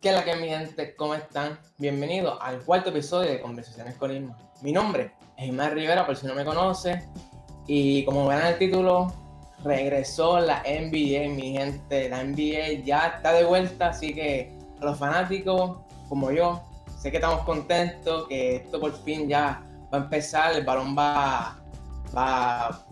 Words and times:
¿Qué 0.00 0.08
es 0.08 0.14
la 0.14 0.24
que 0.24 0.34
mi 0.34 0.48
gente? 0.48 0.96
¿Cómo 0.96 1.14
están? 1.14 1.58
Bienvenidos 1.76 2.38
al 2.40 2.64
cuarto 2.64 2.88
episodio 2.88 3.32
de 3.32 3.40
Conversaciones 3.42 3.96
con 3.96 4.10
Irma. 4.10 4.34
Mi 4.62 4.72
nombre 4.72 5.12
es 5.36 5.48
Irma 5.48 5.68
Rivera, 5.68 6.06
por 6.06 6.16
si 6.16 6.26
no 6.26 6.34
me 6.34 6.42
conoce. 6.42 7.06
Y 7.66 8.02
como 8.06 8.26
verán 8.26 8.46
el 8.46 8.58
título, 8.58 9.12
regresó 9.62 10.40
la 10.40 10.62
NBA, 10.62 11.28
mi 11.34 11.52
gente. 11.52 12.08
La 12.08 12.24
NBA 12.24 12.82
ya 12.82 13.08
está 13.08 13.34
de 13.34 13.44
vuelta, 13.44 13.88
así 13.88 14.14
que 14.14 14.56
los 14.80 14.98
fanáticos 14.98 15.80
como 16.08 16.30
yo, 16.30 16.62
sé 16.98 17.10
que 17.10 17.18
estamos 17.18 17.44
contentos, 17.44 18.26
que 18.26 18.56
esto 18.56 18.80
por 18.80 18.94
fin 19.04 19.28
ya 19.28 19.62
va 19.92 19.98
a 19.98 20.00
empezar, 20.00 20.56
el 20.56 20.64
balón 20.64 20.96
va, 20.96 21.60
va 22.16 22.68
a 22.68 22.84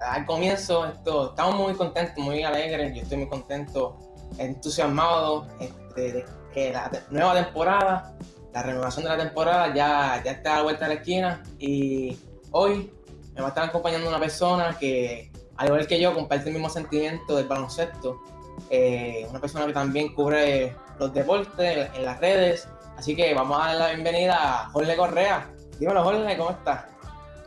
dar 0.00 0.26
comienzo. 0.26 0.86
Esto, 0.86 1.30
estamos 1.30 1.54
muy 1.54 1.74
contentos, 1.74 2.18
muy 2.18 2.42
alegres, 2.42 2.96
yo 2.96 3.02
estoy 3.02 3.18
muy 3.18 3.28
contento, 3.28 3.96
entusiasmado. 4.38 5.46
De, 5.94 6.24
que 6.52 6.72
la 6.72 6.90
nueva 7.10 7.34
temporada, 7.34 8.14
la 8.52 8.62
renovación 8.62 9.04
de 9.04 9.10
la 9.10 9.16
temporada 9.16 9.74
ya, 9.74 10.22
ya 10.24 10.32
está 10.32 10.54
a 10.54 10.56
la 10.58 10.62
vuelta 10.62 10.86
de 10.86 10.94
la 10.94 11.00
esquina 11.00 11.42
y 11.58 12.18
hoy 12.50 12.92
me 13.34 13.40
va 13.40 13.46
a 13.46 13.48
estar 13.48 13.64
acompañando 13.64 14.08
una 14.08 14.20
persona 14.20 14.76
que, 14.78 15.30
al 15.56 15.68
igual 15.68 15.86
que 15.86 16.00
yo, 16.00 16.14
comparte 16.14 16.48
el 16.48 16.54
mismo 16.54 16.68
sentimiento 16.68 17.36
del 17.36 17.46
baloncesto. 17.46 18.20
Eh, 18.68 19.26
una 19.30 19.40
persona 19.40 19.66
que 19.66 19.72
también 19.72 20.14
cubre 20.14 20.76
los 20.98 21.12
deportes 21.14 21.90
en 21.94 22.04
las 22.04 22.20
redes. 22.20 22.68
Así 22.96 23.16
que 23.16 23.32
vamos 23.34 23.58
a 23.60 23.68
dar 23.68 23.76
la 23.76 23.88
bienvenida 23.88 24.36
a 24.64 24.70
Jorge 24.70 24.96
Correa. 24.96 25.50
Dímelo, 25.78 26.04
Jorge, 26.04 26.36
¿cómo 26.36 26.50
estás? 26.50 26.84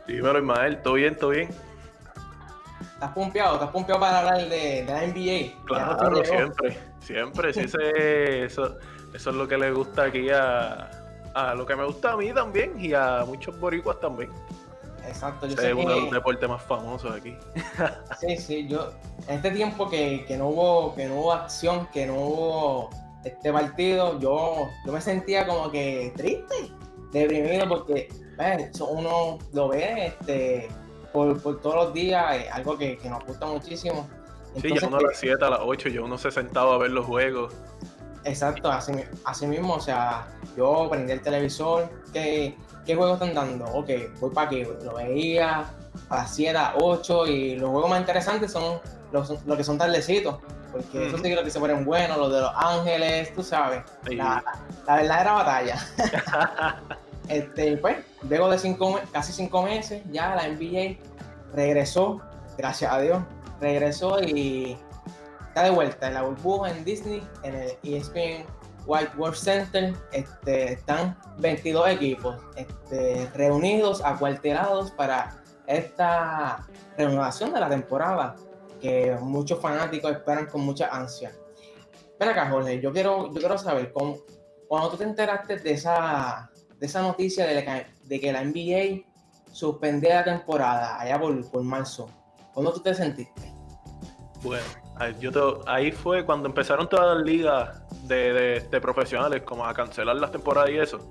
Dímelo, 0.06 0.38
Ismael, 0.38 0.82
¿todo 0.82 0.94
bien? 0.94 1.16
¿Todo 1.16 1.30
bien? 1.30 1.48
¿Estás 2.94 3.12
pumpeado? 3.12 3.54
¿Estás 3.54 3.70
pumpeado 3.70 4.00
para 4.00 4.18
hablar 4.18 4.48
de, 4.48 4.84
de 4.84 4.84
la 4.84 5.06
NBA? 5.06 5.64
Claro, 5.66 6.24
siempre, 6.24 6.78
siempre. 7.06 7.52
Sí, 7.52 7.60
eso, 7.60 8.76
eso 9.14 9.30
es 9.30 9.36
lo 9.36 9.46
que 9.48 9.56
le 9.56 9.70
gusta 9.72 10.04
aquí 10.04 10.28
a, 10.30 10.90
a 11.34 11.54
lo 11.54 11.64
que 11.66 11.76
me 11.76 11.84
gusta 11.84 12.12
a 12.12 12.16
mí 12.16 12.32
también 12.32 12.72
y 12.78 12.92
a 12.92 13.24
muchos 13.26 13.58
boricuas 13.58 14.00
también. 14.00 14.30
Exacto, 15.06 15.46
yo 15.46 15.56
sé 15.56 15.68
es 15.68 15.74
uno 15.74 15.94
de 15.94 16.00
los 16.00 16.10
deportes 16.10 16.48
más 16.48 16.62
famosos 16.62 17.14
aquí. 17.14 17.36
Sí, 18.20 18.36
sí, 18.36 18.66
yo 18.66 18.92
en 19.28 19.36
este 19.36 19.50
tiempo 19.52 19.88
que, 19.88 20.24
que, 20.26 20.36
no 20.36 20.48
hubo 20.48 20.94
que 20.94 21.06
no 21.06 21.20
hubo 21.20 21.32
acción, 21.32 21.86
que 21.92 22.06
no 22.06 22.14
hubo 22.14 22.90
este 23.24 23.52
partido, 23.52 24.18
yo, 24.18 24.68
yo 24.84 24.92
me 24.92 25.00
sentía 25.00 25.46
como 25.46 25.70
que 25.70 26.12
triste, 26.16 26.72
deprimido 27.12 27.68
porque 27.68 28.08
uno 28.80 29.38
lo 29.52 29.68
ve 29.68 30.06
este 30.06 30.68
por, 31.12 31.40
por 31.40 31.60
todos 31.60 31.76
los 31.76 31.94
días, 31.94 32.36
es 32.36 32.52
algo 32.52 32.76
que, 32.76 32.98
que, 32.98 33.08
nos 33.08 33.24
gusta 33.24 33.46
muchísimo. 33.46 34.06
Sí, 34.60 34.68
ya 34.74 34.86
uno 34.86 34.98
a 34.98 35.02
las 35.02 35.18
7, 35.18 35.44
a 35.44 35.50
las 35.50 35.60
8, 35.62 35.88
yo 35.88 36.04
uno 36.04 36.18
se 36.18 36.30
sentaba 36.30 36.74
a 36.74 36.78
ver 36.78 36.90
los 36.90 37.06
juegos. 37.06 37.54
Exacto, 38.24 38.70
así, 38.70 38.92
así 39.24 39.46
mismo, 39.46 39.74
o 39.74 39.80
sea, 39.80 40.26
yo 40.56 40.88
prendí 40.90 41.12
el 41.12 41.20
televisor, 41.20 41.88
¿qué, 42.12 42.56
qué 42.84 42.96
juegos 42.96 43.20
están 43.20 43.34
dando? 43.34 43.66
Ok, 43.66 43.90
voy 44.20 44.30
para 44.30 44.48
aquí, 44.48 44.64
lo 44.84 44.94
veía 44.94 45.64
a 46.10 46.16
las 46.16 46.34
7, 46.34 46.58
a 46.58 46.74
8 46.76 47.26
y 47.28 47.56
los 47.56 47.70
juegos 47.70 47.88
más 47.88 48.00
interesantes 48.00 48.50
son 48.50 48.80
los, 49.12 49.46
los 49.46 49.56
que 49.56 49.62
son 49.62 49.78
tardecitos, 49.78 50.38
porque 50.72 51.06
eso 51.06 51.16
sí 51.18 51.22
que 51.22 51.36
lo 51.36 51.44
que 51.44 51.50
se 51.50 51.60
ponen 51.60 51.84
buenos, 51.84 52.18
los 52.18 52.32
de 52.32 52.40
Los 52.40 52.52
Ángeles, 52.56 53.32
tú 53.32 53.44
sabes, 53.44 53.84
la, 54.10 54.42
la, 54.86 54.96
verdadera 54.96 55.32
batalla. 55.32 55.86
este, 57.28 57.76
pues, 57.76 57.98
luego 58.28 58.50
de 58.50 58.58
cinco, 58.58 59.00
casi 59.12 59.32
cinco 59.32 59.62
meses, 59.62 60.02
ya 60.10 60.34
la 60.34 60.48
NBA 60.48 60.98
regresó, 61.54 62.20
gracias 62.58 62.92
a 62.92 63.00
Dios, 63.00 63.22
regresó 63.60 64.20
y 64.22 64.76
está 65.48 65.64
de 65.64 65.70
vuelta 65.70 66.08
en 66.08 66.14
la 66.14 66.22
burbuja 66.22 66.70
en 66.70 66.84
Disney, 66.84 67.26
en 67.42 67.54
el 67.54 67.70
ESPN 67.82 68.46
White 68.86 69.12
World 69.16 69.36
Center. 69.36 69.94
Este, 70.12 70.72
están 70.74 71.18
22 71.38 71.88
equipos 71.90 72.36
este, 72.56 73.28
reunidos, 73.34 74.02
acuartelados 74.04 74.90
para 74.92 75.42
esta 75.66 76.66
renovación 76.96 77.52
de 77.52 77.60
la 77.60 77.68
temporada 77.68 78.36
que 78.80 79.16
muchos 79.20 79.60
fanáticos 79.60 80.12
esperan 80.12 80.46
con 80.46 80.62
mucha 80.62 80.88
ansia. 80.88 81.32
Ven 82.18 82.28
acá, 82.28 82.48
Jorge, 82.48 82.80
yo 82.80 82.92
quiero, 82.92 83.26
yo 83.32 83.40
quiero 83.40 83.58
saber, 83.58 83.92
cómo, 83.92 84.18
cuando 84.68 84.90
tú 84.90 84.96
te 84.96 85.04
enteraste 85.04 85.58
de 85.58 85.72
esa, 85.72 86.50
de 86.78 86.86
esa 86.86 87.02
noticia 87.02 87.46
de, 87.46 88.20
que, 88.20 88.32
la 88.32 88.44
NBA 88.44 89.04
suspendía 89.52 90.16
la 90.16 90.24
temporada 90.24 91.00
allá 91.00 91.20
por 91.20 91.62
marzo, 91.62 92.08
¿cómo 92.56 92.72
tú 92.72 92.80
te 92.80 92.94
sentiste? 92.94 93.52
Bueno, 94.42 94.64
yo 95.20 95.60
ahí 95.66 95.92
fue 95.92 96.24
cuando 96.24 96.48
empezaron 96.48 96.88
todas 96.88 97.18
las 97.18 97.26
ligas 97.26 97.82
de, 98.08 98.66
profesionales 98.80 99.42
como 99.42 99.66
a 99.66 99.74
cancelar 99.74 100.16
las 100.16 100.32
temporadas 100.32 100.70
y 100.70 100.78
eso. 100.78 101.10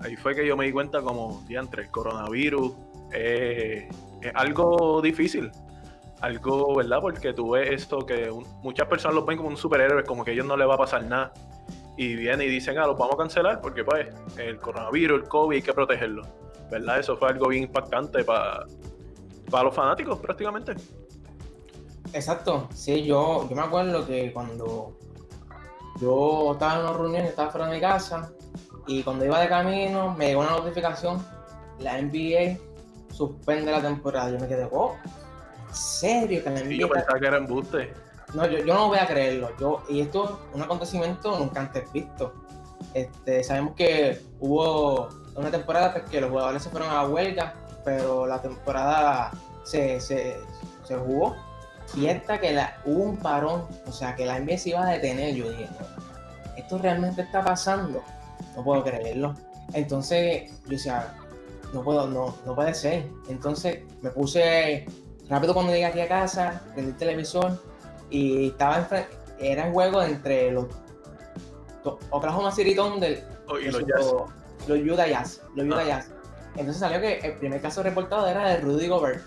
Ahí 0.00 0.14
fue 0.14 0.36
que 0.36 0.46
yo 0.46 0.56
me 0.56 0.66
di 0.66 0.72
cuenta 0.72 1.02
como, 1.02 1.44
entre 1.48 1.82
el 1.82 1.90
coronavirus 1.90 2.72
es 3.12 3.88
algo 4.34 5.02
difícil. 5.02 5.50
Algo, 6.20 6.76
¿verdad? 6.76 7.00
Porque 7.00 7.32
tú 7.32 7.50
ves 7.50 7.70
esto 7.70 8.06
que 8.06 8.30
muchas 8.62 8.86
personas 8.86 9.16
lo 9.16 9.24
ven 9.24 9.36
como 9.36 9.48
un 9.48 9.56
superhéroe, 9.56 10.04
como 10.04 10.24
que 10.24 10.30
a 10.30 10.34
ellos 10.34 10.46
no 10.46 10.56
les 10.56 10.68
va 10.68 10.74
a 10.74 10.78
pasar 10.78 11.02
nada. 11.04 11.32
Y 11.96 12.14
vienen 12.14 12.46
y 12.46 12.50
dicen, 12.50 12.78
ah, 12.78 12.86
los 12.86 12.96
vamos 12.96 13.14
a 13.14 13.18
cancelar 13.18 13.60
porque 13.60 13.82
pues 13.82 14.08
el 14.36 14.58
coronavirus, 14.58 15.22
el 15.22 15.28
COVID, 15.28 15.56
hay 15.56 15.62
que 15.62 15.72
protegerlo. 15.72 16.22
¿Verdad? 16.70 17.00
Eso 17.00 17.16
fue 17.16 17.30
algo 17.30 17.48
bien 17.48 17.64
impactante 17.64 18.22
para, 18.22 18.64
para 19.50 19.64
los 19.64 19.74
fanáticos 19.74 20.18
prácticamente. 20.18 20.74
Exacto, 22.12 22.68
sí, 22.74 23.04
yo, 23.04 23.46
yo 23.48 23.56
me 23.56 23.62
acuerdo 23.62 24.06
que 24.06 24.32
cuando 24.32 24.96
yo 26.00 26.52
estaba 26.52 26.74
en 26.74 26.80
una 26.80 26.92
reunión, 26.92 27.24
estaba 27.24 27.50
fuera 27.50 27.66
de 27.66 27.74
mi 27.74 27.80
casa 27.80 28.30
y 28.86 29.02
cuando 29.02 29.24
iba 29.24 29.40
de 29.40 29.48
camino 29.48 30.14
me 30.16 30.28
llegó 30.28 30.40
una 30.40 30.52
notificación, 30.52 31.24
la 31.80 32.00
NBA 32.00 32.58
suspende 33.12 33.70
la 33.70 33.82
temporada. 33.82 34.30
Yo 34.30 34.38
me 34.38 34.48
quedé, 34.48 34.68
oh, 34.70 34.96
¿en 35.68 35.74
serio 35.74 36.42
que 36.42 36.50
la 36.50 36.60
NBA? 36.60 36.74
yo 36.74 36.88
pensaba 36.88 37.18
que 37.18 37.26
era 37.26 37.36
embuste. 37.36 37.92
No, 38.34 38.46
yo, 38.46 38.58
yo, 38.58 38.74
no 38.74 38.88
voy 38.88 38.98
a 38.98 39.06
creerlo. 39.06 39.50
Yo, 39.58 39.82
y 39.88 40.00
esto 40.00 40.24
es 40.24 40.56
un 40.56 40.62
acontecimiento 40.62 41.38
nunca 41.38 41.60
antes 41.60 41.90
visto. 41.92 42.34
Este, 42.94 43.42
sabemos 43.42 43.74
que 43.74 44.20
hubo 44.40 45.08
una 45.34 45.50
temporada 45.50 45.92
pues, 45.92 46.04
que 46.04 46.20
los 46.20 46.30
jugadores 46.30 46.62
se 46.62 46.70
fueron 46.70 46.90
a 46.90 47.02
la 47.02 47.08
huelga, 47.08 47.54
pero 47.88 48.26
la 48.26 48.42
temporada 48.42 49.30
se, 49.64 49.98
se, 49.98 50.36
se 50.84 50.94
jugó 50.96 51.34
y 51.94 52.06
esta 52.06 52.38
que 52.38 52.52
la, 52.52 52.76
hubo 52.84 53.02
un 53.02 53.16
parón, 53.16 53.66
o 53.86 53.92
sea, 53.92 54.14
que 54.14 54.26
la 54.26 54.38
NBA 54.38 54.58
se 54.58 54.68
iba 54.70 54.86
a 54.86 54.90
detener, 54.90 55.34
yo 55.34 55.48
dije, 55.48 55.68
esto 56.58 56.76
realmente 56.76 57.22
está 57.22 57.42
pasando, 57.42 58.02
no 58.54 58.62
puedo 58.62 58.84
creerlo. 58.84 59.34
Entonces, 59.72 60.50
yo 60.64 60.70
decía, 60.70 61.14
no 61.72 61.82
puedo, 61.82 62.06
no, 62.06 62.36
no 62.44 62.54
puede 62.54 62.74
ser. 62.74 63.06
Entonces, 63.30 63.84
me 64.02 64.10
puse 64.10 64.86
rápido 65.30 65.54
cuando 65.54 65.72
llegué 65.72 65.86
aquí 65.86 66.00
a 66.00 66.08
casa, 66.08 66.60
prendí 66.74 66.90
el 66.90 66.96
televisor 66.98 67.58
y 68.10 68.48
estaba 68.48 68.86
en 68.90 69.06
era 69.40 69.64
un 69.64 69.72
juego 69.72 70.02
entre 70.02 70.50
los 70.50 70.66
Oklahoma 72.10 72.52
City 72.52 72.74
Thunder 72.74 73.24
oh, 73.46 73.58
y 73.58 73.70
los, 73.70 73.82
los, 74.66 74.78
Utah 74.78 75.06
Jazz, 75.06 75.40
los 75.54 75.66
Utah 75.66 75.80
ah. 75.80 75.86
Jazz. 75.86 76.17
Entonces 76.58 76.80
salió 76.80 77.00
que 77.00 77.18
el 77.18 77.34
primer 77.34 77.60
caso 77.60 77.82
reportado 77.82 78.26
era 78.26 78.48
de 78.48 78.56
Rudy 78.58 78.88
Gobert. 78.88 79.22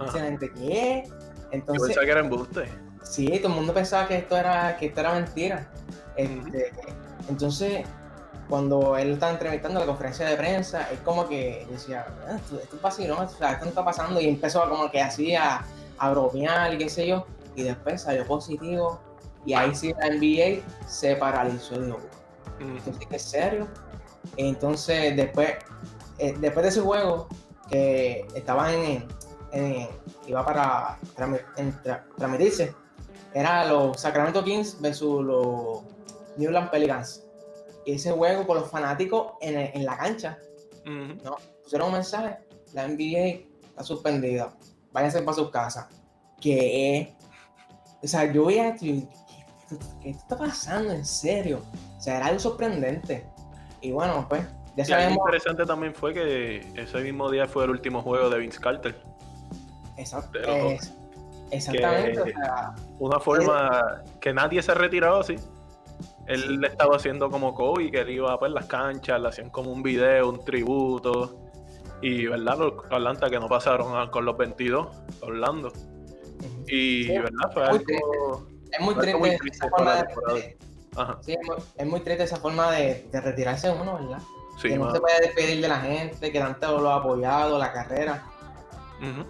Excelente, 0.00 0.52
¿qué? 0.52 1.04
Entonces, 1.50 1.82
Yo 1.82 1.86
pensaba 1.86 2.04
que 2.04 2.10
era 2.12 2.20
embuste. 2.20 2.68
Sí, 3.02 3.26
todo 3.38 3.48
el 3.48 3.54
mundo 3.54 3.74
pensaba 3.74 4.06
que 4.06 4.18
esto 4.18 4.36
era, 4.36 4.76
que 4.76 4.86
esto 4.86 5.00
era 5.00 5.14
mentira. 5.14 5.68
Este, 6.16 6.72
entonces, 7.28 7.84
cuando 8.48 8.96
él 8.96 9.12
estaba 9.12 9.32
entrevistando 9.32 9.80
la 9.80 9.86
conferencia 9.86 10.26
de 10.26 10.36
prensa, 10.36 10.88
es 10.92 11.00
como 11.00 11.28
que 11.28 11.66
decía, 11.70 12.06
ah, 12.28 12.36
esto, 12.36 12.60
es 12.60 12.80
fácil, 12.80 13.08
¿no? 13.08 13.20
O 13.20 13.28
sea, 13.28 13.52
esto 13.52 13.64
no 13.64 13.70
está 13.70 13.84
pasando. 13.84 14.20
Y 14.20 14.28
empezó 14.28 14.68
como 14.68 14.90
que 14.90 15.00
así 15.00 15.34
a, 15.34 15.64
a 15.98 16.10
bromear 16.10 16.72
y 16.74 16.78
qué 16.78 16.88
sé 16.88 17.06
yo. 17.08 17.26
Y 17.56 17.64
después 17.64 18.02
salió 18.02 18.24
positivo. 18.26 19.00
Y 19.44 19.54
ahí 19.54 19.74
sí 19.74 19.92
la 19.98 20.10
NBA 20.10 20.62
se 20.88 21.16
paralizó. 21.16 21.80
Digo, 21.80 21.98
entonces, 22.60 23.06
¿qué 23.08 23.16
es 23.16 23.22
serio? 23.22 23.68
Entonces, 24.36 25.16
después, 25.16 25.54
eh, 26.18 26.34
después 26.38 26.62
de 26.64 26.68
ese 26.70 26.80
juego, 26.80 27.28
que 27.70 28.26
estaban 28.34 28.74
en, 29.52 29.88
iba 30.26 30.44
para 30.44 30.98
transmitirse. 32.16 32.74
Era 33.34 33.66
los 33.66 34.00
Sacramento 34.00 34.42
Kings 34.42 34.80
versus 34.80 35.24
los 35.24 35.82
Newland 36.36 36.70
Pelicans. 36.70 37.22
Y 37.84 37.92
ese 37.92 38.12
juego 38.12 38.46
con 38.46 38.58
los 38.58 38.70
fanáticos 38.70 39.32
en, 39.40 39.56
en 39.58 39.84
la 39.84 39.96
cancha. 39.96 40.38
¿no? 40.84 41.36
Pusieron 41.62 41.88
un 41.88 41.94
mensaje, 41.94 42.38
la 42.72 42.86
NBA 42.86 43.46
está 43.68 43.82
suspendida. 43.82 44.56
Váyanse 44.92 45.22
para 45.22 45.36
sus 45.36 45.50
casas. 45.50 45.86
Que, 46.40 47.14
o 48.02 48.06
sea, 48.06 48.30
yo 48.32 48.46
veía 48.46 48.74
¿qué, 48.74 49.06
¿qué 50.02 50.10
está 50.10 50.36
pasando? 50.36 50.92
En 50.92 51.04
serio. 51.04 51.62
O 51.96 52.00
sea, 52.00 52.16
era 52.18 52.26
algo 52.26 52.38
sorprendente. 52.38 53.26
Y 53.80 53.92
bueno, 53.92 54.26
pues, 54.28 54.44
ya 54.76 54.84
sabemos. 54.84 55.16
Lo 55.16 55.24
interesante 55.24 55.64
también 55.64 55.94
fue 55.94 56.12
que 56.14 56.66
ese 56.74 56.98
mismo 56.98 57.30
día 57.30 57.46
fue 57.46 57.64
el 57.64 57.70
último 57.70 58.02
juego 58.02 58.28
de 58.28 58.38
Vince 58.38 58.60
Carter. 58.60 58.94
Exacto. 59.96 60.38
exactamente. 61.50 62.34
una 62.98 63.18
forma 63.18 64.02
que 64.20 64.32
nadie 64.32 64.62
se 64.62 64.72
ha 64.72 64.74
retirado 64.74 65.20
así. 65.20 65.36
Él 66.26 66.60
le 66.60 66.68
estaba 66.68 66.96
haciendo 66.96 67.30
como 67.30 67.54
Kobe, 67.54 67.90
que 67.90 68.00
él 68.00 68.10
iba 68.10 68.32
a 68.32 68.38
pues, 68.38 68.50
las 68.50 68.66
canchas, 68.66 69.20
le 69.20 69.28
hacían 69.28 69.48
como 69.50 69.70
un 69.70 69.82
video, 69.82 70.28
un 70.28 70.44
tributo. 70.44 71.38
Y, 72.02 72.26
¿verdad? 72.26 72.58
Los 72.58 72.72
Atlanta 72.90 73.30
que 73.30 73.38
no 73.38 73.48
pasaron 73.48 74.10
con 74.10 74.24
los 74.24 74.36
22, 74.36 74.88
Orlando. 75.22 75.72
Y, 76.66 77.08
¿verdad? 77.08 77.50
Fue 77.54 77.64
algo. 77.64 78.46
Es 78.72 78.80
muy 78.80 78.94
triste, 78.96 79.48
esa 79.52 79.70
forma 79.70 80.02
de, 80.02 80.56
Sí, 81.20 81.36
es 81.76 81.86
muy, 81.86 82.00
triste 82.00 82.24
esa 82.24 82.36
forma 82.36 82.72
de, 82.72 83.08
retirarse 83.12 83.70
uno, 83.70 83.94
¿verdad? 83.94 84.18
Que 84.62 84.78
no 84.78 84.92
se 84.92 85.00
puede 85.00 85.20
despedir 85.20 85.60
de 85.60 85.68
la 85.68 85.80
gente, 85.80 86.32
que 86.32 86.38
tanto 86.38 86.78
lo 86.80 86.90
ha 86.90 86.96
apoyado, 86.96 87.58
la 87.58 87.72
carrera. 87.72 88.24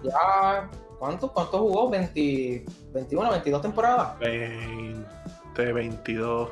Ya, 0.03 0.71
¿cuánto, 0.99 1.33
¿cuánto 1.33 1.59
jugó? 1.59 1.91
¿20, 1.91 2.65
¿21, 2.93 3.31
22 3.31 3.63
temporadas? 3.63 4.19
20, 4.21 5.73
22. 5.73 6.51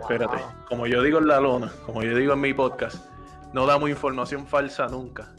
Espérate, 0.00 0.36
como 0.68 0.86
yo 0.86 1.02
digo 1.02 1.18
en 1.18 1.28
la 1.28 1.40
lona, 1.40 1.72
como 1.84 2.02
yo 2.02 2.16
digo 2.16 2.34
en 2.34 2.40
mi 2.40 2.52
podcast, 2.52 2.96
no 3.52 3.66
damos 3.66 3.88
información 3.88 4.46
falsa 4.46 4.86
nunca. 4.88 5.32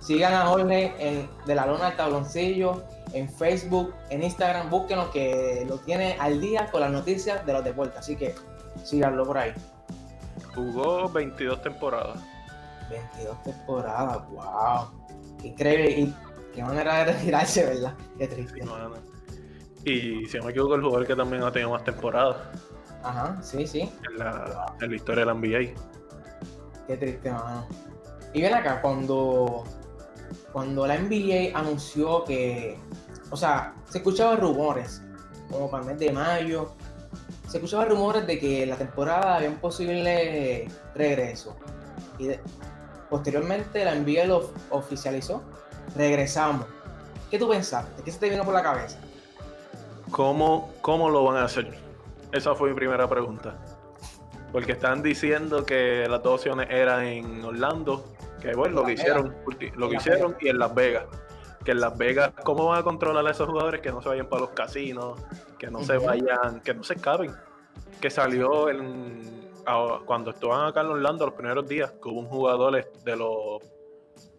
Sigan 0.00 0.32
a 0.32 0.46
Jorge 0.46 0.94
en 0.98 1.28
De 1.46 1.54
la 1.54 1.66
Lona 1.66 1.88
al 1.88 1.96
Tabloncillo, 1.96 2.82
en 3.12 3.28
Facebook, 3.28 3.94
en 4.08 4.22
Instagram, 4.22 4.70
búsquenos 4.70 5.08
que 5.10 5.64
lo 5.68 5.78
tiene 5.78 6.16
al 6.18 6.40
día 6.40 6.70
con 6.70 6.80
las 6.80 6.90
noticias 6.90 7.44
de 7.44 7.52
los 7.52 7.62
deportes, 7.62 7.98
así 7.98 8.16
que 8.16 8.34
síganlo 8.82 9.24
por 9.26 9.38
ahí. 9.38 9.52
Jugó 10.54 11.08
22 11.08 11.62
temporadas. 11.62 12.20
22 12.90 13.42
temporadas, 13.42 14.28
wow. 14.30 14.90
Increíble. 15.42 15.90
Y 15.90 16.14
qué 16.54 16.62
manera 16.62 17.04
de 17.04 17.12
retirarse, 17.12 17.64
¿verdad? 17.66 17.94
Qué 18.18 18.26
triste. 18.26 18.60
y 19.84 20.26
si 20.26 20.38
no 20.38 20.44
me 20.44 20.50
equivoco, 20.50 20.74
el 20.74 20.82
jugador 20.82 21.06
que 21.06 21.16
también 21.16 21.42
ha 21.42 21.52
tenido 21.52 21.70
más 21.70 21.84
temporadas. 21.84 22.36
Ajá, 23.02 23.40
sí, 23.42 23.66
sí. 23.66 23.90
En 24.10 24.18
la, 24.18 24.74
en 24.80 24.90
la 24.90 24.96
historia 24.96 25.24
de 25.24 25.26
la 25.26 25.34
NBA. 25.34 25.74
Qué 26.86 26.96
triste, 26.96 27.30
mano. 27.30 27.66
Y 28.32 28.42
ven 28.42 28.54
acá, 28.54 28.80
cuando, 28.82 29.64
cuando 30.52 30.86
la 30.86 30.98
NBA 30.98 31.58
anunció 31.58 32.24
que, 32.24 32.78
o 33.30 33.36
sea, 33.36 33.74
se 33.88 33.98
escuchaban 33.98 34.40
rumores, 34.40 35.02
como 35.50 35.70
para 35.70 35.84
el 35.84 35.90
mes 35.90 35.98
de 35.98 36.12
mayo, 36.12 36.74
se 37.50 37.56
escuchaban 37.56 37.88
rumores 37.88 38.28
de 38.28 38.38
que 38.38 38.64
la 38.64 38.76
temporada 38.76 39.34
había 39.34 39.48
un 39.48 39.56
posible 39.56 40.68
regreso. 40.94 41.56
Y 42.16 42.28
posteriormente 43.08 43.84
la 43.84 43.96
NBA 43.96 44.26
lo 44.26 44.52
oficializó. 44.70 45.42
Regresamos. 45.96 46.66
¿Qué 47.28 47.40
tú 47.40 47.48
pensaste? 47.48 48.04
¿Qué 48.04 48.12
se 48.12 48.20
te 48.20 48.30
vino 48.30 48.44
por 48.44 48.54
la 48.54 48.62
cabeza? 48.62 49.00
¿Cómo, 50.12 50.70
cómo 50.80 51.10
lo 51.10 51.24
van 51.24 51.38
a 51.38 51.44
hacer? 51.46 51.76
Esa 52.30 52.54
fue 52.54 52.68
mi 52.68 52.76
primera 52.76 53.08
pregunta. 53.08 53.56
Porque 54.52 54.70
están 54.70 55.02
diciendo 55.02 55.66
que 55.66 56.06
las 56.08 56.22
dos 56.22 56.34
opciones 56.34 56.68
eran 56.70 57.04
en 57.04 57.44
Orlando, 57.44 58.04
que 58.40 58.54
bueno, 58.54 58.76
lo 58.76 58.84
que 58.84 58.92
hicieron, 58.92 59.34
lo 59.74 59.88
que 59.88 59.96
hicieron 59.96 60.36
y 60.40 60.50
en 60.50 60.58
Las 60.60 60.72
Vegas. 60.72 61.06
Que 61.64 61.72
en 61.72 61.80
Las 61.80 61.98
Vegas, 61.98 62.30
¿cómo 62.44 62.66
van 62.66 62.78
a 62.78 62.82
controlar 62.84 63.26
a 63.26 63.32
esos 63.32 63.48
jugadores 63.48 63.80
que 63.80 63.90
no 63.90 64.00
se 64.02 64.08
vayan 64.08 64.28
para 64.28 64.42
los 64.42 64.50
casinos, 64.50 65.20
que 65.60 65.70
no 65.70 65.84
se 65.84 65.98
vayan, 65.98 66.60
que 66.64 66.72
no 66.72 66.82
se 66.82 66.94
escapen? 66.94 67.32
Que 68.00 68.10
salió 68.10 68.70
en, 68.70 69.50
cuando 70.06 70.30
estaban 70.30 70.66
acá 70.66 70.80
en 70.80 70.86
Orlando 70.86 71.26
los 71.26 71.34
primeros 71.34 71.68
días, 71.68 71.90
que 72.02 72.08
hubo 72.08 72.20
un 72.20 72.26
jugador 72.26 72.82
de 73.04 73.16
los 73.16 73.62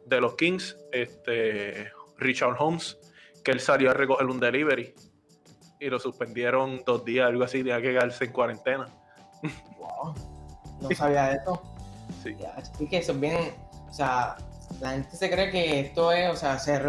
de 0.08 0.20
los 0.20 0.36
Kings, 0.36 0.76
este 0.92 1.92
Richard 2.18 2.56
Holmes, 2.60 2.98
que 3.44 3.52
él 3.52 3.60
salió 3.60 3.92
a 3.92 3.94
recoger 3.94 4.26
un 4.26 4.40
delivery 4.40 4.94
y 5.80 5.90
lo 5.90 6.00
suspendieron 6.00 6.82
dos 6.86 7.06
días, 7.06 7.28
algo 7.28 7.44
así, 7.44 7.60
tenía 7.60 7.78
que 7.82 7.94
quedarse 7.94 8.26
en 8.26 8.32
cuarentena. 8.32 8.88
Wow, 9.78 10.16
no 10.82 10.90
sabía 10.96 11.34
eso. 11.34 11.62
Sí. 12.24 12.36
así 12.56 12.88
que 12.88 12.98
es 12.98 13.20
bien, 13.20 13.54
o 13.90 13.94
sea, 13.94 14.38
la 14.80 14.92
gente 14.92 15.16
se 15.16 15.30
cree 15.30 15.50
que 15.50 15.80
esto 15.80 16.12
es, 16.12 16.30
o 16.30 16.36
sea, 16.36 16.60
se, 16.60 16.80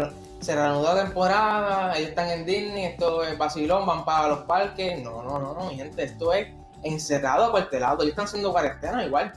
se 0.43 0.55
reanudó 0.55 0.93
la 0.93 1.03
temporada, 1.05 1.97
ellos 1.97 2.09
están 2.09 2.29
en 2.29 2.45
Disney, 2.45 2.85
esto 2.85 3.23
es 3.23 3.37
vacilón, 3.37 3.85
van 3.85 4.05
para 4.05 4.29
los 4.29 4.39
parques. 4.39 5.01
No, 5.01 5.23
no, 5.23 5.39
no, 5.39 5.53
no, 5.53 5.69
mi 5.69 5.75
gente, 5.75 6.03
esto 6.03 6.33
es 6.33 6.47
encerrado, 6.83 7.51
cuartelado, 7.51 8.03
ellos 8.03 8.09
están 8.09 8.25
haciendo 8.25 8.51
cuarentena 8.51 9.05
igual. 9.05 9.31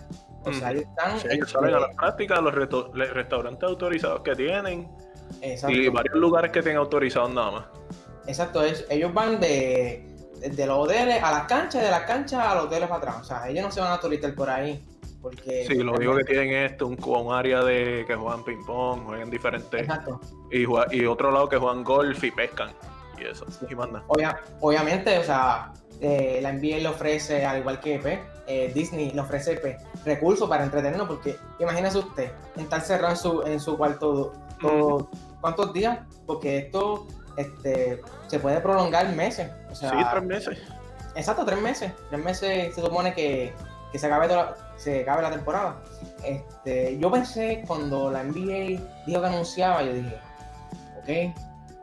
O 0.44 0.52
sea, 0.52 0.70
ellos 0.70 0.84
están. 0.84 1.18
Sí, 1.18 1.28
ellos 1.30 1.50
salen 1.50 1.74
a 1.74 1.80
las 1.80 1.94
prácticas, 1.96 2.40
los, 2.40 2.54
restaurantes 2.54 3.68
autorizados 3.68 4.20
que 4.20 4.36
tienen. 4.36 4.88
Y 5.42 5.88
varios 5.88 6.14
lugares 6.14 6.52
que 6.52 6.62
tienen 6.62 6.78
autorizados 6.78 7.32
nada 7.32 7.50
más. 7.50 7.64
Exacto, 8.26 8.62
ellos 8.64 9.12
van 9.12 9.40
de, 9.40 10.08
de 10.40 10.66
los 10.66 10.78
hoteles 10.78 11.22
a 11.22 11.32
las 11.32 11.46
canchas, 11.46 11.82
de 11.82 11.90
las 11.90 12.02
canchas 12.02 12.46
a 12.46 12.54
los 12.54 12.64
hoteles 12.64 12.88
para 12.88 12.98
atrás. 12.98 13.16
O 13.20 13.24
sea, 13.24 13.48
ellos 13.48 13.64
no 13.64 13.70
se 13.70 13.80
van 13.80 13.92
a 13.92 14.00
turistar 14.00 14.34
por 14.34 14.48
ahí. 14.48 14.84
Porque, 15.26 15.66
sí, 15.66 15.74
lo 15.74 15.94
único 15.94 16.14
que 16.18 16.22
tienen 16.22 16.52
es 16.52 16.70
esto, 16.70 16.86
un, 16.86 16.96
un 17.02 17.34
área 17.34 17.64
de 17.64 18.04
que 18.06 18.14
juegan 18.14 18.44
ping-pong, 18.44 19.06
juegan 19.06 19.28
diferentes. 19.28 19.80
Exacto. 19.80 20.20
Y, 20.52 20.66
y 20.92 21.04
otro 21.04 21.32
lado 21.32 21.48
que 21.48 21.56
juegan 21.56 21.82
golf 21.82 22.22
y 22.22 22.30
pescan. 22.30 22.70
Y 23.18 23.24
eso. 23.24 23.44
Y 23.68 23.74
manda. 23.74 24.04
obviamente, 24.60 25.18
o 25.18 25.24
sea, 25.24 25.72
eh, 26.00 26.38
la 26.40 26.52
NBA 26.52 26.76
le 26.76 26.86
ofrece, 26.86 27.44
al 27.44 27.58
igual 27.58 27.80
que 27.80 27.98
pues, 27.98 28.20
eh, 28.46 28.70
Disney, 28.72 29.10
le 29.10 29.20
ofrece 29.20 29.56
pues, 29.56 29.78
recursos 30.04 30.48
para 30.48 30.62
entretenernos, 30.62 31.08
porque 31.08 31.36
imagínese 31.58 31.98
usted, 31.98 32.30
estar 32.56 32.80
cerrado 32.82 33.10
en 33.10 33.16
su, 33.16 33.42
en 33.42 33.58
su 33.58 33.76
cuarto 33.76 34.32
todo, 34.60 35.10
¿cuántos 35.40 35.72
días? 35.72 35.98
Porque 36.24 36.58
esto 36.58 37.08
este, 37.36 38.00
se 38.28 38.38
puede 38.38 38.60
prolongar 38.60 39.12
meses. 39.16 39.50
sí, 39.72 39.86
tres 40.12 40.22
meses. 40.22 40.58
Exacto, 41.16 41.44
tres 41.44 41.60
meses. 41.60 41.90
Tres 42.10 42.24
meses 42.24 42.74
se 42.76 42.80
supone 42.80 43.12
que, 43.12 43.52
se, 43.94 44.06
acabe 44.06 44.28
toda, 44.28 44.56
se 44.76 45.02
acabe 45.02 45.22
la 45.22 45.30
temporada. 45.30 45.82
Este, 46.24 46.98
yo 46.98 47.10
pensé 47.10 47.64
cuando 47.66 48.10
la 48.10 48.22
NBA 48.22 48.80
dijo 49.06 49.20
que 49.20 49.26
anunciaba, 49.26 49.82
yo 49.82 49.92
dije, 49.94 50.16
ok, 50.98 51.36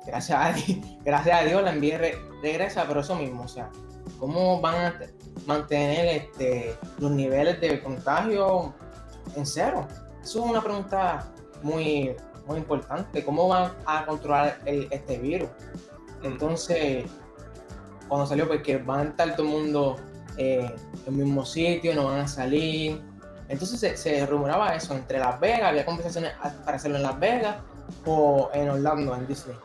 gracias 0.06 0.40
a, 0.40 0.54
gracias 1.04 1.42
a 1.42 1.44
Dios 1.44 1.64
la 1.64 1.74
NBA 1.74 1.98
regresa, 2.42 2.86
pero 2.88 3.00
eso 3.02 3.16
mismo, 3.16 3.44
o 3.44 3.48
sea, 3.48 3.70
¿cómo 4.20 4.62
van 4.62 4.76
a 4.76 5.00
mantener 5.46 6.24
este, 6.24 6.78
los 7.00 7.12
niveles 7.12 7.60
de 7.62 7.82
contagio 7.82 8.74
en 9.36 9.46
cero? 9.46 9.88
Eso 10.22 10.44
es 10.44 10.50
una 10.52 10.62
pregunta 10.62 11.32
muy, 11.62 12.16
muy 12.48 12.58
importante. 12.58 13.24
¿Cómo 13.24 13.48
van 13.48 13.74
a 13.86 14.06
controlar 14.06 14.60
este 14.66 15.18
virus? 15.18 15.50
Entonces, 16.22 17.06
cuando 18.08 18.26
salió, 18.26 18.48
pues 18.48 18.62
que 18.62 18.78
van 18.78 19.00
a 19.00 19.10
estar 19.10 19.36
todo 19.36 19.46
el 19.46 19.52
mundo 19.52 19.96
eh, 20.38 20.74
el 21.06 21.14
mismo 21.14 21.46
sitio, 21.46 21.94
no 21.96 22.06
van 22.06 22.22
a 22.22 22.28
salir. 22.28 23.02
Entonces 23.50 24.00
se, 24.00 24.26
rumoraba 24.26 24.76
eso 24.76 24.94
entre 24.96 25.20
Las 25.20 25.40
Vegas, 25.40 25.70
había 25.70 25.86
conversaciones 25.86 26.34
para 26.66 26.78
hacerlo 26.78 26.98
en 26.98 27.04
Las 27.04 27.20
Vegas 27.20 27.58
o 28.06 28.50
en 28.54 28.70
Orlando, 28.70 29.16
en 29.16 29.28
Disney. 29.28 29.56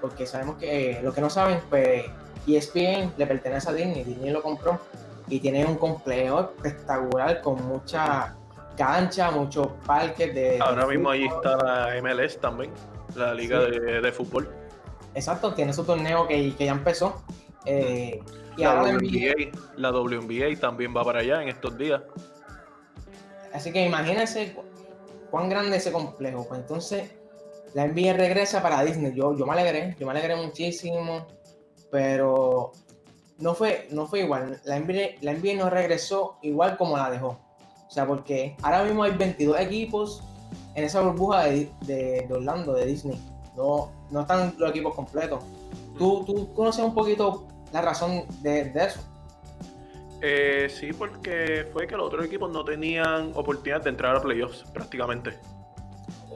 Porque 0.00 0.26
sabemos 0.26 0.56
que 0.56 0.92
eh, 0.92 1.02
lo 1.02 1.12
que 1.12 1.20
no 1.20 1.28
saben, 1.28 1.60
pues 1.68 2.06
ESPN 2.46 3.12
le 3.16 3.26
pertenece 3.26 3.68
a 3.68 3.72
Disney, 3.72 4.04
Disney 4.04 4.30
lo 4.30 4.42
compró 4.42 4.80
y 5.28 5.38
tiene 5.38 5.64
un 5.64 5.76
complejo 5.76 6.40
espectacular 6.40 7.40
con 7.42 7.64
mucha 7.66 8.34
cancha, 8.76 9.30
muchos 9.30 9.68
parques 9.86 10.34
de. 10.34 10.58
Ahora 10.60 10.86
mismo 10.86 11.10
ahí 11.10 11.26
está 11.26 11.56
la 11.56 12.02
MLS 12.02 12.40
también, 12.40 12.72
la 13.14 13.34
liga 13.34 13.60
de, 13.60 14.12
fútbol. 14.12 14.48
Exacto, 15.14 15.54
tiene 15.54 15.72
su 15.72 15.84
torneo 15.84 16.26
que, 16.26 16.54
que 16.56 16.64
ya 16.64 16.72
empezó. 16.72 17.22
Eh, 17.66 18.20
y 18.56 18.62
la, 18.62 18.82
WNBA, 18.82 19.58
la 19.76 19.90
WNBA 19.90 20.58
también 20.60 20.94
va 20.96 21.04
para 21.04 21.20
allá 21.20 21.42
en 21.42 21.48
estos 21.48 21.76
días. 21.78 22.02
Así 23.52 23.72
que 23.72 23.84
imagínense 23.84 24.54
cuán 25.30 25.48
grande 25.48 25.76
ese 25.76 25.92
complejo. 25.92 26.46
Pues 26.46 26.60
entonces 26.60 27.10
la 27.74 27.86
NBA 27.86 28.14
regresa 28.14 28.62
para 28.62 28.82
Disney. 28.82 29.12
Yo, 29.14 29.36
yo 29.36 29.46
me 29.46 29.52
alegré, 29.52 29.96
yo 29.98 30.06
me 30.06 30.12
alegré 30.12 30.36
muchísimo, 30.36 31.26
pero 31.90 32.72
no 33.38 33.54
fue, 33.54 33.88
no 33.90 34.06
fue 34.06 34.20
igual. 34.20 34.60
La 34.64 34.78
NBA, 34.78 35.20
la 35.22 35.32
NBA 35.32 35.54
no 35.56 35.70
regresó 35.70 36.38
igual 36.42 36.76
como 36.76 36.96
la 36.96 37.10
dejó. 37.10 37.38
O 37.88 37.92
sea, 37.92 38.06
porque 38.06 38.56
ahora 38.62 38.84
mismo 38.84 39.02
hay 39.02 39.12
22 39.12 39.58
equipos 39.60 40.22
en 40.74 40.84
esa 40.84 41.00
burbuja 41.00 41.44
de, 41.44 42.26
Orlando, 42.30 42.72
de 42.74 42.86
Disney. 42.86 43.20
No, 43.56 43.90
no 44.10 44.20
están 44.20 44.54
los 44.58 44.70
equipos 44.70 44.94
completos. 44.94 45.42
¿Tú, 45.98 46.24
tú 46.24 46.52
conoces 46.54 46.84
un 46.84 46.94
poquito 46.94 47.46
la 47.72 47.82
razón 47.82 48.24
de, 48.42 48.72
eso? 48.74 49.00
Eh, 50.22 50.68
sí, 50.68 50.92
porque 50.92 51.66
fue 51.72 51.86
que 51.86 51.96
los 51.96 52.06
otros 52.06 52.26
equipos 52.26 52.50
no 52.50 52.64
tenían 52.64 53.32
oportunidad 53.34 53.82
de 53.82 53.90
entrar 53.90 54.16
a 54.16 54.20
playoffs 54.20 54.64
prácticamente. 54.72 55.38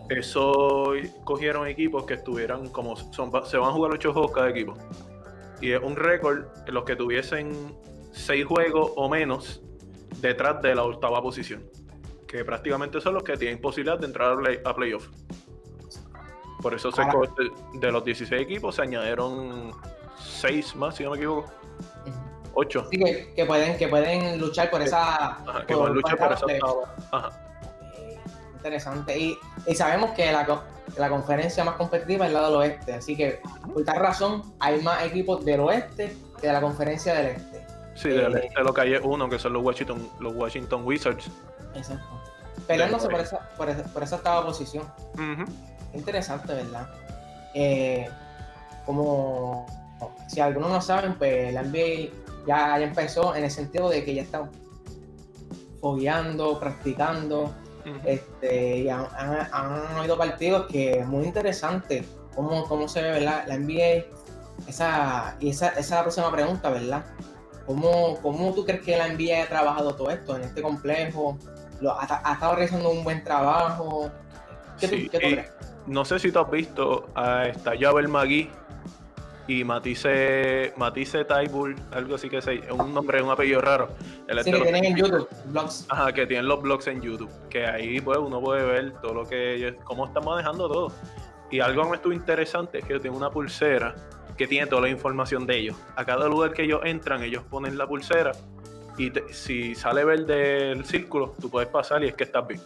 Eso 0.08 0.92
cogieron 1.24 1.66
equipos 1.66 2.04
que 2.04 2.14
estuvieran 2.14 2.68
como 2.68 2.96
son, 2.96 3.32
se 3.46 3.56
van 3.56 3.70
a 3.70 3.72
jugar 3.72 3.92
8 3.92 4.12
juegos 4.12 4.32
cada 4.32 4.50
equipo. 4.50 4.74
Y 5.60 5.72
es 5.72 5.82
un 5.82 5.96
récord 5.96 6.44
en 6.66 6.74
los 6.74 6.84
que 6.84 6.94
tuviesen 6.94 7.74
6 8.12 8.44
juegos 8.44 8.92
o 8.96 9.08
menos 9.08 9.62
detrás 10.20 10.60
de 10.62 10.74
la 10.74 10.84
octava 10.84 11.22
posición, 11.22 11.64
que 12.26 12.44
prácticamente 12.44 13.00
son 13.00 13.14
los 13.14 13.22
que 13.22 13.36
tienen 13.36 13.60
posibilidad 13.60 13.98
de 13.98 14.06
entrar 14.06 14.36
a, 14.64 14.74
playoff. 14.74 15.08
Por 16.60 16.74
eso 16.74 16.90
se 16.92 17.02
de, 17.74 17.92
los 17.92 18.04
16 18.04 18.40
equipos 18.40 18.76
se 18.76 18.82
añadieron 18.82 19.70
6 20.18 20.76
más, 20.76 20.96
si 20.96 21.04
no 21.04 21.10
me 21.10 21.16
equivoco. 21.16 21.50
Ocho. 22.54 22.86
Sí, 22.90 22.98
que, 22.98 23.32
que 23.34 23.44
pueden, 23.44 23.76
que 23.76 23.88
pueden 23.88 24.38
luchar 24.38 24.70
por 24.70 24.80
esa. 24.80 25.32
Ajá, 25.32 25.66
que 25.66 25.74
pueden 25.74 25.94
luchar 25.94 26.16
por 26.16 26.32
esa. 26.32 26.46
Ajá. 27.10 27.32
Interesante. 28.56 29.18
Y, 29.18 29.36
y 29.66 29.74
sabemos 29.74 30.12
que 30.12 30.30
la, 30.30 30.62
la 30.96 31.08
conferencia 31.08 31.64
más 31.64 31.74
competitiva 31.74 32.26
es 32.26 32.32
la 32.32 32.46
del 32.46 32.54
oeste. 32.54 32.94
Así 32.94 33.16
que, 33.16 33.40
por 33.72 33.84
tal 33.84 34.00
razón, 34.00 34.54
hay 34.60 34.80
más 34.82 35.02
equipos 35.04 35.44
del 35.44 35.60
oeste 35.60 36.16
que 36.40 36.46
de 36.46 36.52
la 36.52 36.60
conferencia 36.60 37.14
del 37.14 37.26
este. 37.36 37.66
Sí, 37.94 38.08
de, 38.08 38.22
Eh, 38.24 38.50
de 38.56 38.64
lo 38.64 38.72
que 38.72 38.80
hay 38.80 38.94
es 38.94 39.00
uno, 39.02 39.28
que 39.28 39.38
son 39.38 39.52
los 39.52 39.62
Washington, 39.62 40.08
los 40.20 40.34
Washington 40.34 40.84
Wizards. 40.84 41.30
Exacto. 41.74 42.20
Peleándose 42.66 43.08
por 43.08 43.20
esa, 43.20 43.50
por 43.56 43.68
esa, 43.68 43.82
por 43.84 44.02
esa 44.02 44.16
octava 44.16 44.46
posición. 44.46 44.84
Interesante, 45.92 46.54
¿verdad? 46.54 46.88
Eh, 47.52 48.08
como 48.86 49.66
si 50.28 50.40
algunos 50.40 50.70
no 50.70 50.80
saben, 50.80 51.14
pues 51.14 51.52
la 51.54 51.62
NBA 51.62 52.10
ya, 52.46 52.78
ya 52.78 52.84
empezó 52.84 53.34
en 53.34 53.44
el 53.44 53.50
sentido 53.50 53.88
de 53.88 54.04
que 54.04 54.14
ya 54.14 54.22
están 54.22 54.50
fogueando, 55.80 56.58
practicando, 56.58 57.52
Ujú. 57.84 57.98
este, 58.04 58.78
y 58.78 58.88
han, 58.88 59.06
han- 59.16 59.48
han 59.52 59.96
habido 59.98 60.16
partidos 60.16 60.66
que 60.66 61.00
es 61.00 61.06
muy 61.06 61.24
interesante 61.24 62.04
cómo, 62.34 62.64
cómo 62.64 62.88
se 62.88 63.02
ve 63.02 63.10
¿verdad? 63.12 63.44
la 63.46 63.56
NBA. 63.56 64.04
Esa, 64.68 65.36
y 65.40 65.50
esa, 65.50 65.68
esa 65.70 65.80
es 65.80 65.90
la 65.90 66.02
próxima 66.02 66.30
pregunta, 66.32 66.70
¿verdad? 66.70 67.04
¿Cómo, 67.66 68.18
¿Cómo 68.22 68.52
tú 68.54 68.64
crees 68.64 68.82
que 68.82 68.96
la 68.96 69.08
NBA 69.08 69.42
ha 69.44 69.48
trabajado 69.48 69.94
todo 69.94 70.10
esto 70.10 70.36
en 70.36 70.42
este 70.44 70.62
complejo? 70.62 71.36
Lo, 71.80 71.92
ha, 71.92 72.04
ha 72.24 72.32
estado 72.34 72.54
realizando 72.54 72.90
un 72.90 73.02
buen 73.04 73.22
trabajo? 73.24 74.10
¿Qué 74.78 74.88
tú, 74.88 74.94
Sí, 74.96 75.08
qué 75.08 75.18
tú 75.18 75.26
crees? 75.26 75.50
No 75.86 76.04
sé 76.04 76.18
si 76.18 76.30
tú 76.32 76.38
has 76.38 76.50
visto 76.50 77.08
a 77.14 77.46
esta 77.46 77.72
Javel 77.78 78.08
Magui 78.08 78.50
y 79.46 79.62
Matisse, 79.64 80.72
Matisse 80.76 81.24
Taibul, 81.26 81.76
algo 81.92 82.14
así 82.14 82.28
que 82.30 82.38
es 82.38 82.46
un 82.70 82.94
nombre, 82.94 83.22
un 83.22 83.30
apellido 83.30 83.60
raro. 83.60 83.88
Sí, 84.42 84.50
que 84.50 84.60
tienen 84.62 84.84
en 84.84 84.96
YouTube, 84.96 85.28
blogs. 85.46 85.86
Ajá, 85.90 86.12
que 86.12 86.26
tienen 86.26 86.48
los 86.48 86.62
blogs 86.62 86.86
en 86.86 87.02
YouTube, 87.02 87.30
que 87.50 87.66
ahí 87.66 88.00
pues 88.00 88.18
uno 88.18 88.40
puede 88.40 88.64
ver 88.64 88.92
todo 89.02 89.12
lo 89.14 89.24
que 89.26 89.54
ellos, 89.56 89.74
cómo 89.84 90.06
están 90.06 90.24
manejando 90.24 90.68
todo. 90.68 90.92
Y 91.50 91.60
algo 91.60 91.82
que 91.84 91.88
me 91.90 91.96
estuvo 91.96 92.12
interesante 92.14 92.78
es 92.78 92.84
que 92.86 92.94
yo 92.94 93.00
tengo 93.00 93.16
una 93.16 93.30
pulsera 93.30 93.94
que 94.36 94.46
tiene 94.46 94.66
toda 94.66 94.82
la 94.82 94.88
información 94.88 95.46
de 95.46 95.58
ellos. 95.58 95.76
A 95.94 96.04
cada 96.04 96.26
lugar 96.26 96.52
que 96.52 96.62
ellos 96.62 96.80
entran, 96.84 97.22
ellos 97.22 97.44
ponen 97.48 97.76
la 97.78 97.86
pulsera 97.86 98.32
y 98.96 99.10
te- 99.10 99.32
si 99.32 99.74
sale 99.74 100.04
verde 100.04 100.72
el 100.72 100.84
círculo, 100.86 101.34
tú 101.40 101.50
puedes 101.50 101.68
pasar 101.68 102.02
y 102.02 102.08
es 102.08 102.14
que 102.14 102.24
estás 102.24 102.46
bien. 102.48 102.60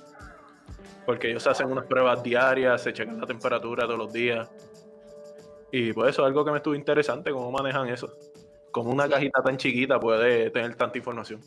Porque 1.04 1.28
ellos 1.30 1.47
hacen 1.47 1.70
unas 1.73 1.87
pruebas 1.87 2.23
diarias, 2.23 2.82
se 2.82 2.92
checan 2.92 3.18
la 3.20 3.26
temperatura 3.26 3.85
todos 3.85 3.99
los 3.99 4.12
días. 4.12 4.49
Y 5.72 5.92
pues 5.92 6.10
eso 6.10 6.22
es 6.22 6.26
algo 6.26 6.44
que 6.44 6.50
me 6.50 6.56
estuvo 6.58 6.75
interesante, 6.75 7.30
cómo 7.30 7.50
manejan 7.50 7.88
eso. 7.88 8.08
Como 8.72 8.90
una 8.90 9.04
Sí. 9.04 9.10
cajita 9.10 9.42
tan 9.42 9.56
chiquita 9.56 9.98
puede 10.00 10.50
tener 10.50 10.75
tanta 10.76 10.98
información. 10.98 11.40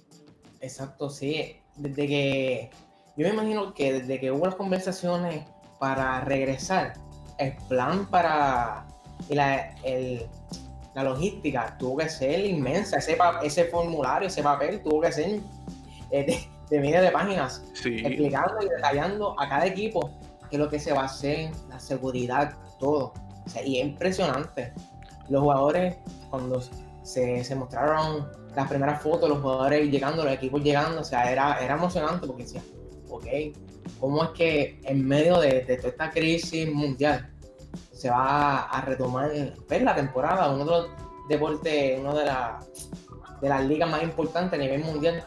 Exacto, 0.59 1.09
sí. 1.09 1.57
Desde 1.75 2.07
que. 2.07 2.69
Yo 3.17 3.27
me 3.27 3.33
imagino 3.33 3.73
que 3.73 3.93
desde 3.93 4.19
que 4.19 4.31
hubo 4.31 4.45
las 4.45 4.55
conversaciones 4.55 5.45
para 5.79 6.21
regresar, 6.21 6.93
el 7.37 7.55
plan 7.67 8.05
para. 8.09 8.87
y 9.29 9.35
la, 9.35 9.75
el- 9.83 10.27
la 10.93 11.03
logística 11.05 11.77
tuvo 11.79 11.97
que 11.97 12.09
ser 12.09 12.41
inmensa. 12.45 12.97
Ese, 12.97 13.17
ese 13.43 13.65
formulario, 13.65 14.27
ese 14.27 14.43
papel 14.43 14.81
tuvo 14.83 14.99
que 15.01 15.11
ser 15.13 15.39
eh, 16.11 16.25
de, 16.25 16.37
de 16.69 16.79
miles 16.81 17.01
de 17.01 17.11
páginas, 17.11 17.63
Sí, 17.73 17.95
explicando 18.05 18.57
y 18.61 18.67
detallando 18.67 19.39
a 19.39 19.47
cada 19.47 19.65
equipo 19.67 20.11
qué 20.49 20.57
es 20.57 20.59
lo 20.59 20.69
que 20.69 20.79
se 20.79 20.91
va 20.91 21.03
a 21.03 21.05
hacer, 21.05 21.49
la 21.69 21.79
seguridad, 21.79 22.57
todo. 22.77 23.13
O 23.45 23.49
sea, 23.49 23.63
y 23.63 23.79
es 23.79 23.87
impresionante. 23.87 24.73
Los 25.29 25.41
jugadores, 25.41 25.95
cuando 26.29 26.61
se, 27.03 27.55
mostraron 27.55 28.27
las 28.55 28.67
primeras 28.67 29.01
fotos, 29.01 29.29
los 29.29 29.39
jugadores 29.39 29.89
llegando, 29.89 30.23
los 30.23 30.33
equipos 30.33 30.61
llegando, 30.63 31.01
o 31.01 31.03
sea, 31.03 31.31
era, 31.31 31.57
era 31.63 31.75
emocionante 31.75 32.27
porque 32.27 32.43
decía, 32.43 32.61
ok, 33.09 33.25
¿cómo 33.99 34.23
es 34.23 34.29
que 34.31 34.79
en 34.83 35.07
medio 35.07 35.39
de, 35.39 35.61
toda 35.77 35.89
esta 35.89 36.09
crisis 36.11 36.71
mundial 36.71 37.29
se 37.93 38.09
va 38.09 38.63
a 38.63 38.81
retomar 38.81 39.31
pues, 39.67 39.81
la 39.81 39.95
temporada, 39.95 40.51
uno 40.51 40.65
de 40.65 40.71
los 40.71 40.87
deportes, 41.29 41.99
una 41.99 42.13
de, 42.13 42.25
la- 42.25 42.59
de 43.41 43.49
las 43.49 43.65
ligas 43.65 43.89
más 43.89 44.03
importantes 44.03 44.59
a 44.59 44.61
nivel 44.61 44.83
mundial? 44.83 45.23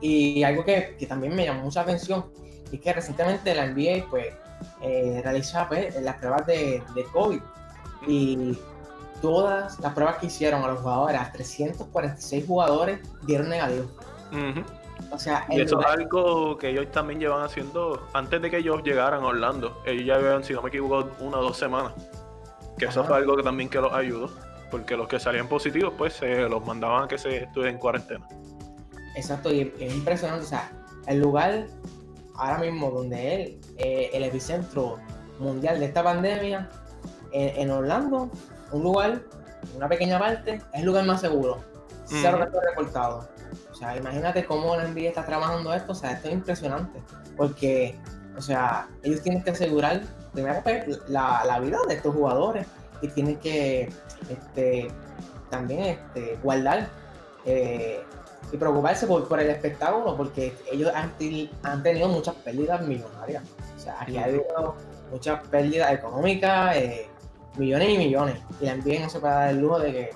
Y 0.00 0.42
algo 0.44 0.64
que, 0.64 0.96
que 0.98 1.06
también 1.06 1.34
me 1.34 1.44
llamó 1.44 1.64
mucha 1.64 1.82
atención 1.82 2.32
es 2.72 2.80
que 2.80 2.92
recientemente 2.92 3.54
la 3.54 3.66
NBA 3.66 4.08
pues, 4.08 4.28
eh, 4.82 5.20
realiza 5.22 5.68
pues, 5.68 6.00
las 6.00 6.16
pruebas 6.16 6.46
de, 6.46 6.82
de 6.94 7.04
COVID 7.12 7.40
y 8.06 8.58
todas 9.20 9.78
las 9.80 9.92
pruebas 9.92 10.16
que 10.18 10.26
hicieron 10.26 10.62
a 10.64 10.68
los 10.68 10.80
jugadores, 10.80 11.20
a 11.20 11.30
346 11.32 12.46
jugadores, 12.46 13.00
dieron 13.26 13.48
negativo. 13.48 13.86
Ujú. 14.32 14.64
O 15.10 15.18
sea, 15.18 15.46
Y 15.48 15.56
el 15.56 15.62
eso 15.62 15.80
es 15.80 15.86
algo 15.86 16.56
que 16.58 16.70
ellos 16.70 16.90
también 16.92 17.20
llevan 17.20 17.42
haciendo 17.42 18.06
antes 18.12 18.40
de 18.40 18.50
que 18.50 18.58
ellos 18.58 18.82
llegaran 18.82 19.22
a 19.22 19.26
Orlando. 19.26 19.82
Ellos 19.86 20.06
ya 20.06 20.18
llevan, 20.18 20.44
si 20.44 20.52
no 20.52 20.62
me 20.62 20.68
equivoco, 20.68 21.10
una 21.20 21.38
o 21.38 21.42
dos 21.42 21.56
semanas. 21.56 21.92
Que 22.78 22.86
eso 22.86 23.04
fue 23.04 23.16
algo 23.16 23.36
que 23.36 23.42
también 23.42 23.68
que 23.68 23.80
los 23.80 23.92
ayudó. 23.92 24.30
Porque 24.70 24.96
los 24.96 25.08
que 25.08 25.18
salían 25.18 25.48
positivos, 25.48 25.94
pues 25.98 26.14
se 26.14 26.48
los 26.48 26.64
mandaban 26.64 27.04
a 27.04 27.08
que 27.08 27.18
se 27.18 27.44
estudien 27.44 27.74
en 27.74 27.78
cuarentena. 27.78 28.26
Exacto, 29.16 29.52
y 29.52 29.72
es 29.80 29.94
impresionante. 29.94 30.44
O 30.44 30.48
sea, 30.48 30.70
el 31.08 31.20
lugar 31.20 31.66
ahora 32.40 32.58
mismo 32.58 32.90
donde 32.90 33.34
él, 33.34 33.60
eh, 33.76 34.10
el 34.12 34.24
epicentro 34.24 34.98
mundial 35.38 35.78
de 35.78 35.86
esta 35.86 36.02
pandemia, 36.02 36.68
en, 37.32 37.62
en 37.62 37.70
Orlando, 37.70 38.30
un 38.72 38.82
lugar, 38.82 39.22
una 39.76 39.88
pequeña 39.88 40.18
parte, 40.18 40.54
es 40.54 40.80
el 40.80 40.86
lugar 40.86 41.04
más 41.04 41.20
seguro. 41.20 41.58
Cero 42.06 42.38
Ujú. 42.38 42.46
casos 42.46 42.64
reportados. 42.70 43.26
O 43.70 43.74
sea, 43.74 43.96
imagínate 43.96 44.44
cómo 44.44 44.76
la 44.76 44.88
NBA 44.88 45.08
está 45.08 45.24
trabajando 45.24 45.72
esto. 45.72 45.92
O 45.92 45.94
sea, 45.94 46.12
esto 46.12 46.28
es 46.28 46.34
impresionante. 46.34 47.00
Porque, 47.36 47.96
o 48.36 48.40
sea, 48.40 48.88
ellos 49.02 49.22
tienen 49.22 49.42
que 49.42 49.50
asegurar, 49.50 50.02
primero, 50.32 50.60
la, 51.08 51.42
la 51.46 51.60
vida 51.60 51.78
de 51.86 51.94
estos 51.94 52.14
jugadores. 52.14 52.66
Y 53.02 53.08
tienen 53.08 53.36
que 53.38 53.88
este, 54.28 54.88
también 55.50 55.80
este, 55.82 56.36
guardar 56.42 56.88
eh, 57.44 58.02
y 58.52 58.56
preocuparse 58.56 59.06
por, 59.06 59.26
por 59.28 59.40
el 59.40 59.50
espectáculo. 59.50 60.16
Porque 60.16 60.54
ellos 60.70 60.90
han, 60.94 61.16
tenido 61.82 62.08
muchas 62.08 62.34
pérdidas 62.36 62.82
millonarias. 62.86 63.44
O 63.76 63.80
sea, 63.80 63.96
aquí 64.00 64.16
ha 64.18 64.24
habido 64.24 64.74
muchas 65.10 65.46
pérdidas 65.48 65.92
económicas, 65.92 66.76
eh, 66.76 67.08
millones 67.56 67.88
y 67.90 67.98
millones. 67.98 68.36
Y 68.60 68.66
NBA 68.66 69.00
no 69.00 69.10
se 69.10 69.20
puede 69.20 69.34
dar 69.34 69.50
el 69.50 69.58
lujo 69.60 69.78
de 69.78 69.92
que, 69.92 70.10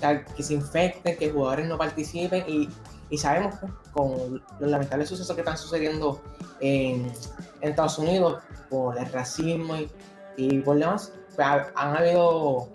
pues, 0.00 0.20
que 0.36 0.42
se 0.42 0.54
infecten, 0.54 1.16
que 1.16 1.30
jugadores 1.30 1.66
no 1.66 1.78
participen 1.78 2.44
y, 2.46 2.68
y 3.08 3.18
sabemos 3.18 3.54
que 3.60 3.66
con 3.92 4.42
los 4.60 4.70
lamentables 4.70 5.08
sucesos 5.08 5.34
que 5.34 5.40
están 5.40 5.56
sucediendo 5.56 6.20
en, 6.60 7.06
en 7.60 7.70
Estados 7.70 7.98
Unidos 7.98 8.42
por 8.68 8.98
el 8.98 9.06
racismo 9.12 9.76
y, 9.76 9.90
y 10.36 10.58
por 10.60 10.78
demás, 10.78 11.12
pues, 11.34 11.46
ha- 11.46 11.70
han 11.74 11.96
habido 11.96 12.68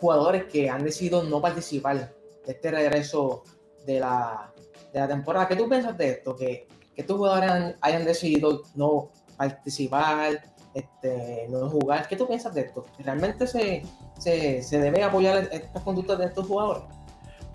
jugadores 0.00 0.44
que 0.46 0.70
han 0.70 0.82
decidido 0.82 1.22
no 1.24 1.40
participar 1.40 2.12
de 2.46 2.52
este 2.52 2.70
regreso 2.70 3.44
de 3.86 4.00
la, 4.00 4.52
de 4.92 5.00
la 5.00 5.08
temporada. 5.08 5.48
¿Qué 5.48 5.56
tú 5.56 5.68
piensas 5.68 5.96
de 5.96 6.10
esto? 6.10 6.36
Que, 6.36 6.68
que 6.94 7.00
estos 7.00 7.16
jugadores 7.16 7.76
hayan 7.80 8.04
decidido 8.04 8.62
no 8.74 9.10
participar, 9.36 10.42
este, 10.74 11.46
no 11.50 11.68
jugar. 11.68 12.08
¿Qué 12.08 12.16
tú 12.16 12.26
piensas 12.26 12.54
de 12.54 12.62
esto? 12.62 12.84
¿Realmente 12.98 13.46
se, 13.46 13.82
se, 14.18 14.62
se 14.62 14.80
debe 14.80 15.02
apoyar 15.02 15.48
estas 15.50 15.82
conductas 15.82 16.18
de 16.18 16.26
estos 16.26 16.46
jugadores? 16.46 16.84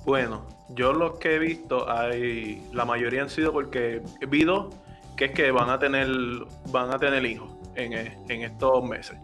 Bueno, 0.06 0.46
yo 0.70 0.94
los 0.94 1.18
que 1.20 1.36
he 1.36 1.40
visto, 1.40 1.90
hay 1.90 2.66
la 2.72 2.86
mayoría 2.86 3.24
han 3.24 3.30
sido 3.30 3.52
porque 3.52 4.02
vi 4.28 4.44
dos 4.44 4.74
que 5.16 5.26
es 5.26 5.32
que 5.32 5.52
van 5.52 5.70
a 5.70 5.80
tener 5.80 6.08
van 6.70 6.94
a 6.94 7.00
tener 7.00 7.26
hijos 7.26 7.50
en, 7.76 7.94
en 7.94 8.42
estos 8.44 8.84
meses 8.84 9.18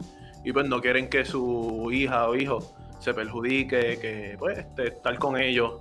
y 0.44 0.52
pues 0.52 0.68
no 0.68 0.82
quieren 0.82 1.10
que 1.10 1.24
su 1.24 1.90
hija 1.92 2.28
o 2.28 2.36
hijo 2.36 2.60
se 3.00 3.14
perjudique, 3.14 4.00
que 4.00 4.36
pues 4.40 4.60
este, 4.60 4.88
estar 4.90 5.18
con 5.20 5.38
ellos 5.38 5.76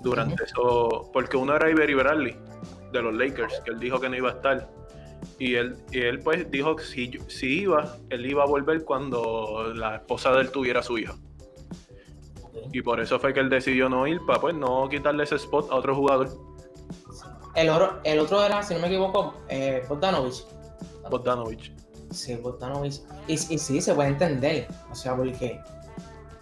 durante 0.00 0.44
eso, 0.44 1.10
porque 1.12 1.36
uno 1.36 1.56
era 1.56 1.70
Ibery 1.70 1.94
Bradley 1.94 2.36
de 2.92 3.02
los 3.02 3.14
Lakers, 3.14 3.60
que 3.64 3.70
él 3.70 3.78
dijo 3.78 4.00
que 4.00 4.08
no 4.08 4.16
iba 4.16 4.30
a 4.30 4.32
estar 4.32 4.68
y 5.38 5.54
él, 5.54 5.76
y 5.90 6.00
él 6.00 6.20
pues 6.20 6.50
dijo 6.50 6.76
que 6.76 6.84
si, 6.84 7.18
si 7.28 7.60
iba, 7.60 7.96
él 8.10 8.26
iba 8.26 8.42
a 8.42 8.46
volver 8.46 8.84
cuando 8.84 9.72
la 9.74 9.96
esposa 9.96 10.32
de 10.32 10.42
él 10.42 10.50
tuviera 10.50 10.82
su 10.82 10.98
hija. 10.98 11.14
Y 12.72 12.82
por 12.82 13.00
eso 13.00 13.18
fue 13.18 13.32
que 13.32 13.40
él 13.40 13.48
decidió 13.48 13.88
no 13.88 14.06
ir, 14.06 14.20
para 14.26 14.40
pues 14.40 14.54
no 14.54 14.88
quitarle 14.88 15.24
ese 15.24 15.36
spot 15.36 15.70
a 15.70 15.76
otro 15.76 15.94
jugador, 15.94 16.28
El, 17.54 17.70
oro, 17.70 18.00
el 18.04 18.18
otro 18.18 18.42
era, 18.42 18.62
si 18.62 18.74
no 18.74 18.80
me 18.80 18.88
equivoco, 18.88 19.34
eh, 19.48 19.84
Bogdanovich. 19.88 20.44
Bogdanovich. 21.10 21.72
Sí, 22.10 22.36
Bogdanovich. 22.36 23.00
Y, 23.26 23.34
y 23.34 23.58
sí, 23.58 23.80
se 23.80 23.94
puede 23.94 24.10
entender. 24.10 24.68
O 24.90 24.94
sea, 24.94 25.16
porque 25.16 25.60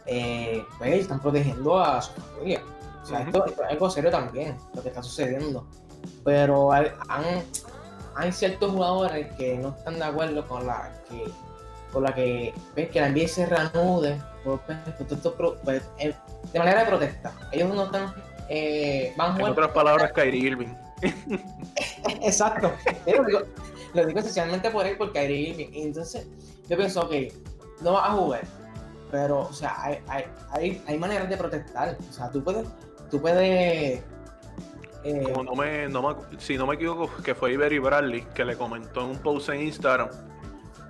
eh, 0.06 0.64
pues, 0.78 1.00
están 1.00 1.20
protegiendo 1.20 1.78
a 1.78 2.00
su 2.02 2.12
familia. 2.12 2.62
O 3.06 3.08
sea, 3.08 3.20
esto, 3.20 3.46
esto 3.46 3.62
es 3.62 3.70
algo 3.70 3.88
serio 3.90 4.10
también, 4.10 4.56
lo 4.74 4.82
que 4.82 4.88
está 4.88 5.00
sucediendo. 5.00 5.64
Pero 6.24 6.72
hay, 6.72 6.88
han- 7.08 7.44
hay 8.16 8.32
ciertos 8.32 8.72
jugadores 8.72 9.32
que 9.36 9.56
no 9.58 9.68
están 9.68 9.98
de 9.98 10.04
acuerdo 10.04 10.46
con 10.48 10.66
la 10.66 10.92
que 11.08 11.24
con 11.92 12.02
la 12.02 12.12
que 12.12 12.52
ves 12.74 12.90
que 12.90 13.00
la 13.00 13.08
NBA 13.08 13.28
se 13.28 13.46
reanude 13.46 14.20
por, 14.44 14.60
pues, 14.62 14.76
por 15.22 15.58
pues, 15.60 15.82
eh, 15.98 16.14
de 16.52 16.58
manera 16.58 16.80
de 16.80 16.86
protesta. 16.86 17.32
Ellos 17.52 17.72
no 17.72 17.84
están, 17.84 18.12
eh, 18.48 19.14
van 19.16 19.40
En 19.40 19.46
otras 19.46 19.70
palabras, 19.70 20.12
Kyrie 20.12 20.48
Irving. 20.48 20.74
Exacto. 22.22 22.72
Yo 23.06 23.22
lo 23.22 23.24
digo, 23.24 23.38
lo 23.94 24.06
digo 24.06 24.18
especialmente 24.18 24.70
por 24.70 24.84
él, 24.84 24.98
por 24.98 25.12
Kyrie 25.12 25.50
Irving. 25.50 25.68
Y 25.72 25.82
entonces, 25.84 26.26
yo 26.68 26.76
pienso, 26.76 27.02
ok, 27.02 27.12
no 27.80 27.92
vas 27.92 28.10
a 28.10 28.12
jugar. 28.12 28.40
Pero, 29.10 29.40
o 29.42 29.52
sea, 29.52 29.80
hay, 29.82 29.98
hay, 30.08 30.24
hay, 30.50 30.82
hay 30.86 30.98
maneras 30.98 31.28
de 31.28 31.36
protestar. 31.36 31.96
O 32.10 32.12
sea, 32.12 32.30
tú 32.30 32.42
puedes, 32.42 32.66
tú 33.10 33.20
puedes. 33.20 34.02
eh, 35.04 35.22
Como 35.32 35.44
no 35.44 35.54
me, 35.54 35.88
no 35.88 36.02
me- 36.02 36.38
si 36.40 36.56
no 36.58 36.66
me 36.66 36.74
equivoco, 36.74 37.10
que 37.22 37.34
fue 37.34 37.52
Ibery 37.52 37.78
Bradley 37.78 38.22
que 38.34 38.44
le 38.44 38.56
comentó 38.56 39.02
en 39.02 39.10
un 39.10 39.18
post 39.18 39.48
en 39.50 39.62
Instagram 39.62 40.08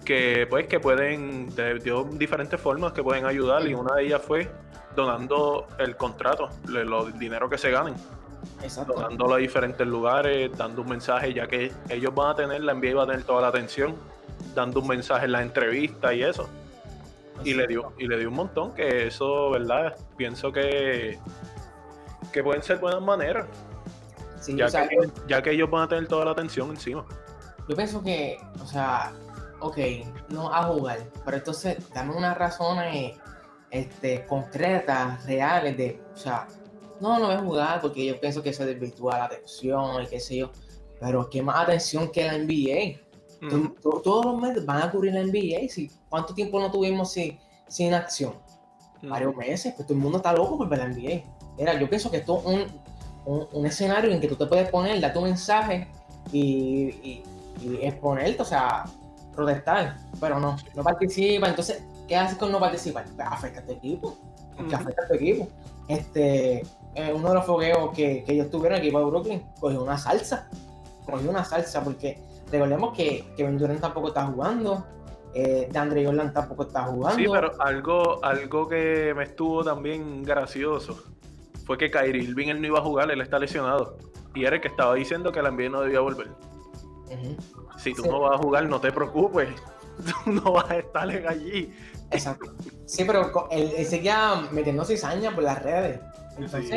que 0.05 0.47
pues 0.49 0.69
que 0.69 0.79
pueden, 0.81 1.55
de, 1.55 1.79
dio 1.81 2.05
diferentes 2.05 2.61
formas 2.61 2.93
que 2.93 3.03
pueden 3.03 3.27
ayudar 3.27 3.67
y 3.67 3.75
una 3.75 3.97
de 3.97 4.05
ellas 4.07 4.23
fue 4.23 4.49
donando 4.95 5.67
el 5.79 5.97
contrato, 5.97 6.49
le- 6.69 6.85
lo- 6.85 7.09
el 7.09 7.19
dinero 7.19 7.51
que 7.51 7.59
se 7.59 7.71
ganen, 7.73 7.95
exacto. 8.63 8.95
donándolo 8.95 9.35
a 9.35 9.39
diferentes 9.39 9.87
lugares, 9.87 10.57
dando 10.57 10.83
un 10.83 10.89
mensaje, 10.89 11.35
ya 11.35 11.47
que 11.49 11.73
ellos 11.91 12.15
van 12.15 12.31
a 12.31 12.35
tener, 12.37 12.63
la 12.63 12.73
NBA 12.73 12.95
va 12.95 13.03
a 13.03 13.07
tener 13.07 13.25
toda 13.25 13.43
la 13.43 13.49
atención, 13.49 13.95
dando 14.55 14.81
un 14.81 14.87
mensaje 14.89 15.27
en 15.27 15.33
la 15.33 15.43
entrevista 15.43 16.15
y 16.15 16.23
eso. 16.23 16.49
Y 17.45 17.53
le 17.53 17.67
dio, 17.67 17.93
y 17.99 18.07
le 18.07 18.17
dio 18.19 18.29
un 18.31 18.37
montón, 18.37 18.73
que 18.75 19.09
eso, 19.09 19.51
¿verdad? 19.51 19.95
Pienso 20.17 20.51
que, 20.53 21.19
que 22.37 22.45
pueden 22.45 22.63
ser 22.63 22.79
buenas 22.79 23.01
maneras. 23.01 23.47
Sí, 24.41 24.55
Ya, 24.55 24.67
o 24.67 24.69
sea, 24.69 24.87
que, 24.87 24.97
ya 25.27 25.43
que 25.43 25.53
ellos 25.53 25.71
van 25.71 25.85
a 25.85 25.89
tener 25.89 26.07
toda 26.07 26.27
la 26.27 26.33
atención 26.33 26.69
encima. 26.69 27.03
Yo 27.67 27.75
pienso 27.75 28.03
que, 28.03 28.39
o 28.63 28.67
sea, 28.67 29.15
ok, 29.61 29.79
no 30.29 30.53
a 30.53 30.65
jugar, 30.65 30.99
pero 31.25 31.39
entonces 31.39 31.79
dame 31.95 32.15
unas 32.15 32.37
razones 32.37 33.17
este, 33.71 34.27
concretas, 34.27 35.25
reales 35.25 35.79
de, 35.79 35.99
o 36.15 36.17
sea, 36.17 36.47
no, 37.01 37.19
no 37.19 37.27
voy 37.29 37.37
a 37.37 37.39
jugar 37.39 37.81
porque 37.81 38.05
yo 38.05 38.21
pienso 38.21 38.43
que 38.43 38.51
eso 38.51 38.67
desvirtúa 38.67 39.17
la 39.17 39.25
atención 39.25 40.03
y 40.03 40.07
qué 40.07 40.21
sé 40.21 40.37
yo, 40.37 40.53
pero 41.01 41.31
qué 41.31 41.43
más 41.43 41.61
atención 41.61 42.13
que 42.13 42.27
la 42.27 42.37
NBA. 42.37 43.01
Todos 43.81 44.27
los 44.27 44.41
meses 44.41 44.67
van 44.67 44.83
a 44.83 44.91
cubrir 44.91 45.15
la 45.15 45.23
NBA. 45.23 45.69
Si, 45.71 45.91
¿Cuánto 46.11 46.35
tiempo 46.35 46.61
no 46.61 46.71
tuvimos 46.71 47.13
sin, 47.13 47.39
sin 47.67 47.95
acción? 47.95 48.35
Varios 49.03 49.35
meses, 49.37 49.73
pues 49.75 49.87
todo 49.87 49.97
el 49.97 50.03
mundo 50.03 50.19
está 50.19 50.33
loco 50.35 50.59
por 50.59 50.69
ver 50.69 50.81
la 50.81 50.89
NBA. 50.89 51.36
Era, 51.59 51.79
yo 51.79 51.89
pienso 51.89 52.11
que 52.11 52.19
esto 52.19 52.39
es 52.39 52.45
un, 52.47 52.67
un, 53.25 53.49
un 53.53 53.67
escenario 53.67 54.11
en 54.11 54.21
que 54.21 54.29
tú 54.29 54.37
te 54.37 54.47
puedes 54.47 54.69
poner, 54.71 55.01
dar 55.01 55.13
tu 55.13 55.21
mensaje 55.23 55.89
y, 56.33 56.43
y, 57.03 57.23
y 57.63 57.79
exponerte, 57.83 58.43
o 58.43 58.45
sea, 58.45 58.85
protestar, 59.35 59.97
pero 60.21 60.39
no, 60.41 60.57
no 60.75 60.83
participa. 60.83 61.49
Entonces, 61.49 61.83
¿qué 62.09 62.17
haces 62.17 62.39
con 62.39 62.53
no 62.53 62.59
participar? 62.61 63.05
Pues 63.15 63.29
afecta 63.29 63.61
a 63.61 63.65
tu 63.65 63.73
equipo, 63.73 64.17
Ujú. 64.59 64.75
afecta 64.75 65.05
a 65.05 65.09
tu 65.09 65.15
equipo. 65.15 65.49
Este, 65.89 66.63
eh, 66.95 67.13
uno 67.15 67.29
de 67.29 67.35
los 67.35 67.45
fogueos 67.45 67.91
que, 67.95 68.25
que 68.25 68.33
ellos 68.33 68.51
tuvieron, 68.51 68.79
el 68.79 68.85
equipo 68.85 68.99
de 68.99 69.05
Brooklyn, 69.05 69.47
cogió 69.61 69.83
una 69.83 69.99
salsa, 69.99 70.49
cogió 71.05 71.31
una 71.31 71.45
salsa, 71.45 71.85
porque 71.85 72.19
recordemos 72.51 72.97
que 72.97 73.25
Kevin 73.37 73.59
Durant 73.59 73.81
tampoco 73.81 74.09
está 74.09 74.27
jugando, 74.27 74.85
eh, 75.35 75.69
DeAndre 75.71 76.05
Jordan 76.05 76.33
tampoco 76.33 76.63
está 76.63 76.85
jugando. 76.85 77.19
Sí, 77.19 77.27
pero 77.31 77.53
algo, 77.61 78.25
algo 78.25 78.69
que 78.69 79.13
me 79.15 79.25
estuvo 79.25 79.63
también 79.63 80.23
gracioso 80.23 80.99
fue 81.67 81.77
que 81.77 81.91
Kyrie 81.91 82.23
Irving 82.23 82.49
él 82.49 82.61
no 82.61 82.67
iba 82.69 82.79
a 82.79 82.83
jugar, 82.83 83.11
él 83.11 83.21
está 83.21 83.39
lesionado. 83.39 83.99
Y 84.35 84.45
era 84.45 84.57
el 84.57 84.63
que 84.63 84.69
estaba 84.69 84.95
diciendo 84.95 85.33
que 85.33 85.43
la 85.43 85.51
NBA 85.51 85.69
no 85.69 85.81
debía 85.83 86.01
volver. 86.01 86.29
Si 87.79 87.93
tú 87.95 88.03
Sí. 88.05 88.09
no 88.09 88.21
vas 88.21 88.35
a 88.35 88.39
jugar, 88.39 88.67
no 88.69 88.81
te 88.81 88.91
preocupes. 88.93 89.49
Tú 90.25 90.31
no 90.31 90.53
vas 90.53 90.71
a 90.71 90.77
estar 90.77 91.09
allí. 91.09 91.73
Exacto. 92.11 92.53
Sí, 92.85 93.05
pero 93.07 93.49
él, 93.51 93.73
él 93.79 93.87
seguía 93.87 94.43
metiendo 94.53 94.85
cizaña 94.85 95.35
por 95.35 95.43
las 95.45 95.63
redes. 95.63 96.01
Entonces, 96.37 96.69
Sí. 96.69 96.77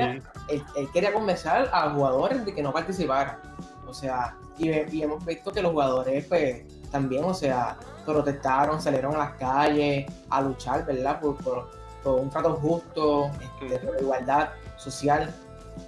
él, 0.50 0.64
él 0.78 0.88
quería 0.94 1.12
convencer 1.12 1.70
a 1.74 1.90
jugadores 1.92 2.46
de 2.46 2.54
que 2.56 2.64
no 2.64 2.72
participaran. 2.72 3.38
O 3.86 3.94
sea, 3.94 4.38
y, 4.58 4.70
hemos 5.02 5.26
visto 5.26 5.52
que 5.52 5.62
los 5.62 5.72
jugadores, 5.74 6.26
pues, 6.28 6.64
también, 6.92 7.26
o 7.26 7.34
sea, 7.34 7.78
protestaron, 8.06 8.82
salieron 8.82 9.14
a 9.16 9.18
las 9.20 9.32
calles 9.34 10.06
a 10.30 10.42
luchar, 10.42 10.86
¿verdad? 10.86 11.20
Por, 11.20 11.36
por- 11.44 11.70
por 12.04 12.22
un 12.22 12.30
trato 12.30 12.54
justo, 12.56 13.30
este, 13.62 13.80
por 13.80 13.96
la 13.96 14.02
igualdad 14.02 14.50
social. 14.80 15.34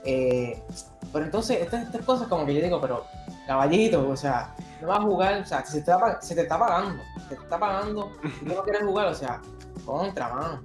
Eh, 0.05 0.61
pero 1.11 1.25
entonces, 1.25 1.59
estas, 1.61 1.83
estas 1.83 2.05
cosas, 2.05 2.27
como 2.27 2.45
que 2.45 2.53
yo 2.53 2.61
digo, 2.61 2.79
pero 2.79 3.05
caballito, 3.47 4.07
o 4.07 4.15
sea, 4.15 4.55
no 4.81 4.87
vas 4.87 4.99
a 4.99 5.03
jugar, 5.03 5.41
o 5.41 5.45
sea, 5.45 5.65
se 5.65 5.81
te, 5.81 5.91
está, 5.91 6.21
se 6.21 6.35
te 6.35 6.41
está 6.41 6.57
pagando, 6.57 7.03
se 7.27 7.35
te 7.35 7.41
está 7.41 7.59
pagando, 7.59 8.11
y 8.23 8.45
tú 8.45 8.55
no 8.55 8.63
quieres 8.63 8.83
jugar, 8.83 9.07
o 9.07 9.15
sea, 9.15 9.41
contra, 9.85 10.33
mano. 10.33 10.61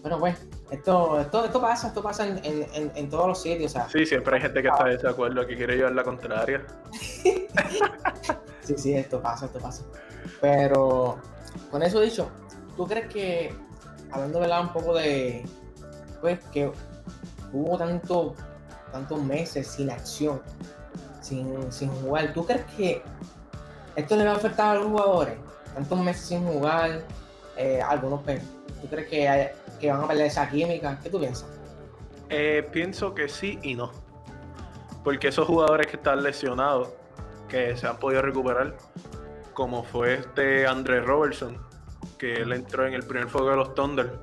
Bueno, 0.00 0.18
pues, 0.18 0.36
esto, 0.70 1.20
esto, 1.20 1.44
esto 1.44 1.60
pasa, 1.60 1.88
esto 1.88 2.02
pasa 2.02 2.26
en, 2.26 2.38
en, 2.44 2.66
en, 2.72 2.92
en 2.94 3.10
todos 3.10 3.28
los 3.28 3.42
sitios, 3.42 3.72
o 3.72 3.74
sea, 3.74 3.88
Sí, 3.88 4.06
siempre 4.06 4.36
hay 4.36 4.42
gente 4.42 4.62
que 4.62 4.68
está 4.68 4.84
de 4.84 4.96
desacuerdo, 4.96 5.46
que 5.46 5.56
quiere 5.56 5.76
llevar 5.76 5.92
la 5.92 6.04
contraria. 6.04 6.64
sí, 8.62 8.74
sí, 8.76 8.94
esto 8.94 9.20
pasa, 9.20 9.46
esto 9.46 9.58
pasa. 9.58 9.84
Pero, 10.40 11.18
con 11.70 11.82
eso 11.82 12.00
dicho, 12.00 12.30
¿tú 12.76 12.86
crees 12.86 13.08
que, 13.12 13.54
hablando 14.10 14.40
¿verdad? 14.40 14.62
un 14.62 14.72
poco 14.72 14.94
de, 14.94 15.44
pues, 16.20 16.38
que 16.52 16.72
hubo 17.52 17.76
tanto, 17.78 18.34
tantos 18.90 19.22
meses 19.22 19.66
sin 19.66 19.90
acción, 19.90 20.40
sin, 21.20 21.70
sin 21.72 21.88
jugar, 22.02 22.32
¿tú 22.32 22.44
crees 22.44 22.64
que 22.76 23.02
esto 23.96 24.16
le 24.16 24.24
va 24.24 24.32
a 24.32 24.36
afectar 24.36 24.76
a 24.76 24.80
los 24.80 24.86
jugadores? 24.86 25.34
Tantos 25.74 25.98
meses 26.00 26.26
sin 26.26 26.46
jugar, 26.46 27.02
eh, 27.56 27.80
algunos, 27.80 28.20
¿tú 28.24 28.88
crees 28.88 29.08
que 29.08 29.90
van 29.90 30.04
a 30.04 30.08
perder 30.08 30.26
esa 30.26 30.48
química? 30.48 30.98
¿Qué 31.02 31.10
tú 31.10 31.20
piensas? 31.20 31.48
Eh, 32.34 32.66
pienso 32.72 33.14
que 33.14 33.28
sí 33.28 33.58
y 33.62 33.74
no. 33.74 33.92
Porque 35.04 35.28
esos 35.28 35.46
jugadores 35.46 35.86
que 35.86 35.96
están 35.96 36.22
lesionados, 36.22 36.88
que 37.48 37.76
se 37.76 37.86
han 37.86 37.98
podido 37.98 38.22
recuperar, 38.22 38.74
como 39.52 39.84
fue 39.84 40.14
este 40.14 40.66
André 40.66 41.02
Robertson, 41.02 41.58
que 42.16 42.34
él 42.34 42.52
entró 42.52 42.86
en 42.86 42.94
el 42.94 43.02
primer 43.02 43.28
fuego 43.28 43.50
de 43.50 43.56
los 43.56 43.74
Thunder, 43.74 44.18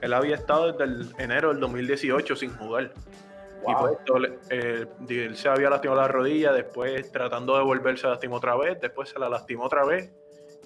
él 0.00 0.12
había 0.12 0.36
estado 0.36 0.72
desde 0.72 0.84
el 0.84 1.08
enero 1.18 1.48
del 1.48 1.60
2018 1.60 2.36
sin 2.36 2.56
jugar. 2.56 2.92
Y 3.66 3.74
pues, 3.74 4.32
eh, 4.50 4.86
él 5.08 5.36
se 5.36 5.48
había 5.48 5.68
lastimado 5.68 6.00
la 6.00 6.08
rodilla, 6.08 6.52
después 6.52 7.10
tratando 7.10 7.56
de 7.56 7.64
volverse 7.64 8.02
se 8.02 8.08
lastimó 8.08 8.36
otra 8.36 8.56
vez, 8.56 8.80
después 8.80 9.08
se 9.10 9.18
la 9.18 9.28
lastimó 9.28 9.64
otra 9.64 9.84
vez. 9.84 10.12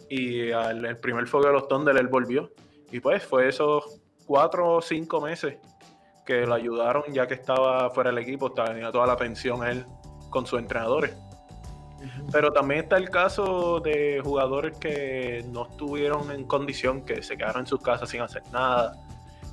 Y 0.08 0.52
al 0.52 0.84
el 0.84 0.98
primer 0.98 1.26
fuego 1.26 1.46
de 1.46 1.52
los 1.54 1.68
Thunder 1.68 1.96
él 1.96 2.08
volvió. 2.08 2.52
Y 2.90 3.00
pues 3.00 3.24
fue 3.24 3.48
esos 3.48 4.00
cuatro 4.26 4.74
o 4.74 4.82
cinco 4.82 5.20
meses 5.20 5.56
que 6.24 6.46
lo 6.46 6.54
ayudaron 6.54 7.04
ya 7.12 7.26
que 7.26 7.34
estaba 7.34 7.90
fuera 7.90 8.10
del 8.10 8.18
equipo, 8.18 8.48
estaba 8.48 8.92
toda 8.92 9.06
la 9.06 9.14
atención 9.14 9.66
él 9.66 9.84
con 10.30 10.46
sus 10.46 10.58
entrenadores. 10.58 11.16
Pero 12.32 12.52
también 12.52 12.80
está 12.80 12.96
el 12.96 13.10
caso 13.10 13.80
de 13.80 14.20
jugadores 14.22 14.76
que 14.78 15.44
no 15.50 15.68
estuvieron 15.68 16.30
en 16.32 16.44
condición, 16.44 17.04
que 17.04 17.22
se 17.22 17.36
quedaron 17.36 17.62
en 17.62 17.66
sus 17.66 17.80
casas 17.80 18.08
sin 18.08 18.20
hacer 18.20 18.42
nada, 18.52 18.94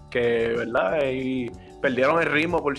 que, 0.10 0.54
¿verdad? 0.58 1.00
Y 1.12 1.50
perdieron 1.82 2.22
el 2.22 2.28
ritmo, 2.30 2.62
por, 2.62 2.78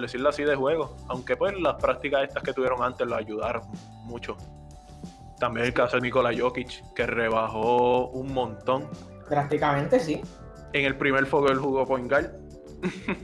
decirlo 0.00 0.28
así, 0.28 0.42
de 0.44 0.54
juego. 0.56 0.96
Aunque 1.08 1.36
pues 1.36 1.54
las 1.60 1.74
prácticas 1.80 2.24
estas 2.28 2.42
que 2.42 2.52
tuvieron 2.52 2.82
antes 2.82 3.06
lo 3.06 3.16
ayudaron 3.16 3.62
mucho. 4.04 4.36
También 5.38 5.66
el 5.66 5.72
caso 5.74 5.96
de 5.96 6.02
Nikola 6.02 6.30
Jokic, 6.36 6.92
que 6.94 7.06
rebajó 7.06 8.08
un 8.08 8.32
montón. 8.32 8.88
Prácticamente 9.28 9.98
sí. 10.00 10.20
En 10.72 10.84
el 10.84 10.96
primer 10.96 11.26
fuego 11.26 11.48
él 11.48 11.58
jugó 11.58 11.86
point 11.86 12.08
guard. 12.10 12.30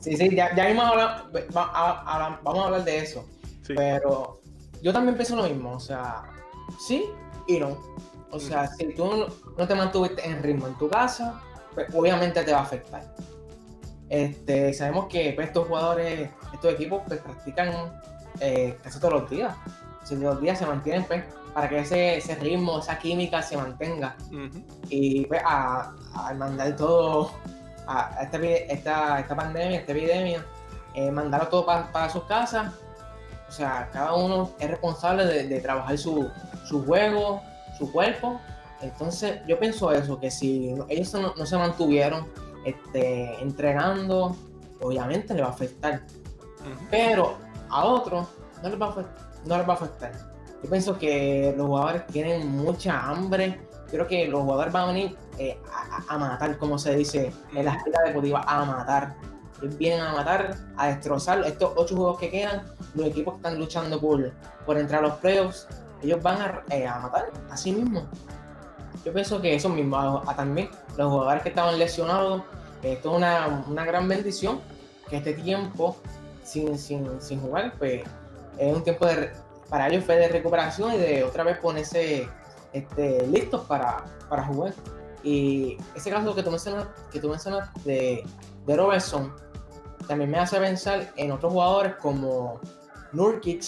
Sí, 0.00 0.16
sí, 0.16 0.34
ya, 0.34 0.54
ya 0.54 0.66
mismo 0.66 0.82
habla- 0.82 1.24
va- 1.56 1.70
a- 1.74 2.26
a- 2.28 2.40
vamos 2.44 2.62
a 2.62 2.66
hablar 2.66 2.84
de 2.84 2.98
eso. 2.98 3.24
Sí. 3.62 3.74
Pero 3.76 4.40
yo 4.80 4.92
también 4.92 5.16
pienso 5.16 5.34
lo 5.34 5.42
mismo, 5.42 5.72
o 5.72 5.80
sea, 5.80 6.22
sí 6.78 7.04
y 7.48 7.58
no. 7.58 7.76
O 8.30 8.38
sea, 8.38 8.68
si 8.68 8.94
tú 8.94 9.26
no 9.56 9.66
te 9.66 9.74
mantuviste 9.74 10.24
en 10.24 10.40
ritmo 10.42 10.68
en 10.68 10.74
tu 10.78 10.88
casa, 10.88 11.42
pues 11.86 11.94
obviamente 11.94 12.42
te 12.42 12.52
va 12.52 12.58
a 12.58 12.62
afectar. 12.62 13.02
Este, 14.08 14.72
sabemos 14.72 15.06
que 15.06 15.32
pues, 15.34 15.48
estos 15.48 15.68
jugadores, 15.68 16.30
estos 16.54 16.72
equipos, 16.74 17.02
pues 17.06 17.20
practican 17.20 17.72
eh, 18.40 18.76
casi 18.82 18.98
todos 18.98 19.14
los 19.20 19.30
días. 19.30 19.54
Si 20.04 20.14
todos 20.16 20.34
los 20.34 20.40
días 20.40 20.58
se 20.58 20.66
mantienen, 20.66 21.04
pues, 21.04 21.22
para 21.52 21.68
que 21.68 21.78
ese, 21.80 22.16
ese 22.16 22.34
ritmo, 22.36 22.78
esa 22.78 22.98
química 22.98 23.42
se 23.42 23.56
mantenga. 23.56 24.16
Y 24.88 25.26
pues, 25.26 25.42
a- 25.44 25.92
al 26.14 26.38
mandar 26.38 26.74
todo 26.76 27.30
a 27.86 28.18
a 28.18 28.22
esta, 28.22 28.38
esta, 28.38 29.20
esta 29.20 29.36
pandemia, 29.36 29.80
esta 29.80 29.92
epidemia, 29.92 30.44
eh, 30.94 31.10
mandarlo 31.10 31.48
todo 31.48 31.66
pa- 31.66 31.90
para 31.92 32.08
sus 32.10 32.24
casas. 32.24 32.72
O 33.48 33.52
sea, 33.52 33.88
cada 33.92 34.14
uno 34.14 34.50
es 34.58 34.68
responsable 34.70 35.24
de, 35.26 35.48
de 35.48 35.60
trabajar 35.60 35.96
su, 35.98 36.30
su 36.66 36.84
juego, 36.84 37.42
su 37.78 37.90
cuerpo. 37.92 38.40
Entonces, 38.80 39.40
yo 39.46 39.58
pienso 39.58 39.92
eso, 39.92 40.20
que 40.20 40.30
si 40.30 40.74
ellos 40.88 41.12
no, 41.14 41.34
no 41.36 41.46
se 41.46 41.56
mantuvieron 41.56 42.26
este, 42.64 43.40
entrenando, 43.42 44.36
obviamente 44.80 45.34
le 45.34 45.42
va 45.42 45.48
a 45.48 45.50
afectar. 45.50 46.02
Pero 46.90 47.36
a 47.70 47.84
otros 47.84 48.28
no 48.62 48.68
les 48.68 48.80
va 48.80 48.86
a 48.86 48.90
afectar. 48.90 49.28
No 49.44 49.56
les 49.56 49.68
va 49.68 49.72
a 49.72 49.76
afectar. 49.76 50.12
Yo 50.62 50.70
pienso 50.70 50.98
que 50.98 51.54
los 51.56 51.66
jugadores 51.66 52.06
tienen 52.08 52.48
mucha 52.48 53.00
hambre. 53.00 53.60
Creo 53.90 54.06
que 54.06 54.26
los 54.28 54.42
jugadores 54.42 54.72
van 54.72 54.82
a 54.82 54.86
venir 54.92 55.16
eh, 55.38 55.56
a, 56.08 56.18
matar, 56.18 56.58
como 56.58 56.78
se 56.78 56.94
dice 56.96 57.32
en 57.54 57.64
las 57.64 57.84
ligas 57.84 58.04
deportivas, 58.06 58.44
a 58.46 58.64
matar. 58.64 59.14
ellos 59.62 59.78
vienen 59.78 60.00
a 60.00 60.12
matar, 60.12 60.56
a 60.76 60.88
destrozar 60.88 61.40
estos 61.46 61.72
ocho 61.76 61.96
juegos 61.96 62.18
que 62.18 62.30
quedan, 62.30 62.64
los 62.94 63.06
equipos 63.06 63.34
que 63.34 63.38
están 63.38 63.58
luchando 63.58 64.00
por, 64.00 64.32
por 64.66 64.76
entrar 64.76 65.04
a 65.04 65.08
los 65.08 65.16
playoffs, 65.18 65.66
ellos 66.02 66.22
van 66.22 66.42
a, 66.42 66.62
eh, 66.70 66.86
a 66.86 66.98
matar 66.98 67.30
a 67.50 67.56
sí 67.56 67.72
mismos. 67.72 68.04
Yo 69.04 69.12
pienso 69.12 69.40
que 69.40 69.54
eso 69.54 69.68
mismo, 69.68 69.96
a, 69.96 70.36
también 70.36 70.70
los 70.96 71.10
jugadores 71.10 71.42
que 71.42 71.48
estaban 71.50 71.78
lesionados, 71.78 72.42
esto 72.82 73.10
es 73.10 73.16
una, 73.16 73.64
una, 73.68 73.84
gran 73.84 74.08
bendición, 74.08 74.60
que 75.08 75.16
este 75.16 75.34
tiempo 75.34 75.96
sin, 76.44 76.78
sin, 76.78 77.20
sin 77.20 77.40
jugar, 77.40 77.74
pues 77.78 78.02
es 78.58 78.76
un 78.76 78.82
tiempo 78.82 79.06
de, 79.06 79.30
para 79.68 79.88
ellos 79.88 80.04
fue 80.04 80.16
de 80.16 80.28
recuperación 80.28 80.94
y 80.94 80.98
de 80.98 81.24
otra 81.24 81.44
vez 81.44 81.58
ponerse 81.58 82.28
este, 82.72 83.26
listos 83.26 83.64
para, 83.66 84.04
para 84.28 84.44
jugar. 84.44 84.74
Y 85.22 85.76
ese 85.94 86.10
caso 86.10 86.34
que 86.34 86.42
tú 86.42 86.50
mencionas, 86.50 86.86
que 87.10 87.20
tú 87.20 87.34
de, 87.84 88.24
de 88.66 88.76
Robertson 88.76 89.34
también 90.06 90.30
me 90.30 90.38
hace 90.38 90.58
pensar 90.58 91.12
en 91.16 91.32
otros 91.32 91.52
jugadores 91.52 91.96
como 91.96 92.60
Nurkic, 93.12 93.62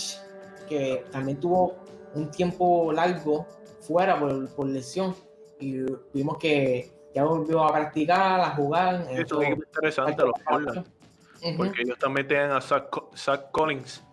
que 0.68 1.04
también 1.10 1.38
tuvo 1.38 1.76
un 2.14 2.30
tiempo 2.30 2.92
largo 2.92 3.46
fuera 3.90 4.18
por, 4.20 4.48
por 4.54 4.66
lesión 4.66 5.14
y 5.58 5.84
vimos 6.14 6.38
que 6.38 6.92
ya 7.12 7.24
volvió 7.24 7.64
a 7.64 7.72
practicar, 7.72 8.40
a 8.40 8.50
jugar. 8.50 9.06
Esto 9.10 9.42
es 9.42 9.50
interesante 9.50 10.22
los 10.22 10.84
porque 11.56 11.82
ellos 11.82 11.98
también 11.98 12.28
tienen 12.28 12.50
a 12.52 12.60
Zach, 12.60 13.50
Collins, 13.50 14.04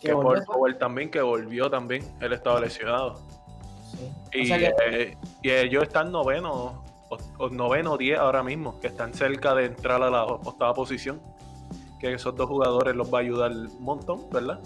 que, 0.00 0.12
por 0.12 0.42
también, 0.78 1.10
que 1.10 1.20
volvió 1.20 1.68
también, 1.68 2.04
él 2.20 2.32
estaba 2.32 2.60
lesionado. 2.60 3.20
Y, 4.32 4.52
eh, 4.52 5.16
y, 5.42 5.50
ellos 5.50 5.82
están 5.82 6.12
noveno, 6.12 6.84
o, 7.38 7.48
noveno 7.50 7.96
10 7.96 8.18
ahora 8.18 8.42
mismo, 8.42 8.78
que 8.80 8.86
están 8.86 9.12
cerca 9.12 9.54
de 9.54 9.66
entrar 9.66 10.02
a 10.02 10.10
la 10.10 10.24
octava 10.24 10.72
posición. 10.74 11.20
Que 11.98 12.12
esos 12.12 12.36
dos 12.36 12.46
jugadores 12.46 12.94
los 12.94 13.12
va 13.12 13.18
a 13.18 13.20
ayudar 13.22 13.50
un 13.50 13.82
montón, 13.82 14.30
¿verdad? 14.30 14.60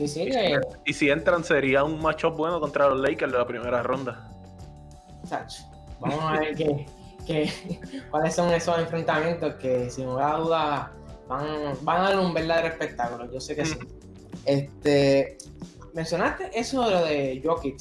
Sí, 0.00 0.08
sí. 0.08 0.22
Y, 0.22 0.32
si, 0.32 0.38
y 0.86 0.92
si 0.94 1.10
entran, 1.10 1.44
sería 1.44 1.84
un 1.84 2.00
matchup 2.00 2.36
bueno 2.36 2.60
contra 2.60 2.88
los 2.88 3.00
Lakers 3.00 3.32
de 3.32 3.38
la 3.38 3.46
primera 3.46 3.82
ronda. 3.82 4.30
Vamos 6.00 6.20
a 6.22 6.40
ver 6.40 6.54
qué, 7.26 7.52
cuáles 8.10 8.34
son 8.34 8.52
esos 8.52 8.78
enfrentamientos 8.78 9.54
que, 9.56 9.90
sin 9.90 10.06
lugar 10.06 10.34
a 10.34 10.38
dudas, 10.38 10.88
van, 11.28 11.46
van 11.82 12.00
a 12.00 12.10
dar 12.10 12.18
un 12.18 12.32
verdadero 12.32 12.68
espectáculo. 12.68 13.30
Yo 13.30 13.40
sé 13.40 13.54
que 13.54 13.64
sí. 13.64 13.78
Este, 14.46 15.36
mencionaste 15.92 16.50
eso 16.58 16.82
de 16.84 16.90
lo 16.90 17.04
de 17.04 17.42
Jokic, 17.44 17.80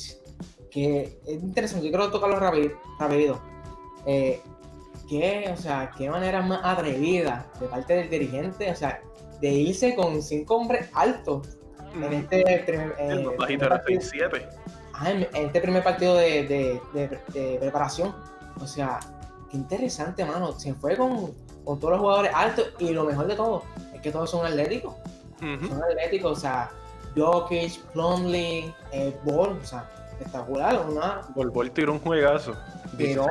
que 0.70 1.20
es 1.26 1.42
interesante. 1.42 1.86
Yo 1.86 1.92
quiero 1.92 2.12
tocarlo 2.12 2.38
rápido. 2.40 2.78
rápido. 3.00 3.42
Eh, 4.06 4.42
¿qué, 5.10 5.50
o 5.52 5.58
sea, 5.58 5.92
qué 5.98 6.10
manera 6.10 6.42
más 6.42 6.62
atrevida 6.64 7.50
de 7.60 7.68
parte 7.68 7.94
del 7.96 8.10
dirigente, 8.10 8.70
o 8.70 8.76
sea, 8.76 9.02
de 9.42 9.50
irse 9.50 9.96
con 9.96 10.22
cinco 10.22 10.58
hombres 10.58 10.90
altos 10.94 11.59
en 11.96 12.14
este 12.14 12.64
primer, 12.66 12.96
eh, 13.00 13.26
en, 15.06 15.28
este 15.34 15.62
primer 15.62 15.84
partido 15.84 16.16
de, 16.16 16.82
preparación. 17.60 18.14
O 18.60 18.68
sea, 18.68 19.00
qué 19.50 19.58
interesante, 19.58 20.26
mano. 20.26 20.52
Se 20.54 20.74
fue 20.74 20.98
con, 20.98 21.34
con, 21.64 21.80
todos 21.80 21.92
los 21.92 22.00
jugadores 22.00 22.32
altos 22.34 22.74
y 22.80 22.92
lo 22.92 23.06
mejor 23.06 23.28
de 23.28 23.36
todo 23.36 23.64
es 23.94 24.02
que 24.02 24.12
todos 24.12 24.30
son 24.30 24.46
atléticos. 24.46 24.96
Son 25.40 25.82
atléticos, 25.84 26.38
o 26.38 26.42
sea, 26.42 26.70
Jokic, 27.16 27.80
Plumlee, 27.94 28.74
eh, 28.92 29.16
Ball, 29.24 29.58
o 29.62 29.66
sea, 29.66 29.90
espectacular. 30.12 30.86
Una... 30.88 31.22
Ball, 31.36 31.72
tiró 31.72 31.94
un 31.94 32.00
juegazo. 32.00 32.56
Tiró 32.98 33.28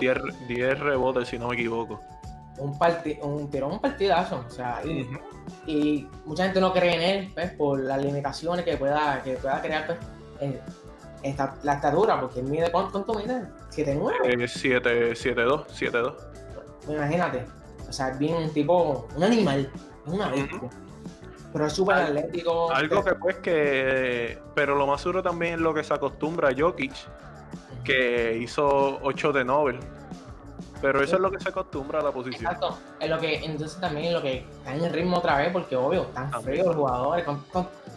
10, 0.00 0.80
rebotes, 0.80 1.28
si 1.28 1.38
no 1.38 1.48
me 1.48 1.54
equivoco. 1.54 2.00
Un, 2.58 2.78
parti 2.78 3.18
un, 3.22 3.50
tiró 3.50 3.68
un 3.68 3.80
partidazo, 3.80 4.44
o 4.46 4.50
sea, 4.50 4.80
y, 5.66 6.08
mucha 6.24 6.44
gente 6.44 6.60
no 6.60 6.72
cree 6.72 6.94
en 6.94 7.02
él, 7.02 7.32
pues, 7.34 7.50
por 7.52 7.80
las 7.80 8.02
limitaciones 8.02 8.64
que 8.64 8.76
pueda, 8.76 9.22
que 9.22 9.34
pueda 9.34 9.60
crear, 9.60 9.86
pues, 9.86 9.98
la 11.62 11.74
estatura, 11.74 12.20
porque 12.20 12.40
él 12.40 12.46
mide, 12.46 12.70
¿cuánto, 12.70 13.04
cuánto 13.04 13.14
mide? 13.14 13.48
¿7'9"? 13.70 14.12
Eh, 14.24 14.36
7'2", 15.16 15.66
7'2". 15.66 16.14
Imagínate, 16.88 17.44
o 17.88 17.92
sea, 17.92 18.10
es 18.10 18.18
bien 18.18 18.34
un 18.36 18.50
tipo, 18.52 19.08
un 19.16 19.24
animal, 19.24 19.70
es 20.06 20.12
una 20.12 20.28
bestia. 20.28 20.70
Pero 21.54 21.66
es 21.66 21.72
súper 21.72 21.94
atlético. 21.94 22.72
Algo 22.72 23.04
que 23.04 23.14
pues 23.14 23.36
que. 23.36 24.38
Pero 24.56 24.74
lo 24.74 24.88
más 24.88 25.04
duro 25.04 25.22
también 25.22 25.54
es 25.54 25.60
lo 25.60 25.72
que 25.72 25.84
se 25.84 25.94
acostumbra 25.94 26.48
a 26.48 26.52
Jokic, 26.52 26.92
que 27.84 28.36
hizo 28.38 28.98
8 29.02 29.32
de 29.32 29.44
Nobel. 29.44 29.78
Pero 30.84 31.02
eso 31.02 31.16
es 31.16 31.22
lo 31.22 31.30
que 31.30 31.40
se 31.40 31.48
acostumbra 31.48 32.00
a 32.00 32.02
la 32.02 32.12
posición. 32.12 32.44
Exacto. 32.44 32.76
Es 33.00 33.08
lo 33.08 33.18
que, 33.18 33.36
entonces 33.36 33.80
también 33.80 34.08
es 34.08 34.12
lo 34.12 34.20
que 34.20 34.46
en 34.66 34.84
el 34.84 34.92
ritmo 34.92 35.16
otra 35.16 35.38
vez, 35.38 35.50
porque 35.50 35.74
obvio, 35.76 36.02
están 36.02 36.30
fríos 36.42 36.66
los 36.66 36.76
jugadores. 36.76 37.24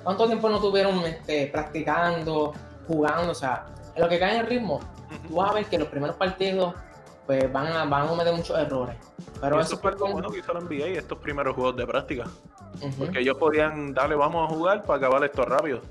¿Cuánto, 0.03 0.25
tiempo 0.25 0.47
no 0.47 0.61
tuvieron 0.61 0.99
este, 1.01 1.47
practicando, 1.47 2.53
jugando? 2.87 3.33
O 3.33 3.35
sea, 3.35 3.65
en 3.93 4.01
lo 4.01 4.07
que 4.07 4.17
cae 4.17 4.35
en 4.35 4.39
el 4.39 4.47
ritmo, 4.47 4.79
tú 5.27 5.35
vas 5.35 5.51
a 5.51 5.55
ver 5.55 5.65
que 5.65 5.77
los 5.77 5.89
primeros 5.89 6.15
partidos 6.15 6.75
pues 7.25 7.51
van 7.51 7.67
a, 7.67 7.83
van 7.83 8.05
a 8.05 8.07
cometer 8.07 8.33
muchos 8.33 8.57
errores. 8.57 8.95
Pero 9.41 9.59
eso, 9.59 9.77
fue 9.77 9.91
algo 9.91 10.09
bueno 10.09 10.29
que 10.29 10.39
hizo 10.39 10.53
la 10.53 10.61
NBA 10.61 10.97
estos 10.97 11.17
primeros 11.17 11.55
juegos 11.55 11.75
de 11.75 11.85
práctica. 11.85 12.23
Porque 12.97 13.19
ellos 13.19 13.35
podían 13.35 13.93
darle, 13.93 14.15
vamos 14.15 14.49
a 14.49 14.55
jugar 14.55 14.83
para 14.83 14.97
acabar 14.99 15.25
esto 15.25 15.43
rápido. 15.43 15.81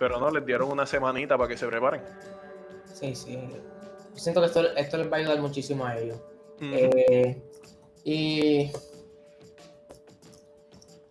Pero 0.00 0.18
no, 0.18 0.32
les 0.32 0.44
dieron 0.44 0.68
una 0.72 0.84
semanita 0.84 1.38
para 1.38 1.48
que 1.48 1.56
se 1.56 1.68
preparen. 1.68 2.02
Sí, 2.92 3.14
sí. 3.14 3.38
Siento 4.14 4.40
que 4.40 4.46
esto, 4.46 4.76
esto 4.76 4.96
les 4.96 5.10
va 5.10 5.16
a 5.16 5.20
ayudar 5.20 5.40
muchísimo 5.40 5.84
a 5.84 5.96
ellos. 5.96 6.18
Eh, 6.60 7.42
y 8.04 8.70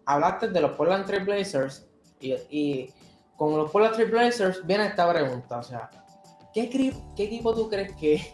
hablaste 0.06 0.50
de 0.50 0.62
los 0.62 0.72
Portland 0.72 1.06
Trail 1.06 1.26
Blazers 1.26 1.86
y, 2.20 2.34
y, 2.50 2.94
con 3.36 3.58
los 3.58 3.72
Portland 3.72 3.96
Trail 3.96 4.12
Blazers 4.12 4.66
viene 4.66 4.88
esta 4.88 5.12
pregunta, 5.12 5.58
o 5.58 5.64
sea, 5.64 5.90
¿qué, 6.54 6.70
qué 6.70 7.24
equipo 7.24 7.54
tú 7.54 7.70
crees 7.70 7.94
que, 7.96 8.34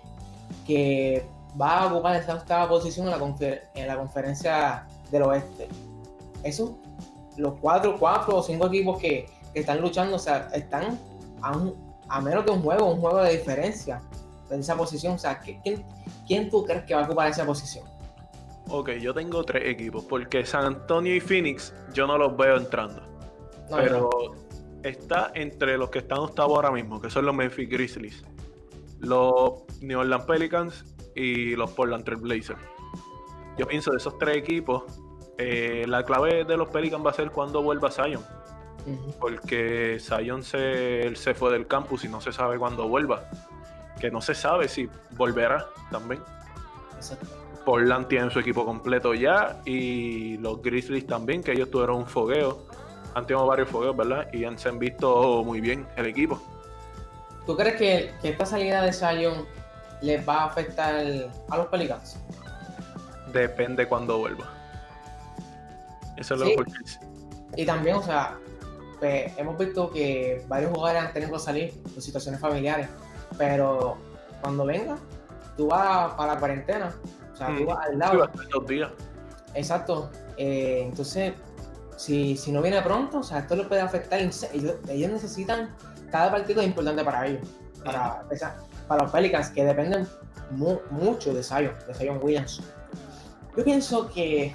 que 0.68 1.26
va 1.60 1.82
a 1.82 1.94
ocupar 1.94 2.16
esta 2.16 2.36
octava 2.36 2.70
posición 2.70 3.08
en 3.08 3.20
la, 3.20 3.60
en 3.76 3.88
la 3.88 3.98
conferencia 3.98 4.88
del 5.12 5.24
oeste? 5.24 5.68
Esos, 6.44 6.72
los 7.38 7.56
cuatro, 7.60 7.98
cuatro 7.98 8.38
o 8.38 8.44
cinco 8.44 8.68
equipos 8.68 9.00
que, 9.00 9.28
que 9.54 9.62
están 9.62 9.82
luchando, 9.82 10.18
o 10.18 10.20
sea, 10.20 10.50
están 10.54 11.00
a, 11.42 11.54
a 12.10 12.22
menos 12.22 12.46
que 12.46 12.52
un 12.52 12.62
juego, 12.62 12.94
un 12.94 13.02
juego 13.02 13.24
de 13.24 13.38
diferencia 13.38 14.02
en 14.50 14.60
esa 14.62 14.76
posición? 14.76 15.14
O 15.14 15.20
sea, 15.20 15.40
¿quién, 15.40 15.86
¿quién 16.28 16.50
tú 16.50 16.66
crees 16.66 16.84
que 16.84 16.96
va 16.96 17.02
a 17.02 17.06
ocupar 17.06 17.30
esa 17.30 17.46
posición? 17.46 17.86
Ok, 18.70 18.92
yo 19.02 19.14
tengo 19.14 19.44
tres 19.44 19.68
equipos, 19.68 20.06
porque 20.06 20.46
San 20.46 20.64
Antonio 20.64 21.16
y 21.16 21.20
Phoenix 21.20 21.74
yo 21.94 22.06
no 22.06 22.18
los 22.18 22.38
veo 22.38 22.58
entrando. 22.58 23.02
pero 23.70 24.10
está 24.84 25.32
entre 25.34 25.78
los 25.78 25.90
que 25.90 26.00
están 26.00 26.20
octavos 26.20 26.56
ahora 26.56 26.72
mismo, 26.72 27.02
que 27.02 27.10
son 27.10 27.26
los 27.26 27.36
Memphis 27.36 27.68
Grizzlies, 27.68 28.24
los 29.00 29.64
New 29.82 30.00
Orleans 30.00 30.26
Pelicans 30.26 30.86
y 31.16 31.56
los 31.56 31.72
Portland 31.72 32.04
Trail 32.04 32.22
Blazers. 32.22 32.62
Yo 33.58 33.68
pienso 33.68 33.92
de 33.92 33.98
esos 33.98 34.18
tres 34.20 34.38
equipos, 34.38 34.84
eh, 35.38 35.86
la 35.88 36.04
clave 36.04 36.46
de 36.46 36.56
los 36.56 36.70
Pelicans 36.70 37.06
va 37.06 37.10
a 37.10 37.14
ser 37.14 37.32
cuando 37.32 37.64
vuelva 37.64 37.90
Zion. 37.92 38.24
Porque 39.20 39.98
Zion 40.00 40.44
se, 40.44 41.16
se 41.16 41.34
fue 41.34 41.52
del 41.52 41.68
campus 41.68 42.06
y 42.06 42.08
no 42.08 42.22
se 42.22 42.32
sabe 42.32 42.58
cuándo 42.58 42.88
vuelva 42.88 43.30
que 44.00 44.10
no 44.10 44.22
se 44.22 44.34
sabe 44.34 44.68
si 44.68 44.90
volverá 45.12 45.68
también. 45.92 46.22
Exacto. 46.96 47.28
Portland 47.66 48.08
tiene 48.08 48.32
su 48.32 48.40
equipo 48.40 48.66
completo 48.66 49.14
ya 49.14 49.62
y 49.66 50.38
los 50.38 50.62
Grizzlies 50.62 51.06
también, 51.06 51.44
que 51.44 51.52
ellos 51.52 51.70
tuvieron 51.70 51.98
un 51.98 52.08
fogueo. 52.08 52.66
Han 53.14 53.26
tenido 53.26 53.46
varios 53.46 53.70
fogueos, 53.70 53.96
¿verdad? 53.96 54.28
Y 54.34 54.46
han, 54.46 54.58
se 54.58 54.70
han 54.70 54.80
visto 54.80 55.44
muy 55.44 55.62
bien 55.62 55.88
el 55.96 56.08
equipo. 56.08 56.42
¿Tú 57.46 57.56
crees 57.56 57.76
que, 57.76 58.12
esta 58.24 58.46
salida 58.46 58.82
de 58.82 58.94
Zion 58.94 59.46
les 60.02 60.28
va 60.28 60.44
a 60.44 60.46
afectar 60.46 60.96
a 61.50 61.58
los 61.58 61.68
Pelicans? 61.68 62.18
Depende 63.34 63.88
cuando 63.88 64.20
vuelva. 64.20 64.48
Eso 66.18 66.36
es 66.36 66.40
lo 66.40 66.46
que 66.48 66.64
Y 67.56 67.66
también, 67.66 67.96
o 67.96 68.04
sea, 68.04 68.38
pues, 69.00 69.32
hemos 69.38 69.58
visto 69.58 69.90
que 69.90 70.44
varios 70.48 70.72
jugadores 70.72 71.04
han 71.04 71.14
tenido 71.14 71.34
que 71.34 71.40
salir 71.40 71.74
por 71.82 72.02
situaciones 72.02 72.40
familiares. 72.40 72.88
Pero 73.38 73.98
cuando 74.42 74.66
venga, 74.66 74.98
tú 75.58 75.68
vas 75.68 76.14
para 76.14 76.34
la 76.34 76.40
cuarentena. 76.40 76.94
O 77.34 77.36
sea, 77.36 77.56
tú 77.56 77.66
vas 77.66 77.86
al 77.88 78.00
lado. 78.00 78.30
dos 78.52 78.68
días. 78.68 78.92
Exacto. 79.54 80.10
Eh, 80.38 80.84
entonces, 80.86 81.34
si, 81.98 82.38
si, 82.38 82.52
no 82.52 82.62
viene 82.62 82.82
pronto, 82.82 83.20
o 83.20 83.24
sea, 83.24 83.40
esto 83.40 83.56
lo 83.56 83.68
puede 83.68 83.82
afectar. 83.82 84.20
Ellos, 84.20 84.46
ellos 84.88 85.12
necesitan, 85.12 85.76
cada 86.12 86.32
partido 86.32 86.62
es 86.62 86.68
importante 86.68 87.04
para 87.04 87.28
ellos. 87.28 87.48
Para, 87.84 88.26
para 88.88 89.04
los 89.04 89.12
Pelicans, 89.12 89.50
que 89.50 89.64
dependen 89.64 90.08
mucho 90.52 91.34
de 91.34 91.44
Zion, 91.44 91.74
de 91.88 91.94
Zion 91.94 92.20
Williams. 92.22 92.62
Yo 93.56 93.64
pienso 93.64 94.10
que, 94.10 94.54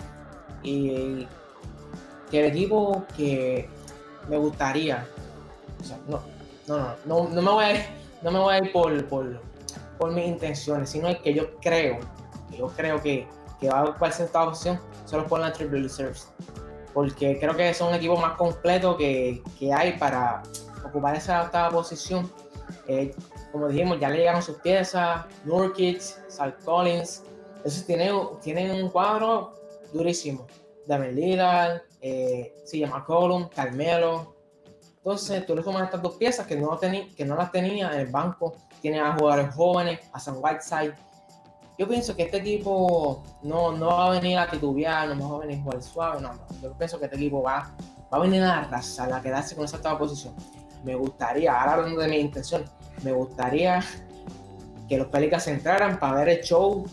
que 0.62 1.28
el 2.32 2.46
equipo 2.46 3.04
que 3.16 3.68
me 4.28 4.36
gustaría, 4.38 5.06
o 5.80 5.84
sea, 5.84 5.98
no, 6.08 6.22
no, 6.66 6.78
no, 6.78 6.94
no, 7.04 7.28
no 7.28 7.42
me 7.42 7.50
voy 7.50 7.64
a 7.64 7.68
no 8.24 8.30
me 8.30 8.38
voy 8.38 8.54
a 8.54 8.58
ir 8.58 8.72
por, 8.72 9.06
por, 9.06 10.12
mis 10.12 10.26
intenciones, 10.26 10.90
sino 10.90 11.08
es 11.08 11.18
que 11.18 11.34
yo 11.34 11.56
creo, 11.60 12.00
que 12.50 12.56
yo 12.56 12.68
creo 12.68 13.00
que, 13.00 13.28
que 13.60 13.68
va 13.68 13.80
a 13.80 13.84
ocupar 13.84 14.10
esta 14.10 14.44
posición 14.44 14.80
son 15.04 15.20
los 15.20 15.28
Portland 15.28 15.54
Trail 15.54 15.70
Blazers. 15.70 16.28
Porque 16.94 17.38
creo 17.38 17.54
que 17.54 17.74
son 17.74 17.88
un 17.88 17.94
equipo 17.94 18.16
más 18.16 18.32
completo 18.36 18.96
que, 18.96 19.42
que 19.58 19.72
hay 19.72 19.98
para 19.98 20.42
ocupar 20.84 21.16
esa 21.16 21.42
octava 21.42 21.70
posición. 21.70 22.30
Eh, 22.88 23.14
como 23.52 23.68
dijimos, 23.68 24.00
ya 24.00 24.08
le 24.08 24.18
llegaron 24.18 24.42
sus 24.42 24.56
piezas, 24.56 25.26
Nurkic, 25.44 26.00
Sal 26.28 26.56
Collins. 26.64 27.22
Entonces 27.56 27.84
tienen, 27.86 28.14
tienen 28.42 28.84
un 28.84 28.90
cuadro 28.90 29.54
durísimo. 29.92 30.46
David 30.86 31.14
Lillard, 31.14 31.82
eh, 32.00 32.54
llama 32.72 33.04
Column, 33.04 33.48
Carmelo. 33.48 34.33
Entonces 35.04 35.44
tú 35.44 35.54
le 35.54 35.62
sumas 35.62 35.82
estas 35.82 36.00
dos 36.00 36.16
piezas 36.16 36.46
que 36.46 36.56
no, 36.56 36.80
que 36.80 37.24
no 37.26 37.36
las 37.36 37.52
tenía 37.52 37.92
en 37.92 38.00
el 38.00 38.06
banco. 38.06 38.54
Tiene 38.80 39.00
a 39.00 39.12
jugadores 39.12 39.54
jóvenes, 39.54 40.00
a 40.14 40.18
Sam 40.18 40.36
Whiteside. 40.40 40.94
Yo 41.76 41.86
pienso 41.86 42.16
que 42.16 42.22
este 42.22 42.38
equipo 42.38 43.22
no, 43.42 43.72
no 43.72 43.88
va 43.88 44.06
a 44.06 44.10
venir 44.12 44.38
a 44.38 44.48
titubear, 44.48 45.14
no 45.14 45.28
va 45.28 45.36
a 45.36 45.40
venir 45.40 45.60
a 45.60 45.62
jugar 45.62 45.82
suave, 45.82 46.22
no, 46.22 46.30
Yo 46.62 46.72
pienso 46.78 46.98
que 46.98 47.04
este 47.04 47.16
equipo 47.16 47.42
va, 47.42 47.70
va 48.10 48.16
a 48.16 48.20
venir 48.20 48.42
a 48.44 48.60
arrasar, 48.60 49.12
a 49.12 49.20
quedarse 49.20 49.54
con 49.54 49.66
esa 49.66 49.76
octava 49.76 49.98
posición. 49.98 50.34
Me 50.84 50.94
gustaría, 50.94 51.52
ahora 51.52 51.74
hablando 51.74 52.00
de 52.00 52.08
mi 52.08 52.16
intención, 52.16 52.64
me 53.02 53.12
gustaría 53.12 53.84
que 54.88 54.96
los 54.96 55.08
Pelicans 55.08 55.46
entraran 55.48 55.98
para 55.98 56.14
ver 56.14 56.28
el 56.30 56.40
show 56.40 56.86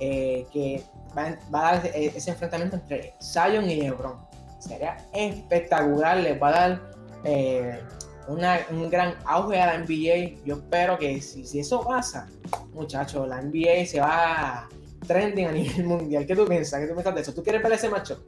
eh, 0.00 0.46
que 0.52 0.84
va, 1.16 1.34
va, 1.54 1.68
a 1.70 1.78
dar 1.78 1.86
ese 1.94 2.30
enfrentamiento 2.30 2.76
entre 2.76 3.14
Zion 3.22 3.70
y 3.70 3.76
LeBron. 3.76 4.18
Sería 4.58 4.98
espectacular, 5.14 6.18
les 6.18 6.42
va 6.42 6.48
a 6.48 6.52
dar 6.52 6.93
eh, 7.24 7.80
un 8.28 8.90
gran 8.90 9.14
auge 9.26 9.60
a 9.60 9.66
la 9.66 9.78
NBA. 9.78 10.44
Yo 10.44 10.56
espero 10.56 10.98
que 10.98 11.20
si, 11.20 11.44
si 11.44 11.60
eso 11.60 11.82
pasa, 11.82 12.28
muchachos, 12.72 13.28
la 13.28 13.42
NBA 13.42 13.86
se 13.86 14.00
va 14.00 14.68
trending 15.06 15.46
a 15.46 15.52
nivel 15.52 15.84
mundial. 15.84 16.26
¿Qué 16.26 16.34
tú 16.34 16.46
piensas? 16.46 16.80
¿Qué 16.80 16.86
tú 16.86 16.94
piensas 16.94 17.14
de 17.14 17.20
eso? 17.20 17.34
¿Tú 17.34 17.42
quieres 17.42 17.62
ver 17.62 17.72
ese 17.72 17.88
macho? 17.88 18.22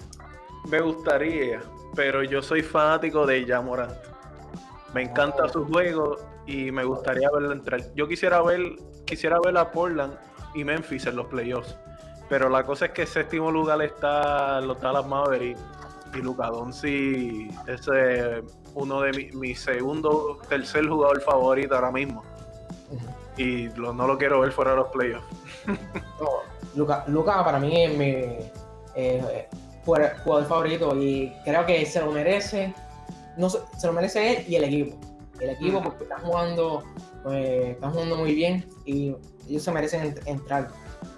Me 0.69 0.81
gustaría, 0.81 1.61
pero 1.95 2.23
yo 2.23 2.43
soy 2.43 2.63
fanático 2.63 3.27
de 3.27 3.45
Jamorant. 3.45 3.93
Me 4.93 5.03
encanta 5.03 5.45
oh. 5.45 5.49
su 5.49 5.65
juego 5.67 6.17
y 6.47 6.71
me 6.71 6.85
gustaría 6.85 7.29
verlo 7.31 7.53
entrar. 7.53 7.83
Yo 7.95 8.09
quisiera 8.09 8.43
ver, 8.43 8.61
quisiera 9.05 9.39
ver 9.45 9.57
a 9.57 9.71
Portland 9.71 10.15
y 10.55 10.65
Memphis 10.65 11.07
en 11.07 11.17
los 11.17 11.27
playoffs. 11.27 11.77
Pero 12.29 12.49
la 12.49 12.65
cosa 12.65 12.87
es 12.87 12.93
que 12.93 13.07
séptimo 13.07 13.53
lugar 13.53 13.81
está 13.83 14.61
los 14.61 14.81
Dallas 14.81 15.07
Mavericks 15.07 15.61
y 16.17 16.23
Luka 16.23 16.49
Doncic 16.49 17.53
es 17.69 17.89
uno 18.75 19.01
de 19.01 19.13
mi, 19.13 19.39
mi, 19.39 19.55
segundo, 19.55 20.39
tercer 20.49 20.87
jugador 20.89 21.21
favorito 21.23 21.75
ahora 21.75 21.91
mismo. 21.91 22.23
Y 23.37 23.69
no 23.77 24.07
lo 24.07 24.17
quiero 24.17 24.41
ver 24.41 24.53
fuera 24.53 24.73
de 24.73 24.77
los 24.79 24.89
playoffs. 24.89 25.27
Luca, 26.75 27.45
para 27.45 27.59
mí 27.59 27.85
es 27.85 27.97
mi 27.97 28.51
eh, 28.95 29.49
jugador 29.85 30.47
favorito 30.47 30.97
y 30.97 31.33
creo 31.45 31.65
que 31.67 31.85
se 31.87 32.01
lo 32.01 32.11
merece. 32.11 32.75
No, 33.37 33.49
se 33.51 33.87
lo 33.87 33.93
merece 33.93 34.39
él 34.39 34.45
y 34.49 34.57
el 34.57 34.65
equipo. 34.65 34.97
El 35.41 35.51
equipo 35.51 35.83
porque 35.83 36.05
están 36.05 36.23
jugando, 36.23 36.83
pues, 37.23 37.67
están 37.69 37.93
jugando 37.93 38.17
muy 38.17 38.35
bien 38.35 38.67
y 38.87 39.15
ellos 39.47 39.63
se 39.63 39.71
merecen 39.71 40.15
entrar 40.25 40.71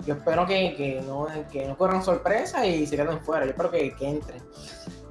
yo 0.06 0.14
espero 0.14 0.46
que, 0.46 0.74
que, 0.74 1.02
no, 1.06 1.26
que 1.52 1.66
no 1.66 1.76
corran 1.76 2.02
sorpresa 2.02 2.66
y 2.66 2.86
se 2.86 2.96
queden 2.96 3.20
fuera. 3.20 3.44
Yo 3.44 3.50
espero 3.50 3.70
que, 3.70 3.94
que, 3.94 4.08
entren. 4.08 4.42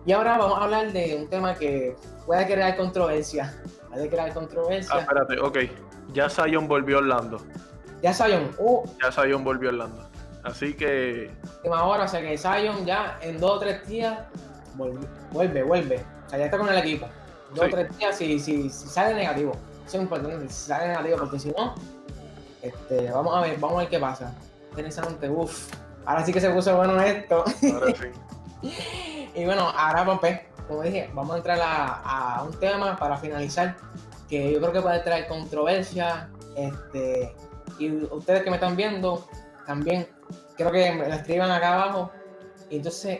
Y 0.08 0.13
ahora 0.13 0.38
vamos 0.38 0.58
a 0.58 0.63
hablar 0.63 0.93
de 0.93 1.17
un 1.17 1.30
tema 1.30 1.54
que 1.54 1.93
puede 2.26 2.46
crear 2.46 2.78
controversia. 2.78 3.54
Puede 3.89 4.10
crear 4.10 4.34
controversia. 4.34 4.96
Ah, 4.96 5.00
espérate, 5.02 5.38
ok. 5.38 5.58
Ya 6.13 6.30
Zion 6.30 6.65
volvió 6.65 6.96
a 6.96 7.00
Orlando. 7.00 7.46
Ya 8.02 8.13
Zion. 8.13 8.56
Uh, 8.58 8.86
ya 9.04 9.12
Zion 9.12 9.43
volvió 9.43 9.67
a 9.67 9.74
Orlando. 9.74 10.10
Así 10.43 10.74
que. 10.74 11.30
Ahora, 11.70 12.06
o 12.06 12.08
sea 12.08 12.22
que 12.22 12.38
Zion 12.38 12.86
ya 12.86 13.20
en 13.22 13.38
dos 13.38 13.58
o 13.58 13.60
tres 13.60 13.86
días 13.86 14.17
vuelve, 14.76 15.63
vuelve. 15.63 16.06
O 16.26 16.30
sea, 16.30 16.39
ya 16.39 16.46
está 16.46 16.58
con 16.58 16.70
el 16.70 16.78
equipo. 16.78 17.06
Dos 17.54 17.65
o 17.65 17.70
tres 17.70 17.98
días 17.98 18.17
si, 18.17 18.39
si, 18.39 18.70
si 18.70 18.88
sale 18.88 19.13
negativo. 19.13 19.52
Eso 19.86 19.98
es 19.98 20.04
importante, 20.04 20.48
si 20.48 20.67
sale 20.70 20.88
negativo, 20.88 21.17
porque 21.17 21.39
si 21.39 21.50
no, 21.50 21.76
este, 22.62 23.12
vamos 23.12 23.36
a 23.36 23.41
ver, 23.41 23.60
vamos 23.60 23.76
a 23.76 23.80
ver 23.82 23.89
qué 23.89 24.00
pasa 24.00 24.34
interesante. 24.70 25.30
Uf, 25.30 25.74
ahora 26.06 26.26
sí 26.26 26.32
que 26.32 26.39
se 26.39 26.50
puso 26.50 26.76
bueno 26.78 26.98
esto. 27.02 27.43
Ahora 27.74 27.93
sí. 27.93 28.08
y 29.38 29.45
bueno, 29.45 29.69
ahora, 29.69 30.19
pues, 30.19 30.39
como 30.67 30.82
dije, 30.82 31.10
vamos 31.13 31.36
a 31.36 31.38
entrar 31.38 31.60
a, 31.62 32.43
un 32.43 32.60
tema 32.60 32.97
para 32.97 33.17
finalizar 33.17 33.78
que 34.28 34.52
yo 34.52 34.60
creo 34.60 34.73
que 34.73 34.82
puede 34.82 35.00
traer 35.02 35.28
controversia. 35.28 36.30
Este, 36.56 37.36
y 37.78 37.91
ustedes 38.06 38.41
que 38.41 38.50
me 38.50 38.56
están 38.56 38.76
viendo, 38.76 39.28
también 39.67 40.08
creo 40.56 40.71
que 40.71 40.91
me 40.91 41.08
lo 41.08 41.13
escriban 41.13 41.52
acá 41.52 41.76
abajo. 41.76 42.12
Entonces, 42.71 43.19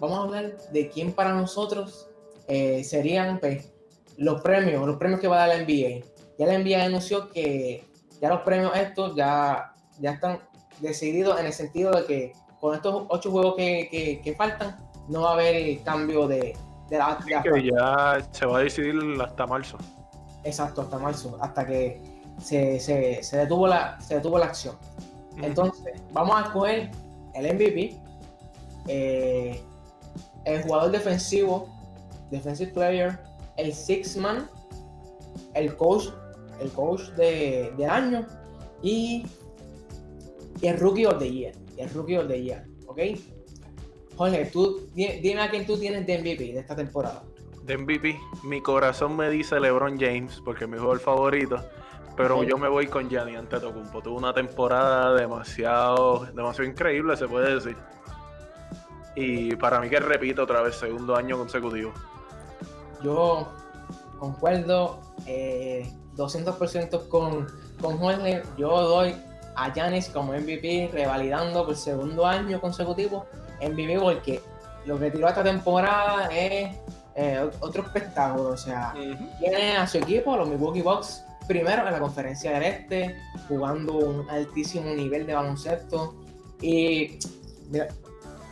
vamos 0.00 0.18
a 0.18 0.22
hablar 0.22 0.56
de 0.72 0.88
quién 0.88 1.12
para 1.12 1.34
nosotros 1.34 2.08
eh, 2.48 2.82
serían 2.82 3.38
pues, 3.38 3.70
los 4.16 4.40
premios, 4.40 4.86
los 4.86 4.96
premios 4.96 5.20
que 5.20 5.28
va 5.28 5.44
a 5.44 5.46
dar 5.46 5.58
la 5.58 5.64
NBA. 5.64 6.06
Ya 6.38 6.46
la 6.46 6.58
NBA 6.58 6.84
anunció 6.84 7.28
que 7.30 7.84
ya 8.18 8.30
los 8.30 8.40
premios 8.40 8.74
estos 8.76 9.14
ya, 9.14 9.74
ya 10.00 10.12
están 10.12 10.40
decidido 10.80 11.38
en 11.38 11.44
el 11.44 11.52
sentido 11.52 11.92
de 11.92 12.04
que 12.06 12.32
con 12.64 12.74
estos 12.74 13.04
ocho 13.08 13.30
juegos 13.30 13.56
que, 13.56 14.34
faltan, 14.38 14.76
no 15.08 15.22
va 15.22 15.30
a 15.30 15.32
haber 15.34 15.82
cambio 15.82 16.26
de, 16.26 16.56
de 16.88 16.98
la. 16.98 17.18
que 17.42 17.62
ya 17.62 18.18
se 18.30 18.46
va 18.46 18.58
a 18.58 18.62
decidir 18.62 18.96
hasta 19.20 19.46
marzo. 19.46 19.78
Exacto, 20.44 20.82
hasta 20.82 20.98
marzo, 20.98 21.38
hasta 21.40 21.66
que 21.66 22.00
se, 22.38 22.78
detuvo, 23.32 23.66
la, 23.66 24.00
se 24.00 24.16
detuvo 24.16 24.38
la 24.38 24.46
acción. 24.46 24.76
Entonces, 25.40 26.00
vamos 26.12 26.36
a 26.36 26.42
escoger 26.42 26.90
el 27.34 27.54
MVP, 27.54 27.98
eh, 28.88 29.62
el 30.44 30.62
jugador 30.62 30.90
defensivo, 30.90 31.68
defensive 32.30 32.72
player, 32.72 33.18
el 33.56 33.72
six 33.72 34.16
man, 34.16 34.48
el 35.54 35.74
coach, 35.76 36.08
el 36.60 36.70
coach 36.72 37.02
de, 37.16 37.72
de 37.76 37.86
año 37.86 38.26
y 38.82 39.24
y 40.60 40.66
el 40.68 40.78
Rookie 40.78 41.06
of 41.06 41.18
the 41.18 41.30
Year. 41.30 41.52
el 41.76 41.90
Rookie 41.90 42.16
of 42.16 42.28
the 42.28 42.42
Year, 42.42 42.64
¿ok? 42.86 42.98
Jorge, 44.16 44.46
tú, 44.46 44.88
dime 44.94 45.40
a 45.40 45.50
quién 45.50 45.66
tú 45.66 45.76
tienes 45.78 46.06
de 46.06 46.18
MVP 46.18 46.52
de 46.52 46.58
esta 46.60 46.76
temporada. 46.76 47.22
De 47.62 47.78
MVP, 47.78 48.20
mi 48.44 48.60
corazón 48.60 49.16
me 49.16 49.30
dice 49.30 49.58
LeBron 49.58 49.98
James, 49.98 50.40
porque 50.44 50.64
es 50.64 50.70
mi 50.70 50.76
jugador 50.76 51.00
favorito. 51.00 51.64
Pero 52.16 52.44
yo 52.44 52.58
me 52.58 52.68
voy 52.68 52.86
con 52.86 53.08
Gianni 53.08 53.34
Antetokounmpo. 53.34 54.00
Tuvo 54.00 54.18
una 54.18 54.32
temporada 54.32 55.14
demasiado, 55.14 56.26
demasiado 56.26 56.70
increíble, 56.70 57.16
se 57.16 57.26
puede 57.26 57.54
decir. 57.56 57.76
Y 59.16 59.56
para 59.56 59.80
mí 59.80 59.88
que 59.88 59.98
repito 59.98 60.44
otra 60.44 60.62
vez, 60.62 60.76
segundo 60.76 61.16
año 61.16 61.36
consecutivo. 61.36 61.92
Yo 63.02 63.48
concuerdo 64.18 65.00
200% 65.26 65.26
eh, 65.26 67.08
con, 67.08 67.46
con 67.80 67.98
Jorge. 67.98 68.42
Yo 68.56 68.68
doy 68.68 69.16
a 69.56 69.72
Giannis 69.72 70.08
como 70.08 70.34
MVP, 70.34 70.90
revalidando 70.92 71.66
por 71.66 71.74
segundo 71.74 72.26
año 72.26 72.60
consecutivo 72.60 73.26
MVP, 73.60 73.98
porque 73.98 74.40
lo 74.86 74.98
que 74.98 75.10
tiró 75.10 75.28
esta 75.28 75.42
temporada 75.42 76.28
es 76.28 76.76
eh, 77.14 77.50
otro 77.60 77.82
espectáculo. 77.82 78.50
O 78.50 78.56
sea, 78.56 78.94
tiene 79.38 79.76
a 79.76 79.86
su 79.86 79.98
equipo, 79.98 80.36
los 80.36 80.48
Milwaukee 80.48 80.82
Bucks, 80.82 81.24
primero 81.46 81.86
en 81.86 81.92
la 81.92 82.00
conferencia 82.00 82.52
del 82.52 82.62
Este, 82.64 83.16
jugando 83.48 83.94
un 83.98 84.28
altísimo 84.30 84.90
nivel 84.94 85.26
de 85.26 85.34
baloncesto. 85.34 86.14
Y 86.60 87.18
mira, 87.70 87.88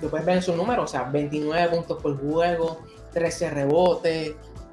lo 0.00 0.08
puedes 0.10 0.26
ver 0.26 0.36
en 0.36 0.42
su 0.42 0.54
número, 0.56 0.82
o 0.82 0.86
sea, 0.86 1.04
29 1.04 1.76
puntos 1.76 2.02
por 2.02 2.20
juego, 2.20 2.80
13 3.12 3.50
rebotes, 3.50 4.32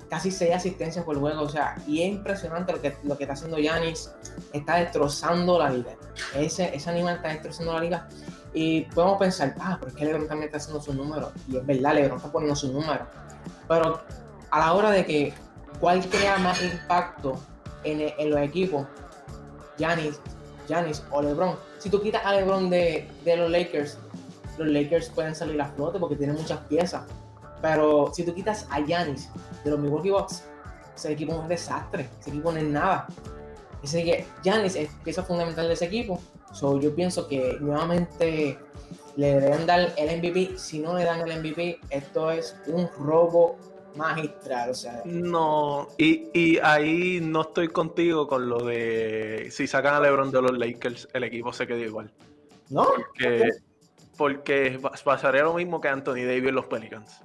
casi 0.10 0.32
6 0.32 0.56
asistencias 0.56 1.06
por 1.06 1.18
juego. 1.20 1.42
O 1.42 1.50
sea, 1.50 1.76
y 1.88 2.02
es 2.02 2.10
impresionante 2.10 2.74
lo 2.74 2.82
que, 2.82 2.96
lo 3.04 3.18
que 3.18 3.24
está 3.24 3.34
haciendo 3.34 3.58
Yanis. 3.60 4.12
Está 4.54 4.78
destrozando 4.78 5.60
la 5.60 5.70
liga. 5.70 5.92
Ese, 6.36 6.76
ese 6.76 6.90
animal 6.90 7.18
está 7.18 7.30
destrozando 7.30 7.74
la 7.74 7.82
liga. 7.82 8.10
Y 8.54 8.82
podemos 8.82 9.18
pensar, 9.18 9.56
ah, 9.60 9.78
pero 9.80 9.92
es 9.92 9.98
que 9.98 10.06
LeBron 10.06 10.28
también 10.28 10.48
está 10.48 10.58
haciendo 10.58 10.82
su 10.82 10.94
número. 10.94 11.32
Y 11.48 11.58
es 11.58 11.66
verdad, 11.66 11.94
LeBron 11.94 12.18
está 12.18 12.32
poniendo 12.32 12.56
su 12.56 12.72
número. 12.72 13.06
Pero 13.68 14.02
a 14.50 14.60
la 14.60 14.74
hora 14.74 14.92
de 14.92 15.06
que, 15.06 15.34
¿cuál 15.80 16.08
crea 16.10 16.38
más 16.38 16.62
impacto 16.62 17.40
en, 17.84 18.02
en 18.18 18.30
los 18.30 18.40
equipos? 18.40 18.88
Yanis, 19.78 20.20
Giannis 20.68 21.04
o 21.12 21.22
LeBron. 21.22 21.56
Si 21.78 21.90
tú 21.90 22.02
quitas 22.02 22.26
a 22.26 22.34
LeBron 22.34 22.70
de, 22.70 23.10
de 23.24 23.38
los 23.38 23.50
Lakers, 23.50 23.98
los 24.58 24.68
Lakers 24.68 25.10
pueden 25.10 25.34
salir 25.36 25.62
a 25.62 25.66
flote 25.70 26.00
porque 26.00 26.16
tienen 26.16 26.36
muchas 26.36 26.60
piezas. 26.62 27.04
Pero 27.62 28.12
si 28.14 28.24
tú 28.24 28.34
quitas 28.34 28.68
a 28.70 28.80
Yanis 28.80 29.30
de 29.64 29.72
los 29.72 29.80
Milwaukee 29.80 30.10
Bucks, 30.10 30.44
ese 30.96 31.14
equipo 31.14 31.34
es 31.34 31.40
un 31.40 31.48
desastre. 31.48 32.10
Ese 32.20 32.30
equipo 32.30 32.52
no 32.52 32.58
es 32.58 32.66
nada. 32.66 33.08
Ese 33.82 34.04
que 34.04 34.26
Giannis 34.44 34.76
es 34.76 34.90
pieza 35.04 35.24
fundamental 35.24 35.68
de 35.68 35.74
ese 35.74 35.86
equipo. 35.86 36.20
So, 36.54 36.80
yo 36.80 36.94
pienso 36.96 37.28
que 37.28 37.58
nuevamente 37.60 38.58
le 39.16 39.40
deben 39.40 39.66
dar 39.66 39.94
el 39.98 40.18
MVP. 40.18 40.58
Si 40.58 40.80
no 40.80 40.98
le 40.98 41.04
dan 41.04 41.28
el 41.28 41.40
MVP, 41.40 41.80
esto 41.90 42.32
es 42.32 42.56
un 42.68 42.90
robo 42.98 43.58
magistral. 43.96 44.72
O 44.72 44.74
sea, 44.74 45.02
no, 45.06 45.88
y, 45.98 46.30
y 46.34 46.60
ahí 46.60 47.20
no 47.22 47.42
estoy 47.42 47.68
contigo 47.68 48.28
con 48.28 48.50
lo 48.50 48.64
de 48.64 49.50
si 49.52 49.68
sacan 49.68 49.96
a 49.96 50.00
LeBron 50.00 50.32
de 50.32 50.42
los 50.42 50.58
Lakers, 50.58 51.08
el 51.14 51.24
equipo 51.24 51.54
se 51.54 51.68
queda 51.68 51.80
igual. 51.80 52.12
No, 52.70 52.86
porque 52.96 53.52
porque 54.20 54.78
pasaría 55.06 55.44
lo 55.44 55.54
mismo 55.54 55.80
que 55.80 55.88
Anthony 55.88 56.26
Davis 56.26 56.50
en 56.50 56.56
los 56.56 56.66
Pelicans. 56.66 57.22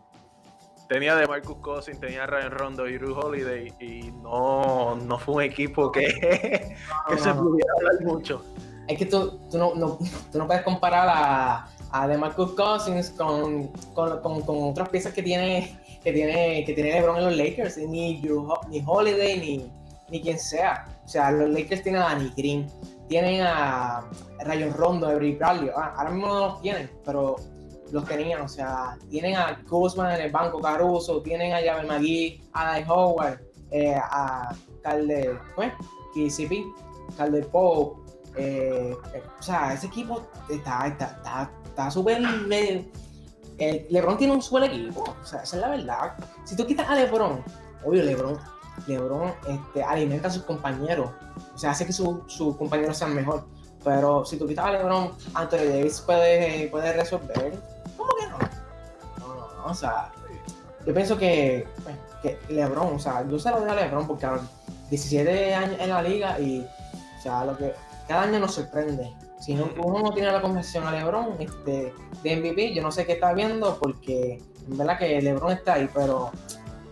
Tenía 0.89 1.17
de 1.17 1.27
Marcus 1.27 1.57
Cousins, 1.57 1.99
tenía 1.99 2.23
a 2.23 2.27
Ryan 2.29 2.53
Rondo 2.53 2.89
y 2.89 2.99
Drew 2.99 3.19
Holiday 3.19 3.73
y 3.81 4.13
no, 4.13 4.95
no 4.95 5.19
fue 5.19 5.35
un 5.35 5.43
equipo 5.43 5.91
que, 5.91 6.07
se 7.19 7.35
pudiera 7.35 7.73
hablar 7.79 8.01
mucho. 8.03 8.45
Es 8.88 8.99
que 8.99 9.07
tú, 9.07 9.38
tú, 9.51 9.59
no, 9.59 9.70
tú 10.33 10.38
no 10.38 10.47
puedes 10.47 10.62
comparar 10.62 11.09
a, 11.09 11.68
a 11.90 12.09
DeMarcus 12.09 12.53
Cousins 12.53 13.11
con, 13.11 13.68
con, 13.94 14.20
con, 14.20 14.62
otras 14.70 14.88
piezas 14.88 15.12
que 15.12 15.23
tiene, 15.23 15.79
que 16.03 16.12
tiene 16.12 16.64
que 16.64 16.73
tiene 16.75 16.92
LeBron 16.92 17.18
en 17.18 17.25
los 17.25 17.37
Lakers, 17.37 17.79
ni, 17.79 18.20
ni 18.68 18.83
Holiday 18.85 19.38
ni, 19.38 19.70
ni 20.11 20.20
quien 20.20 20.38
sea. 20.38 20.87
O 21.05 21.09
sea, 21.09 21.31
los 21.31 21.51
Lakers 21.51 21.83
tienen 21.83 22.03
a 22.03 22.07
Danny 22.07 22.33
Green, 22.37 22.66
tienen 23.09 23.42
a 23.42 24.05
Rayon 24.44 24.73
Rondo, 24.75 25.07
Avery 25.07 25.37
Bradley. 25.37 25.70
Ah, 25.77 25.94
ahora 25.97 26.11
mismo 26.11 26.27
no 26.29 26.40
los 26.47 26.62
tienen, 26.62 26.90
pero 27.05 27.37
los 27.92 28.05
tenían. 28.07 28.42
O 28.42 28.49
sea, 28.49 28.97
tienen 29.11 29.37
a 29.37 29.61
Kuzman 29.68 30.16
en 30.16 30.27
el 30.27 30.33
banco 30.33 30.61
Caruso, 30.61 31.23
tienen 31.23 31.53
a 31.53 31.61
Javel 31.61 31.87
McGee, 31.87 32.42
a 32.53 32.66
Dai 32.66 32.85
Howard, 32.88 33.40
eh, 33.70 33.97
a 33.97 34.55
Calder, 34.83 35.38
pues, 35.55 35.73
KCP, 36.14 36.64
Calder 37.16 37.47
Pope. 37.49 38.04
Eh, 38.37 38.97
eh, 39.14 39.23
o 39.38 39.42
sea, 39.42 39.75
ese 39.75 39.87
equipo 39.87 40.27
está 40.49 40.88
está 40.88 41.51
está 41.64 41.90
súper 41.90 42.20
LeBron 43.57 44.18
tiene 44.18 44.33
un 44.33 44.42
buen 44.51 44.64
equipo, 44.64 45.03
o 45.03 45.25
sea, 45.25 45.42
esa 45.42 45.57
es 45.57 45.62
la 45.62 45.68
verdad. 45.68 46.14
Si 46.44 46.57
tú 46.57 46.66
quitas 46.66 46.88
a 46.88 46.97
LeBron, 46.97 47.42
obvio, 47.85 48.03
LeBron 48.03 48.38
LeBron 48.87 49.33
este, 49.49 49.83
alimenta 49.83 50.29
a 50.29 50.31
sus 50.31 50.42
compañeros, 50.42 51.11
o 51.55 51.59
sea, 51.59 51.70
hace 51.70 51.87
que 51.87 51.92
sus 51.92 52.57
compañeros 52.57 52.97
sean 52.97 53.14
mejor. 53.14 53.47
Pero 53.83 54.25
si 54.25 54.38
tú 54.38 54.47
quitas 54.47 54.64
a 54.66 54.73
LeBron, 54.73 55.12
Anthony 55.35 55.68
Davis 55.68 56.01
puede, 56.01 56.68
puede 56.68 56.92
resolver. 56.94 57.53
¿Cómo 57.97 58.11
que 58.18 58.27
no? 58.27 58.38
No, 59.18 59.35
no, 59.57 59.64
o 59.66 59.75
sea, 59.75 60.11
yo 60.87 60.94
pienso 60.94 61.18
que, 61.18 61.68
pues, 61.83 61.97
que 62.23 62.38
LeBron, 62.53 62.94
o 62.94 62.99
sea, 62.99 63.27
yo 63.29 63.38
se 63.38 63.51
lo 63.51 63.61
doy 63.61 63.70
a 63.70 63.75
LeBron 63.75 64.07
porque 64.07 64.27
a 64.27 64.40
17 64.88 65.55
años 65.55 65.77
en 65.79 65.88
la 65.90 66.03
liga 66.03 66.40
y, 66.40 66.66
o 67.18 67.23
sea, 67.23 67.44
lo 67.44 67.57
que 67.57 67.75
cada 68.07 68.23
año 68.23 68.38
nos 68.38 68.55
sorprende. 68.55 69.12
Si 69.40 69.55
no, 69.55 69.69
uno 69.83 70.01
no 70.01 70.12
tiene 70.12 70.33
la 70.33 70.40
conversación 70.40 70.87
a 70.87 70.93
LeBron 70.93 71.37
este, 71.38 71.93
de 72.23 72.37
MVP, 72.37 72.75
yo 72.75 72.83
no 72.83 72.90
sé 72.90 73.05
qué 73.05 73.12
está 73.12 73.33
viendo 73.33 73.79
porque 73.79 74.43
en 74.69 74.79
verdad 74.79 74.99
que 74.99 75.21
LeBron 75.21 75.53
está 75.53 75.75
ahí, 75.75 75.88
pero 75.93 76.31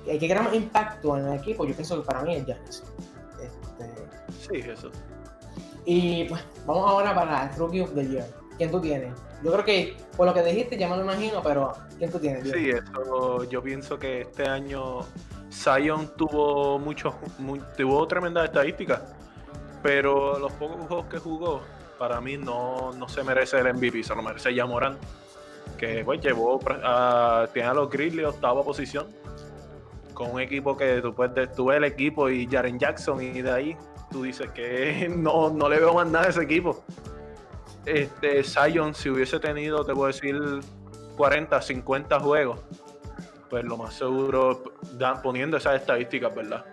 el 0.06 0.18
que 0.18 0.28
crea 0.28 0.42
más 0.42 0.54
impacto 0.54 1.16
en 1.16 1.26
el 1.28 1.38
equipo, 1.38 1.64
yo 1.64 1.74
pienso 1.74 2.00
que 2.00 2.06
para 2.06 2.22
mí 2.22 2.34
es 2.34 2.46
Giannis. 2.46 2.82
Este, 3.40 4.62
sí, 4.62 4.70
eso. 4.70 4.90
Y 5.84 6.24
pues 6.24 6.42
vamos 6.66 6.90
ahora 6.90 7.14
para 7.14 7.44
el 7.44 7.56
Rookie 7.56 7.80
of 7.80 7.94
the 7.94 8.06
Year. 8.06 8.26
¿Quién 8.56 8.70
tú 8.70 8.80
tienes? 8.80 9.12
Yo 9.42 9.50
creo 9.52 9.64
que 9.64 9.96
por 10.16 10.26
lo 10.26 10.34
que 10.34 10.42
dijiste 10.42 10.76
ya 10.76 10.88
me 10.88 10.96
lo 10.96 11.02
imagino, 11.02 11.42
pero 11.42 11.72
¿quién 11.98 12.10
tú 12.10 12.18
tienes? 12.18 12.44
Sí, 12.50 12.70
eso, 12.70 13.44
yo 13.44 13.62
pienso 13.62 13.98
que 13.98 14.20
este 14.20 14.48
año 14.48 15.00
Zion 15.50 16.14
tuvo 16.16 16.78
mucho, 16.78 17.14
tuvo 17.76 18.06
tremendas 18.06 18.44
estadísticas, 18.44 19.02
pero 19.82 20.38
los 20.38 20.52
pocos 20.52 20.86
juegos 20.86 21.06
que 21.06 21.18
jugó, 21.18 21.62
para 21.98 22.20
mí 22.20 22.36
no, 22.36 22.92
no 22.92 23.08
se 23.08 23.22
merece 23.22 23.58
el 23.58 23.74
MVP, 23.74 24.02
se 24.02 24.14
lo 24.14 24.22
merece 24.22 24.54
ya 24.54 24.66
Morán, 24.66 24.98
que 25.76 26.04
pues 26.04 26.20
llevó 26.20 26.60
a, 26.84 27.46
tiene 27.52 27.68
a 27.68 27.74
los 27.74 27.90
Grizzlies 27.90 28.26
octava 28.26 28.62
posición 28.62 29.06
con 30.14 30.30
un 30.30 30.40
equipo 30.40 30.76
que 30.76 31.00
tú 31.00 31.14
puedes, 31.14 31.52
tú 31.54 31.70
el 31.72 31.84
equipo 31.84 32.28
y 32.28 32.46
Jaren 32.46 32.78
Jackson 32.78 33.22
y 33.22 33.42
de 33.42 33.50
ahí 33.50 33.76
tú 34.10 34.22
dices 34.22 34.50
que 34.50 35.08
no, 35.16 35.50
no 35.50 35.68
le 35.68 35.78
veo 35.78 35.94
más 35.94 36.06
nada 36.06 36.26
a 36.26 36.28
ese 36.28 36.42
equipo. 36.42 36.84
Este, 37.84 38.44
Zion, 38.44 38.94
si 38.94 39.10
hubiese 39.10 39.40
tenido, 39.40 39.84
te 39.84 39.92
puedo 39.92 40.06
decir, 40.06 40.38
40, 41.16 41.60
50 41.60 42.20
juegos, 42.20 42.60
pues 43.50 43.64
lo 43.64 43.76
más 43.76 43.94
seguro, 43.94 44.62
poniendo 45.22 45.56
esas 45.56 45.80
estadísticas, 45.80 46.32
¿verdad? 46.34 46.64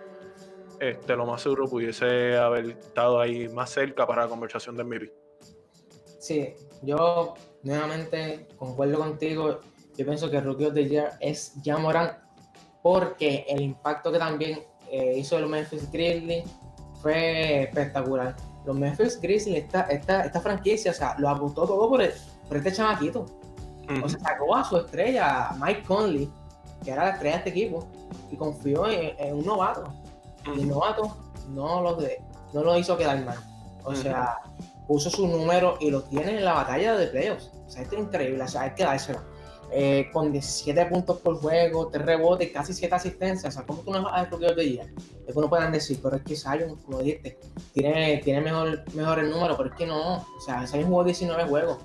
Este, 0.80 1.14
lo 1.14 1.26
más 1.26 1.42
seguro 1.42 1.68
pudiese 1.68 2.38
haber 2.38 2.70
estado 2.70 3.20
ahí 3.20 3.48
más 3.48 3.70
cerca 3.70 4.06
para 4.06 4.22
la 4.22 4.28
conversación 4.28 4.76
de 4.76 4.84
MVP. 4.84 5.12
Sí, 6.18 6.54
yo 6.82 7.34
nuevamente 7.62 8.48
concuerdo 8.56 8.98
contigo. 8.98 9.60
Yo 9.96 10.06
pienso 10.06 10.30
que 10.30 10.40
Rookie 10.40 10.64
of 10.64 10.74
the 10.74 10.88
Year 10.88 11.12
es 11.20 11.52
Jamoran 11.62 12.18
porque 12.82 13.44
el 13.48 13.60
impacto 13.60 14.10
que 14.10 14.18
también 14.18 14.62
eh, 14.90 15.18
hizo 15.18 15.36
el 15.38 15.46
Memphis 15.46 15.90
Grizzlies 15.92 16.44
fue 17.02 17.64
espectacular. 17.64 18.34
Los 18.64 18.76
Memphis 18.76 19.20
Grizzlies, 19.20 19.64
esta, 19.64 19.82
esta, 19.82 20.24
esta 20.24 20.40
franquicia, 20.40 20.92
o 20.92 20.94
sea, 20.94 21.14
lo 21.18 21.28
apostó 21.28 21.66
todo 21.66 21.88
por, 21.88 22.02
este 22.02 22.72
chamaquito. 22.72 23.26
O 24.02 24.08
sea, 24.08 24.20
sacó 24.20 24.54
a 24.54 24.64
su 24.64 24.76
estrella, 24.78 25.50
Mike 25.58 25.82
Conley, 25.82 26.30
que 26.84 26.92
era 26.92 27.04
la 27.04 27.10
estrella 27.10 27.36
de 27.36 27.38
este 27.38 27.50
equipo, 27.50 27.88
y 28.30 28.36
confió 28.36 28.88
en, 28.88 29.34
un 29.34 29.44
novato. 29.44 29.92
Y 30.54 30.60
el 30.60 30.68
novato 30.68 31.16
no 31.50 31.82
lo, 31.82 31.98
no 32.52 32.62
lo 32.62 32.78
hizo 32.78 32.96
quedar 32.96 33.24
mal. 33.24 33.38
O 33.84 33.94
sea, 33.94 34.38
puso 34.86 35.10
su 35.10 35.26
número 35.26 35.76
y 35.80 35.90
lo 35.90 36.02
tiene 36.02 36.38
en 36.38 36.44
la 36.44 36.54
batalla 36.54 36.96
de 36.96 37.06
playoffs. 37.06 37.50
O 37.66 37.70
sea, 37.70 37.82
esto 37.82 37.96
es 37.96 38.02
increíble, 38.02 38.42
o 38.42 38.48
sea, 38.48 38.62
hay 38.62 38.74
que 38.74 38.84
dárselo. 38.84 39.20
Eh, 39.72 40.10
con 40.12 40.32
17 40.32 40.86
puntos 40.86 41.18
por 41.18 41.40
juego, 41.40 41.86
3 41.86 42.04
rebotes, 42.04 42.50
casi 42.50 42.74
7 42.74 42.92
asistencias. 42.92 43.54
O 43.54 43.58
sea, 43.58 43.66
¿cómo 43.66 43.82
tú 43.82 43.92
no 43.92 44.02
vas 44.02 44.14
a 44.16 44.20
descubrir 44.22 44.54
de 44.56 44.62
día? 44.64 44.82
Es 45.26 45.32
que 45.32 45.38
uno 45.38 45.48
puedan 45.48 45.70
decir, 45.70 46.00
pero 46.02 46.16
es 46.16 46.22
que 46.22 46.34
Zion, 46.34 46.74
como 46.84 46.98
dijiste, 46.98 47.38
tiene, 47.72 48.20
tiene 48.24 48.40
mejor, 48.40 48.82
mejor 48.94 49.20
el 49.20 49.30
número, 49.30 49.56
pero 49.56 49.68
es 49.70 49.76
que 49.76 49.86
no. 49.86 50.16
O 50.16 50.40
sea, 50.44 50.66
Zion 50.66 50.86
jugó 50.86 51.04
19 51.04 51.44
juegos. 51.44 51.78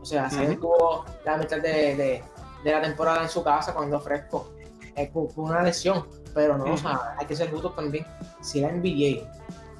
O 0.00 0.04
sea, 0.06 0.30
Zion 0.30 0.58
tuvo 0.58 1.04
la 1.26 1.36
mitad 1.36 1.58
de, 1.58 1.94
de, 1.94 2.22
de, 2.64 2.72
la 2.72 2.80
temporada 2.80 3.22
en 3.22 3.28
su 3.28 3.42
casa 3.42 3.74
cuando 3.74 4.00
fresco. 4.00 4.50
Es 4.94 5.10
una 5.14 5.62
lesión, 5.62 6.06
pero 6.36 6.56
no, 6.56 6.72
o 6.72 6.76
sea, 6.76 7.16
hay 7.18 7.26
que 7.26 7.34
ser 7.34 7.50
justos 7.50 7.74
también. 7.74 8.06
Si 8.42 8.60
la 8.60 8.70
NBA 8.70 9.26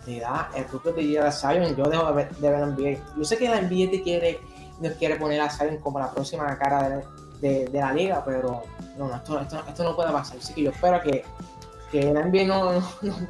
le 0.06 0.20
da 0.20 0.50
el 0.56 0.66
rookie 0.68 0.90
de 0.90 1.02
día 1.02 1.28
a 1.28 1.30
Zion, 1.30 1.76
yo 1.76 1.84
dejo 1.84 2.06
de 2.06 2.12
ver, 2.14 2.36
de 2.36 2.50
ver 2.50 2.60
la 2.60 2.66
NBA. 2.66 2.98
Yo 3.16 3.24
sé 3.24 3.36
que 3.36 3.48
la 3.48 3.60
NBA 3.60 3.92
te 3.92 4.02
quiere, 4.02 4.40
nos 4.80 4.92
quiere 4.94 5.16
poner 5.16 5.40
a 5.40 5.50
Zion 5.50 5.76
como 5.76 6.00
la 6.00 6.10
próxima 6.10 6.58
cara 6.58 6.88
de 6.88 7.04
de, 7.40 7.68
la 7.72 7.92
liga, 7.92 8.22
pero 8.24 8.62
no, 8.96 9.14
esto, 9.14 9.40
esto, 9.40 9.84
no 9.84 9.96
puede 9.96 10.12
pasar. 10.12 10.38
Así 10.38 10.54
que 10.54 10.62
yo 10.62 10.70
espero 10.70 11.00
que, 11.02 11.24
que 11.90 12.12
la 12.12 12.24
NBA 12.24 12.44
no, 12.46 12.72
no, 12.72 12.80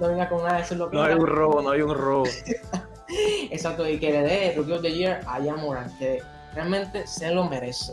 no, 0.01 0.09
venga 0.09 0.29
con 0.29 0.43
nada 0.43 0.57
de 0.57 0.62
eso. 0.62 0.75
No 0.75 1.03
hay 1.03 1.15
un 1.15 1.27
robo, 1.27 1.62
no 1.62 1.71
hay 1.71 1.83
un 1.83 1.95
robo. 1.95 2.25
Exacto, 3.51 3.89
y 3.89 3.99
que 3.99 4.11
le 4.11 4.23
dé 4.23 4.55
Rookie 4.57 4.73
of 4.73 4.83
the 4.83 4.93
Year 4.93 5.21
a 5.27 5.41
Yamoran, 5.41 5.97
que 5.99 6.23
realmente 6.55 7.07
se 7.07 7.31
lo 7.31 7.45
merece. 7.45 7.93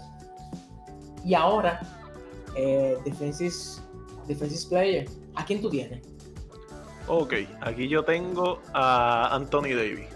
Y 1.23 1.33
ahora, 1.33 1.79
eh, 2.55 2.97
defensive, 3.05 3.53
defensive 4.27 4.69
Player, 4.69 5.09
¿a 5.35 5.45
quién 5.45 5.61
tú 5.61 5.69
tienes? 5.69 6.01
Ok, 7.07 7.33
aquí 7.61 7.87
yo 7.87 8.03
tengo 8.03 8.61
a 8.73 9.35
Anthony 9.35 9.75
Davis. 9.75 10.07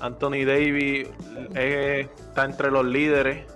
Anthony 0.00 0.44
Davis 0.44 1.08
eh, 1.54 2.08
está 2.28 2.44
entre 2.44 2.70
los 2.70 2.84
líderes 2.84 3.46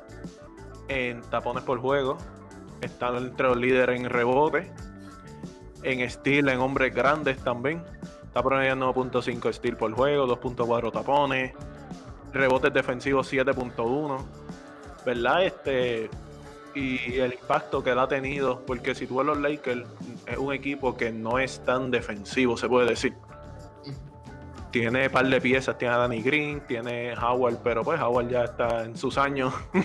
en 0.88 1.20
tapones 1.22 1.64
por 1.64 1.80
juego, 1.80 2.16
está 2.80 3.08
entre 3.16 3.48
los 3.48 3.56
líderes 3.56 4.00
en 4.00 4.08
rebote, 4.08 4.70
en 5.82 6.08
steel 6.08 6.48
en 6.48 6.60
hombres 6.60 6.94
grandes 6.94 7.38
también. 7.38 7.82
Está 8.24 8.42
promediando 8.42 8.94
9.5 8.94 9.52
steel 9.52 9.76
por 9.76 9.92
juego, 9.92 10.26
2.4 10.26 10.92
tapones, 10.92 11.52
rebotes 12.32 12.72
defensivos 12.72 13.32
7.1. 13.32 14.24
¿Verdad? 15.04 15.44
Este 15.44 16.10
y 16.78 17.18
el 17.18 17.34
impacto 17.34 17.82
que 17.82 17.90
él 17.90 17.98
ha 17.98 18.08
tenido, 18.08 18.64
porque 18.64 18.94
si 18.94 19.06
tú 19.06 19.16
ves 19.16 19.26
los 19.26 19.38
Lakers, 19.38 19.86
es 20.26 20.38
un 20.38 20.52
equipo 20.52 20.96
que 20.96 21.10
no 21.10 21.38
es 21.38 21.64
tan 21.64 21.90
defensivo, 21.90 22.56
se 22.56 22.68
puede 22.68 22.88
decir. 22.88 23.14
Tiene 24.70 25.06
un 25.06 25.12
par 25.12 25.26
de 25.26 25.40
piezas, 25.40 25.78
tiene 25.78 25.94
a 25.94 25.98
Danny 25.98 26.22
Green, 26.22 26.60
tiene 26.66 27.14
Howard, 27.14 27.58
pero 27.64 27.82
pues 27.82 28.00
Howard 28.00 28.28
ya 28.28 28.44
está 28.44 28.84
en 28.84 28.96
sus 28.96 29.18
años. 29.18 29.52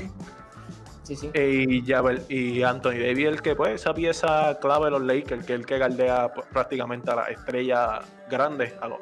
Y, 1.33 1.83
ya, 1.83 2.01
y 2.29 2.63
Anthony 2.63 2.91
Davis, 2.91 3.25
el 3.25 3.41
que 3.41 3.57
pues 3.57 3.73
esa 3.73 3.93
pieza 3.93 4.57
clave 4.61 4.85
de 4.85 4.91
los 4.91 5.01
Lakers, 5.01 5.45
que 5.45 5.53
es 5.53 5.59
el 5.59 5.65
que 5.65 5.77
galdea 5.77 6.33
prácticamente 6.33 7.11
a 7.11 7.15
las 7.15 7.29
estrellas 7.29 8.05
grandes, 8.29 8.73
a, 8.79 8.87
los, 8.87 8.99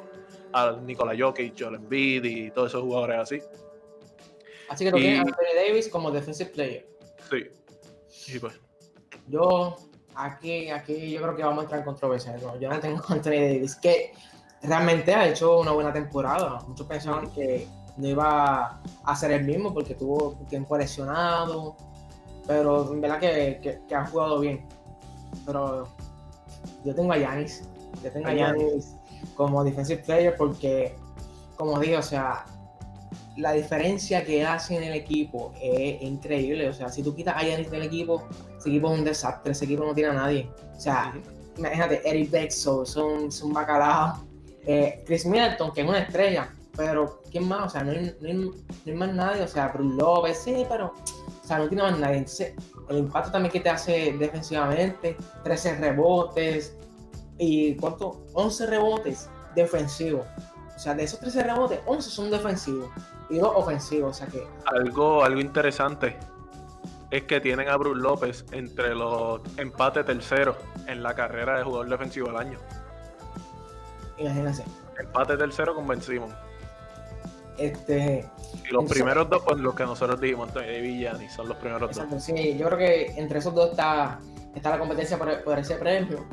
a 0.52 0.72
Nikola 0.84 1.14
Jokic, 1.16 1.54
Joel 1.56 1.76
Embiid 1.76 2.24
y 2.24 2.50
todos 2.50 2.70
esos 2.70 2.82
jugadores 2.82 3.18
así. 3.20 3.40
Así 4.68 4.84
que 4.84 4.90
lo 4.90 4.96
tiene 4.96 5.20
Anthony 5.20 5.54
Davis 5.54 5.88
como 5.88 6.10
defensive 6.10 6.50
player. 6.50 6.88
Sí. 7.30 7.46
Pues. 8.40 8.60
Yo, 9.28 9.76
aquí, 10.14 10.70
aquí 10.70 11.10
yo 11.10 11.22
creo 11.22 11.36
que 11.36 11.42
vamos 11.42 11.60
a 11.60 11.62
entrar 11.62 11.80
en 11.80 11.86
controversia. 11.86 12.36
Yo 12.60 12.68
no 12.68 12.80
tengo 12.80 13.02
Anthony 13.08 13.30
Davis, 13.30 13.76
que 13.76 14.12
realmente 14.62 15.14
ha 15.14 15.28
hecho 15.28 15.60
una 15.60 15.72
buena 15.72 15.92
temporada. 15.92 16.60
Muchos 16.66 16.86
pensaban 16.86 17.30
que 17.32 17.66
no 17.96 18.08
iba 18.08 18.80
a 19.04 19.16
ser 19.16 19.32
el 19.32 19.44
mismo 19.44 19.72
porque 19.74 19.94
tuvo 19.94 20.38
tiempo 20.48 20.76
lesionado 20.78 21.76
pero 22.46 22.92
en 22.92 23.00
verdad 23.00 23.20
que, 23.20 23.80
que, 23.88 23.94
ha 23.94 24.06
jugado 24.06 24.40
bien. 24.40 24.66
Pero 25.46 25.88
yo 26.84 26.94
tengo 26.94 27.12
a 27.12 27.18
Yanis, 27.18 27.62
yo 28.02 28.10
tengo 28.10 28.28
a 28.28 28.34
Yanis 28.34 28.94
como 29.36 29.64
defensive 29.64 30.02
player 30.02 30.36
porque, 30.36 30.94
como 31.56 31.78
digo, 31.78 31.98
o 31.98 32.02
sea, 32.02 32.44
la 33.36 33.52
diferencia 33.52 34.24
que 34.24 34.44
hace 34.44 34.76
en 34.76 34.84
el 34.84 34.94
equipo 34.94 35.52
es 35.60 36.02
increíble. 36.02 36.68
O 36.68 36.72
sea, 36.72 36.88
si 36.88 37.02
tú 37.02 37.14
quitas 37.14 37.36
a 37.36 37.46
Yanis 37.46 37.70
del 37.70 37.82
equipo, 37.82 38.28
ese 38.58 38.68
equipo 38.68 38.92
es 38.92 38.98
un 38.98 39.04
desastre, 39.04 39.52
ese 39.52 39.64
equipo 39.64 39.84
no 39.84 39.94
tiene 39.94 40.10
a 40.10 40.14
nadie. 40.14 40.50
O 40.76 40.80
sea, 40.80 41.14
imagínate, 41.56 42.02
Eric 42.04 42.30
Bexo, 42.30 42.84
son, 42.84 43.30
son 43.32 43.52
bacalao. 43.52 44.24
Eh, 44.66 45.02
Chris 45.06 45.26
Middleton, 45.26 45.72
que 45.72 45.80
es 45.80 45.88
una 45.88 46.00
estrella, 46.00 46.48
pero 46.76 47.20
¿quién 47.30 47.48
más? 47.48 47.66
O 47.66 47.68
sea, 47.70 47.84
no 47.84 47.92
hay, 47.92 48.14
no 48.20 48.52
hay, 48.86 48.94
más 48.94 49.14
nadie. 49.14 49.42
O 49.42 49.48
sea, 49.48 49.68
Bruce 49.68 49.96
López, 49.96 50.38
sí, 50.38 50.64
pero 50.68 50.92
o 51.42 51.46
sea, 51.46 51.58
no 51.58 51.68
tiene 51.68 51.82
más 51.82 51.98
nadie. 51.98 52.24
El 52.88 52.98
impacto 52.98 53.32
también 53.32 53.52
que 53.52 53.60
te 53.60 53.70
hace 53.70 54.12
defensivamente, 54.18 55.16
13 55.44 55.76
rebotes 55.76 56.76
y 57.38 57.74
¿cuánto? 57.76 58.24
11 58.34 58.66
rebotes 58.66 59.28
defensivos. 59.54 60.26
O 60.76 60.78
sea, 60.78 60.94
de 60.94 61.04
esos 61.04 61.20
13 61.20 61.42
rebotes, 61.44 61.80
11 61.86 62.10
son 62.10 62.30
defensivos 62.30 62.90
y 63.32 63.38
2 63.38 63.52
ofensivos. 63.54 64.10
O 64.10 64.14
sea 64.14 64.26
que. 64.26 64.46
Algo, 64.66 65.24
algo 65.24 65.40
interesante 65.40 66.16
es 67.10 67.24
que 67.24 67.40
tienen 67.40 67.68
a 67.68 67.76
Bruce 67.76 68.00
López 68.00 68.44
entre 68.52 68.94
los 68.94 69.40
empates 69.56 70.04
terceros 70.04 70.56
en 70.86 71.02
la 71.02 71.14
carrera 71.14 71.58
de 71.58 71.64
jugador 71.64 71.88
defensivo 71.88 72.28
del 72.28 72.36
año. 72.36 72.58
Imagínense. 74.18 74.64
Empate 74.98 75.36
tercero 75.36 75.74
con 75.74 75.88
Ben 75.88 76.00
Simon. 76.00 76.34
Este. 77.58 78.24
Y 78.68 78.72
los 78.72 78.84
primeros 78.90 79.28
dos, 79.28 79.42
pues 79.44 79.58
los 79.60 79.74
que 79.74 79.84
nosotros 79.84 80.20
dijimos, 80.20 80.52
de 80.54 80.80
Villani, 80.80 81.28
son 81.28 81.48
los 81.48 81.56
primeros 81.58 81.90
exacto, 81.90 82.14
dos. 82.14 82.24
Sí, 82.24 82.56
yo 82.56 82.66
creo 82.66 82.78
que 82.78 83.06
entre 83.16 83.38
esos 83.38 83.54
dos 83.54 83.72
está, 83.72 84.18
está 84.54 84.70
la 84.70 84.78
competencia 84.78 85.18
por, 85.18 85.58
ese 85.58 85.76
premio. 85.76 86.26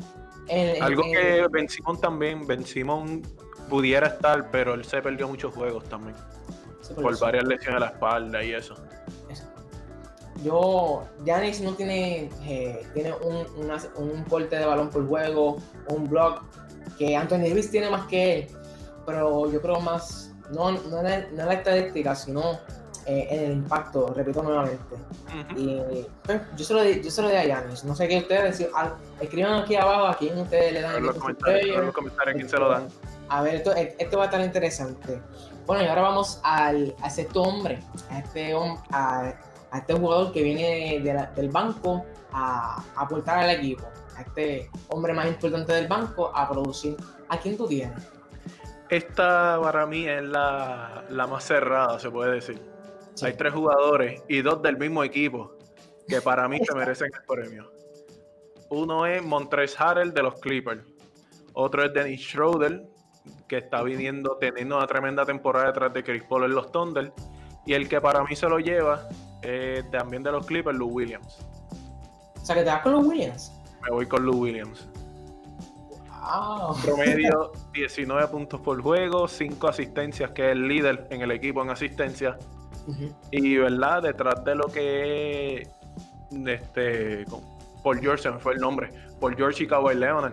Algo 0.80 1.02
que 1.02 1.46
Ben 1.50 1.68
Simon 1.68 2.00
también, 2.00 2.46
Ben 2.46 2.64
Simon 2.64 3.22
pudiera 3.68 4.08
estar, 4.08 4.50
pero 4.50 4.74
él 4.74 4.84
se 4.84 5.00
perdió 5.00 5.28
muchos 5.28 5.54
juegos 5.54 5.84
también. 5.84 6.16
Por, 6.94 7.18
varias 7.18 7.44
lesiones 7.44 7.76
a 7.76 7.80
la 7.80 7.92
espalda 7.92 8.42
y 8.42 8.52
eso. 8.52 8.74
Yo, 10.42 11.04
Yanis 11.24 11.60
no 11.60 11.74
tiene, 11.74 12.30
eh, 12.44 12.86
tiene 12.94 13.12
un, 13.12 13.46
un 13.96 14.24
porte 14.24 14.56
de 14.56 14.64
balón 14.64 14.88
por 14.88 15.06
juego, 15.06 15.58
un 15.88 16.08
block, 16.08 16.42
que 16.98 17.16
Anthony 17.16 17.48
Davis 17.48 17.70
tiene 17.70 17.90
más 17.90 18.06
que 18.06 18.38
él, 18.38 18.46
pero 19.04 19.50
yo 19.50 19.60
creo 19.60 19.80
más, 19.80 20.32
no, 20.50 20.72
no, 20.72 21.00
en, 21.06 21.36
la 21.36 21.52
estadística, 21.52 22.14
sino 22.14 22.60
eh, 23.06 23.26
en 23.30 23.44
el 23.44 23.52
impacto, 23.52 24.12
repito 24.14 24.42
nuevamente. 24.42 24.96
Y 25.56 26.06
pues, 26.22 26.40
yo, 26.56 26.64
se 26.64 26.74
lo 26.74 26.82
di, 26.82 27.02
yo 27.02 27.10
se 27.10 27.22
lo 27.22 27.28
di 27.28 27.36
a 27.36 27.44
Yanis, 27.44 27.84
no 27.84 27.94
sé 27.94 28.08
qué 28.08 28.18
ustedes, 28.18 28.66
escriban 29.20 29.62
aquí 29.62 29.76
abajo 29.76 30.06
a 30.06 30.16
quién 30.16 30.38
ustedes 30.38 30.72
le 30.72 30.80
dan. 30.82 30.96
En 30.96 31.06
los 31.06 31.16
comentarios, 31.16 31.92
quién 32.34 32.48
se 32.48 32.58
lo 32.58 32.68
dan. 32.68 32.88
A 33.28 33.42
ver, 33.42 33.56
esto, 33.56 33.72
esto 33.74 34.16
va 34.18 34.24
a 34.24 34.26
estar 34.26 34.40
interesante. 34.40 35.20
Bueno, 35.70 35.84
y 35.84 35.86
ahora 35.86 36.02
vamos 36.02 36.40
al, 36.42 36.96
a 37.00 37.06
este 37.06 37.28
hombre, 37.38 37.78
a 38.10 38.18
este, 38.18 38.52
a, 38.90 39.32
a 39.70 39.78
este 39.78 39.94
jugador 39.94 40.32
que 40.32 40.42
viene 40.42 41.00
del 41.36 41.48
banco 41.48 42.04
a, 42.32 42.82
aportar 42.96 43.38
al 43.38 43.50
equipo, 43.50 43.84
a 44.16 44.22
este 44.22 44.68
hombre 44.88 45.12
más 45.12 45.28
importante 45.28 45.72
del 45.72 45.86
banco 45.86 46.32
a 46.34 46.50
producir. 46.50 46.96
¿A 47.28 47.38
quién 47.38 47.56
tú 47.56 47.68
tienes? 47.68 48.02
Esta 48.88 49.60
para 49.62 49.86
mí 49.86 50.08
es 50.08 50.24
la, 50.24 51.04
más 51.08 51.44
cerrada, 51.44 52.00
se 52.00 52.10
puede 52.10 52.32
decir. 52.32 52.60
Hay 53.22 53.34
tres 53.34 53.54
jugadores 53.54 54.24
y 54.26 54.42
dos 54.42 54.60
del 54.62 54.76
mismo 54.76 55.04
equipo 55.04 55.56
que 56.08 56.20
para 56.20 56.48
mí 56.48 56.58
se 56.64 56.74
merecen 56.74 57.12
el 57.14 57.24
premio. 57.28 57.70
Uno 58.70 59.06
es 59.06 59.22
Montres 59.22 59.80
Harrell 59.80 60.12
de 60.12 60.22
los 60.24 60.34
Clippers. 60.40 60.82
Otro 61.52 61.84
es 61.84 61.94
Dennis 61.94 62.22
Schroeder 62.22 62.89
que 63.46 63.58
está 63.58 63.82
viniendo, 63.82 64.36
teniendo 64.36 64.76
una 64.76 64.86
tremenda 64.86 65.24
temporada 65.24 65.66
detrás 65.66 65.92
de 65.92 66.02
Chris 66.02 66.22
Paul 66.22 66.44
en 66.44 66.54
los 66.54 66.70
Thunder. 66.72 67.12
Y 67.66 67.74
el 67.74 67.88
que 67.88 68.00
para 68.00 68.24
mí 68.24 68.34
se 68.34 68.48
lo 68.48 68.58
lleva, 68.58 69.08
eh, 69.42 69.82
también 69.90 70.22
de 70.22 70.32
los 70.32 70.46
Clippers, 70.46 70.78
Lou 70.78 70.88
Williams. 70.88 71.46
O 72.40 72.44
sea, 72.44 72.56
que 72.56 72.62
te 72.62 72.68
vas 72.68 72.82
con 72.82 72.92
Lou 72.92 73.02
Williams. 73.02 73.52
Me 73.82 73.90
voy 73.90 74.06
con 74.06 74.24
Lou 74.24 74.36
Williams. 74.36 74.88
Wow. 76.20 76.76
Promedio 76.82 77.52
19 77.72 78.28
puntos 78.28 78.60
por 78.60 78.80
juego, 78.80 79.28
5 79.28 79.68
asistencias, 79.68 80.30
que 80.30 80.46
es 80.46 80.52
el 80.52 80.68
líder 80.68 81.06
en 81.10 81.22
el 81.22 81.30
equipo 81.30 81.62
en 81.62 81.70
asistencia. 81.70 82.38
Y 83.30 83.56
verdad, 83.56 84.02
detrás 84.02 84.42
de 84.44 84.54
lo 84.54 84.66
que 84.66 85.68
este 86.46 87.24
Paul 87.84 88.00
George, 88.00 88.22
se 88.22 88.30
me 88.30 88.38
fue 88.38 88.54
el 88.54 88.60
nombre, 88.60 88.90
Paul 89.20 89.36
George 89.36 89.64
y 89.64 89.66
Kawhi 89.66 89.94
Leonard 89.94 90.32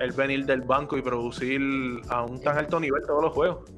el 0.00 0.12
venir 0.12 0.46
del 0.46 0.62
banco 0.62 0.96
y 0.96 1.02
producir 1.02 1.60
a 2.08 2.22
un 2.22 2.40
tan 2.40 2.58
alto 2.58 2.80
nivel 2.80 3.02
todos 3.06 3.22
los 3.22 3.32
juegos. 3.32 3.70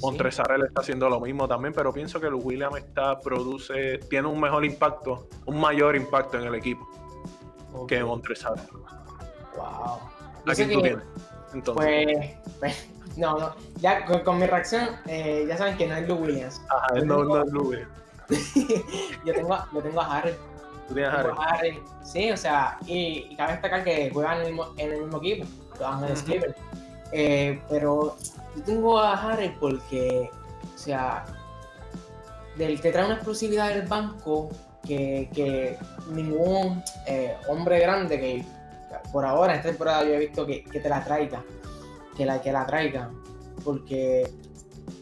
Montrezarel 0.00 0.64
está 0.64 0.80
haciendo 0.80 1.08
lo 1.08 1.20
mismo 1.20 1.46
también, 1.46 1.72
pero 1.72 1.92
pienso 1.92 2.20
que 2.20 2.26
el 2.26 2.34
William 2.34 2.76
está, 2.76 3.20
produce, 3.20 3.98
tiene 4.10 4.26
un 4.26 4.40
mejor 4.40 4.64
impacto, 4.64 5.28
un 5.46 5.60
mayor 5.60 5.94
impacto 5.94 6.38
en 6.38 6.46
el 6.46 6.54
equipo 6.56 6.88
que 7.86 8.02
Montrezarel. 8.02 8.64
Wow. 9.56 10.00
¿A 10.46 10.54
quién 10.54 10.72
tú 10.72 10.82
tienes? 10.82 11.04
Entonces. 11.54 12.36
Pues, 12.58 12.58
pues, 12.58 12.88
no, 13.16 13.38
no. 13.38 13.54
Ya 13.76 14.04
con, 14.24 14.38
mi 14.38 14.46
reacción, 14.46 14.88
eh, 15.06 15.44
ya 15.48 15.56
saben 15.56 15.76
que 15.76 15.86
no 15.86 15.96
es 15.96 16.08
Lou 16.08 16.18
Williams. 16.18 16.60
Ajá, 16.68 17.00
no, 17.04 17.24
no 17.24 17.42
es 17.42 17.52
Lou 17.52 17.68
Williams. 17.68 17.90
yo, 19.24 19.32
tengo, 19.34 19.58
yo 19.72 19.82
tengo 19.82 20.00
a 20.00 20.18
Harry. 20.18 20.34
¿Tú 20.92 20.96
tienes 20.96 21.14
a 21.14 21.20
Harry? 21.20 21.82
Sí, 22.02 22.30
o 22.30 22.36
sea, 22.36 22.78
y, 22.86 23.28
y, 23.30 23.36
cabe 23.36 23.52
destacar 23.52 23.82
que 23.82 24.10
juegan 24.10 24.40
en 24.40 24.42
el 24.42 24.52
mismo, 24.52 24.74
en 24.76 24.92
el 24.92 25.00
mismo 25.00 25.18
equipo, 25.18 25.46
los 25.78 25.88
Ángeles 25.88 26.22
Clippers. 26.22 26.54
Eh, 27.12 27.62
pero 27.70 28.16
yo 28.54 28.62
tengo 28.62 28.98
a 28.98 29.14
Harry 29.14 29.56
porque, 29.58 30.28
o 30.74 30.78
sea, 30.78 31.24
del 32.56 32.78
que 32.78 32.92
trae 32.92 33.06
una 33.06 33.14
exclusividad 33.14 33.70
del 33.70 33.86
banco 33.86 34.50
que, 34.86 35.30
que 35.34 35.78
ningún 36.10 36.82
eh, 37.06 37.36
hombre 37.48 37.80
grande 37.80 38.20
que 38.20 38.44
por 39.12 39.24
ahora 39.24 39.54
en 39.54 39.60
esta 39.60 39.70
temporada 39.70 40.04
yo 40.04 40.10
he 40.10 40.18
visto 40.18 40.44
que, 40.44 40.62
que 40.62 40.80
te 40.80 40.90
la 40.90 41.02
traiga, 41.02 41.42
que 42.18 42.26
la, 42.26 42.42
que 42.42 42.52
la 42.52 42.66
traiga, 42.66 43.10
porque 43.64 44.30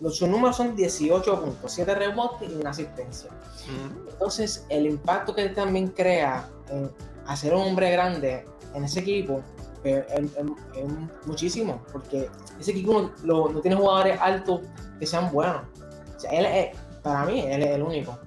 sus 0.08 0.28
números 0.28 0.56
son 0.56 0.74
18 0.74 1.40
puntos, 1.40 1.72
7 1.72 1.94
rebotes 1.94 2.50
y 2.50 2.54
una 2.54 2.70
asistencia. 2.70 3.30
Entonces, 4.10 4.64
el 4.70 4.86
impacto 4.86 5.34
que 5.34 5.42
él 5.42 5.54
también 5.54 5.88
crea 5.88 6.48
en 6.70 6.90
hacer 7.26 7.54
un 7.54 7.62
hombre 7.62 7.90
grande 7.90 8.46
en 8.74 8.84
ese 8.84 9.00
equipo 9.00 9.42
es, 9.84 10.06
muchísimo, 11.26 11.82
porque 11.92 12.30
ese 12.58 12.70
equipo 12.70 13.10
no, 13.24 13.48
tiene 13.60 13.76
jugadores 13.76 14.18
altos 14.20 14.60
que 14.98 15.06
sean 15.06 15.30
buenos. 15.30 15.62
O 16.16 16.20
sea, 16.20 16.30
él 16.30 16.46
es, 16.46 16.76
para 17.02 17.24
mí, 17.26 17.40
él 17.40 17.62
es 17.62 17.70
el 17.70 17.82
único. 17.82 18.18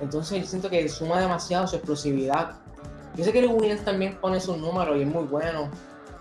Entonces, 0.00 0.42
yo 0.42 0.46
siento 0.46 0.68
que 0.68 0.88
suma 0.88 1.20
demasiado 1.20 1.66
su 1.66 1.76
explosividad. 1.76 2.56
Yo 3.16 3.24
sé 3.24 3.32
que 3.32 3.38
el 3.38 3.46
Williams 3.46 3.84
también 3.84 4.16
pone 4.20 4.40
sus 4.40 4.58
números 4.58 4.96
y 4.98 5.02
es 5.02 5.08
muy 5.08 5.24
bueno, 5.24 5.70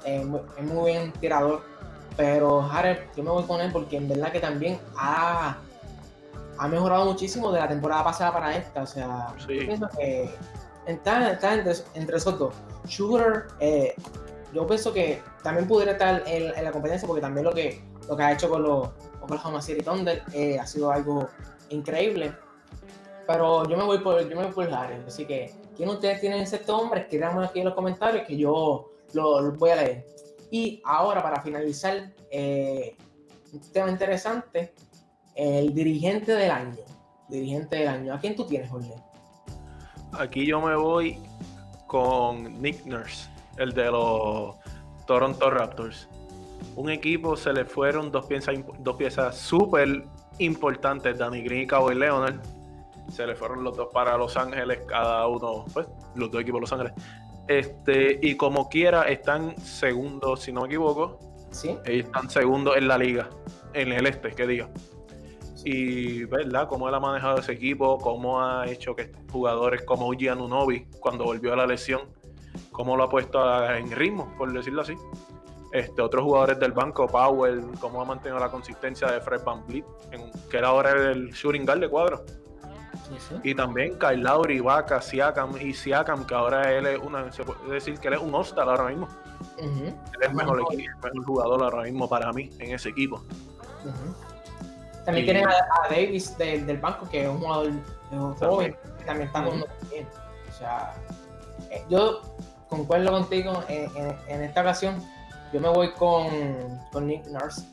es 0.05 0.25
muy, 0.25 0.41
es 0.57 0.63
muy 0.63 0.91
bien 0.91 1.11
tirador 1.13 1.72
pero 2.15 2.61
Harry, 2.61 2.99
yo 3.15 3.23
me 3.23 3.31
voy 3.31 3.43
con 3.43 3.59
él 3.61 3.71
porque 3.71 3.97
en 3.97 4.07
verdad 4.07 4.31
que 4.31 4.39
también 4.39 4.79
ha, 4.95 5.57
ha 6.57 6.67
mejorado 6.67 7.05
muchísimo 7.05 7.51
de 7.51 7.59
la 7.59 7.67
temporada 7.67 8.03
pasada 8.03 8.33
para 8.33 8.55
esta. 8.55 8.83
O 8.83 8.87
sea, 8.87 9.33
yo 9.39 9.47
pienso 9.47 9.89
que 9.97 10.29
está, 10.85 11.31
está 11.31 11.53
entre, 11.55 11.73
entre, 11.95 12.17
esos 12.17 12.37
dos. 12.37 12.53
Sugar, 12.87 13.47
eh, 13.59 13.95
yo 14.53 14.67
pienso 14.67 14.93
que 14.93 15.21
también 15.41 15.67
pudiera 15.67 15.93
estar 15.93 16.23
en, 16.27 16.63
la 16.63 16.71
competencia 16.71 17.07
porque 17.07 17.21
también 17.21 17.45
lo 17.45 17.53
que, 17.53 17.83
lo 18.07 18.15
que 18.15 18.23
ha 18.23 18.31
hecho 18.31 18.49
con 18.49 18.61
los 18.63 18.89
Oklahoma 19.21 19.61
City 19.61 19.81
Thunder 19.81 20.21
eh, 20.33 20.59
ha 20.59 20.67
sido 20.67 20.91
algo 20.91 21.27
increíble. 21.69 22.33
Pero 23.25 23.67
yo 23.67 23.77
me 23.77 23.83
voy 23.83 23.99
por, 23.99 24.19
yo 24.27 24.35
me 24.35 24.43
voy 24.43 24.53
por 24.53 24.71
Harry. 24.71 25.01
Así 25.07 25.25
que, 25.25 25.55
¿quién 25.75 25.89
ustedes 25.89 26.19
tienen 26.19 26.41
ese 26.41 26.61
hombre? 26.67 27.01
Escríbanme 27.01 27.45
aquí 27.45 27.59
en 27.59 27.65
los 27.65 27.73
comentarios 27.73 28.27
que 28.27 28.37
yo 28.37 28.91
lo 29.13 29.51
voy 29.53 29.69
a 29.69 29.75
leer. 29.77 30.12
Y 30.53 30.83
ahora, 30.85 31.23
para 31.23 31.41
finalizar, 31.41 32.13
eh, 32.29 32.95
un 33.53 33.71
tema 33.71 33.89
interesante, 33.89 34.75
el 35.33 35.73
dirigente 35.73 36.31
del 36.33 36.51
año. 36.51 36.77
Dirigente 37.27 37.77
del 37.77 37.87
año. 37.87 38.13
¿A 38.13 38.19
quién 38.19 38.35
tú 38.35 38.45
tienes, 38.45 38.69
Jorge? 38.69 38.93
Aquí 40.11 40.45
yo 40.45 40.61
me 40.61 40.75
voy 40.75 41.17
con 41.87 42.61
Nick 42.61 42.85
Nurse, 42.85 43.31
el 43.57 43.73
de 43.73 43.89
los 43.89 44.55
Toronto 45.07 45.49
Raptors. 45.49 46.07
Un 46.75 46.91
equipo 46.91 47.35
se 47.35 47.51
le 47.51 47.65
fueron 47.65 48.11
dos 48.11 48.27
piezas 48.27 48.55
dos 48.77 48.95
piezas 48.95 49.35
súper 49.35 50.03
importantes, 50.37 51.17
Danny 51.17 51.41
Green 51.41 51.63
y 51.63 51.65
Kawhi 51.65 51.95
Leonard. 51.95 52.39
Se 53.11 53.25
le 53.25 53.35
fueron 53.35 53.63
los 53.63 53.75
dos 53.75 53.87
para 53.91 54.15
Los 54.19 54.37
Ángeles, 54.37 54.81
cada 54.85 55.27
uno, 55.27 55.65
pues, 55.73 55.87
los 56.13 56.29
dos 56.29 56.41
equipos 56.41 56.59
de 56.59 56.61
Los 56.61 56.73
Ángeles. 56.73 56.93
Este, 57.47 58.19
y 58.21 58.35
como 58.35 58.69
quiera, 58.69 59.03
están 59.03 59.57
segundos, 59.57 60.41
si 60.41 60.51
no 60.51 60.61
me 60.61 60.67
equivoco. 60.67 61.19
Sí. 61.51 61.77
Están 61.85 62.29
segundos 62.29 62.77
en 62.77 62.87
la 62.87 62.97
liga, 62.97 63.29
en 63.73 63.91
el 63.91 64.07
este, 64.07 64.31
que 64.31 64.47
diga. 64.47 64.69
Y, 65.65 66.25
¿verdad? 66.25 66.67
Cómo 66.67 66.89
él 66.89 66.95
ha 66.95 66.99
manejado 66.99 67.37
ese 67.37 67.53
equipo, 67.53 67.97
cómo 67.97 68.41
ha 68.41 68.67
hecho 68.67 68.95
que 68.95 69.11
jugadores 69.31 69.83
como 69.83 70.07
Uji 70.07 70.27
Anunobi, 70.27 70.87
cuando 70.99 71.25
volvió 71.25 71.53
a 71.53 71.55
la 71.55 71.65
lesión, 71.65 72.01
cómo 72.71 72.97
lo 72.97 73.03
ha 73.03 73.09
puesto 73.09 73.39
en 73.71 73.91
ritmo, 73.91 74.33
por 74.37 74.51
decirlo 74.51 74.81
así. 74.81 74.95
Este, 75.71 76.01
otros 76.01 76.23
jugadores 76.23 76.59
del 76.59 76.71
banco, 76.71 77.07
Powell, 77.07 77.63
cómo 77.79 78.01
ha 78.01 78.05
mantenido 78.05 78.39
la 78.39 78.51
consistencia 78.51 79.07
de 79.07 79.21
Fred 79.21 79.43
Van 79.43 79.65
Vliet, 79.65 79.85
que 80.49 80.57
era 80.57 80.67
ahora 80.67 80.91
el 80.91 81.31
shooting 81.31 81.65
guard 81.65 81.79
de 81.79 81.89
cuadro. 81.89 82.25
Y 83.43 83.55
también 83.55 83.97
Kyle 83.99 84.21
Lowry, 84.21 84.59
Vaca, 84.59 85.01
Siakam 85.01 85.57
y 85.57 85.73
Siakam, 85.73 86.25
que 86.25 86.33
ahora 86.33 86.71
él 86.71 86.85
es 86.87 86.99
una, 86.99 87.31
se 87.31 87.43
puede 87.43 87.73
decir 87.73 87.99
que 87.99 88.07
él 88.07 88.15
es 88.15 88.21
un 88.21 88.33
hostal 88.33 88.69
ahora 88.69 88.89
mismo. 88.89 89.07
Él 89.57 89.93
es 90.21 90.29
el 90.29 90.35
mejor, 90.35 90.61
jugador 91.25 91.63
ahora 91.63 91.83
mismo 91.83 92.07
para 92.07 92.31
mí 92.31 92.49
en 92.59 92.73
ese 92.73 92.89
equipo. 92.89 93.23
También 95.05 95.25
tienen 95.25 95.47
a, 95.47 95.89
Davis 95.89 96.37
del 96.37 96.77
banco, 96.77 97.07
que 97.09 97.23
es 97.23 97.29
un 97.29 97.39
jugador 97.39 97.71
joven, 98.39 98.75
que 98.97 99.05
también 99.05 99.27
está 99.27 99.43
jugando 99.43 99.67
bien. 99.89 100.07
O 100.49 100.53
sea, 100.53 100.93
eh, 101.69 101.83
yo 101.89 102.21
concuerdo 102.69 103.11
contigo 103.11 103.63
en, 103.67 104.41
esta 104.41 104.61
ocasión. 104.61 104.95
Yo 105.51 105.59
me 105.59 105.69
voy 105.69 105.91
con, 105.91 106.27
con 106.91 107.05
Nick 107.05 107.27
Nurse, 107.27 107.67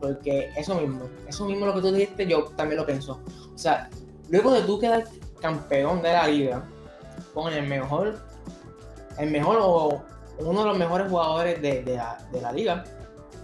porque 0.00 0.50
eso 0.56 0.74
mismo, 0.76 1.08
eso 1.26 1.46
mismo 1.46 1.66
lo 1.66 1.74
que 1.74 1.80
tú 1.80 1.92
dijiste, 1.92 2.26
yo 2.26 2.44
también 2.56 2.80
lo 2.80 2.86
pienso. 2.86 3.20
O 3.52 3.58
sea, 3.58 3.88
luego 4.34 4.50
de 4.50 4.62
tú 4.62 4.80
quedar 4.80 5.04
campeón 5.40 6.02
de 6.02 6.12
la 6.12 6.26
liga, 6.26 6.64
con 7.32 7.52
el 7.52 7.68
mejor, 7.68 8.18
el 9.16 9.30
mejor 9.30 9.58
o 9.60 10.02
uno 10.38 10.60
de 10.62 10.66
los 10.70 10.76
mejores 10.78 11.08
jugadores 11.08 11.62
de, 11.62 11.84
de, 11.84 12.40
la, 12.40 12.52
liga, 12.52 12.82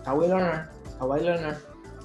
Kawhi 0.04 0.26
Leonard, 0.26 0.68
Kawhi 0.98 1.20
Leonard 1.20 1.58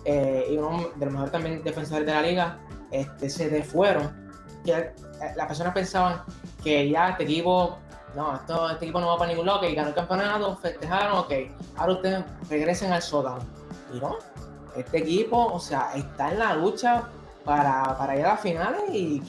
eh, 0.05 0.45
y 0.51 0.57
uno 0.57 0.89
de 0.95 1.05
los 1.05 1.11
mejores 1.11 1.31
también 1.31 1.63
defensores 1.63 2.05
de 2.05 2.13
la 2.13 2.21
liga, 2.21 2.59
este, 2.91 3.27
se 3.27 3.49
te 3.49 3.63
fueron. 3.63 4.29
Eh, 4.65 4.93
las 5.35 5.47
personas 5.47 5.73
pensaban 5.73 6.21
que 6.63 6.87
ya 6.87 7.09
este 7.09 7.23
equipo, 7.23 7.79
no, 8.15 8.35
esto, 8.35 8.69
este 8.69 8.85
equipo 8.85 8.99
no 8.99 9.07
va 9.07 9.17
para 9.17 9.31
ningún 9.31 9.47
lado, 9.47 9.61
que 9.61 9.73
ganó 9.73 9.87
el 9.87 9.95
campeonato, 9.95 10.57
festejaron, 10.57 11.17
ok, 11.17 11.33
ahora 11.77 11.93
ustedes 11.93 12.23
regresen 12.51 12.93
al 12.93 13.01
sótano. 13.01 13.39
Y 13.91 13.99
no, 13.99 14.17
este 14.75 14.99
equipo, 14.99 15.47
o 15.47 15.59
sea, 15.59 15.89
está 15.95 16.31
en 16.31 16.37
la 16.37 16.53
lucha 16.53 17.09
para, 17.45 17.97
para 17.97 18.17
ir 18.17 18.25
a 18.25 18.29
las 18.29 18.41
finales 18.41 18.81
y 18.91 19.21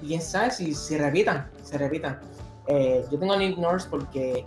quién, 0.00 0.22
sabe 0.22 0.50
si, 0.50 0.74
si 0.74 0.96
repitan, 0.96 1.50
se 1.62 1.76
repitan. 1.76 2.20
Eh, 2.68 3.04
yo 3.10 3.18
tengo 3.18 3.32
a 3.32 3.36
Nick 3.36 3.58
Nurse 3.58 3.88
porque 3.90 4.44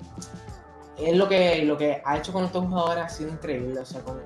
es 0.97 1.15
lo 1.15 1.27
que, 1.27 1.63
lo 1.65 1.77
que 1.77 2.01
ha 2.03 2.17
hecho 2.17 2.33
con 2.33 2.45
estos 2.45 2.65
jugadores 2.65 3.03
ha 3.03 3.09
sido 3.09 3.29
increíble. 3.29 3.79
O 3.79 3.85
sea, 3.85 4.01
con, 4.01 4.19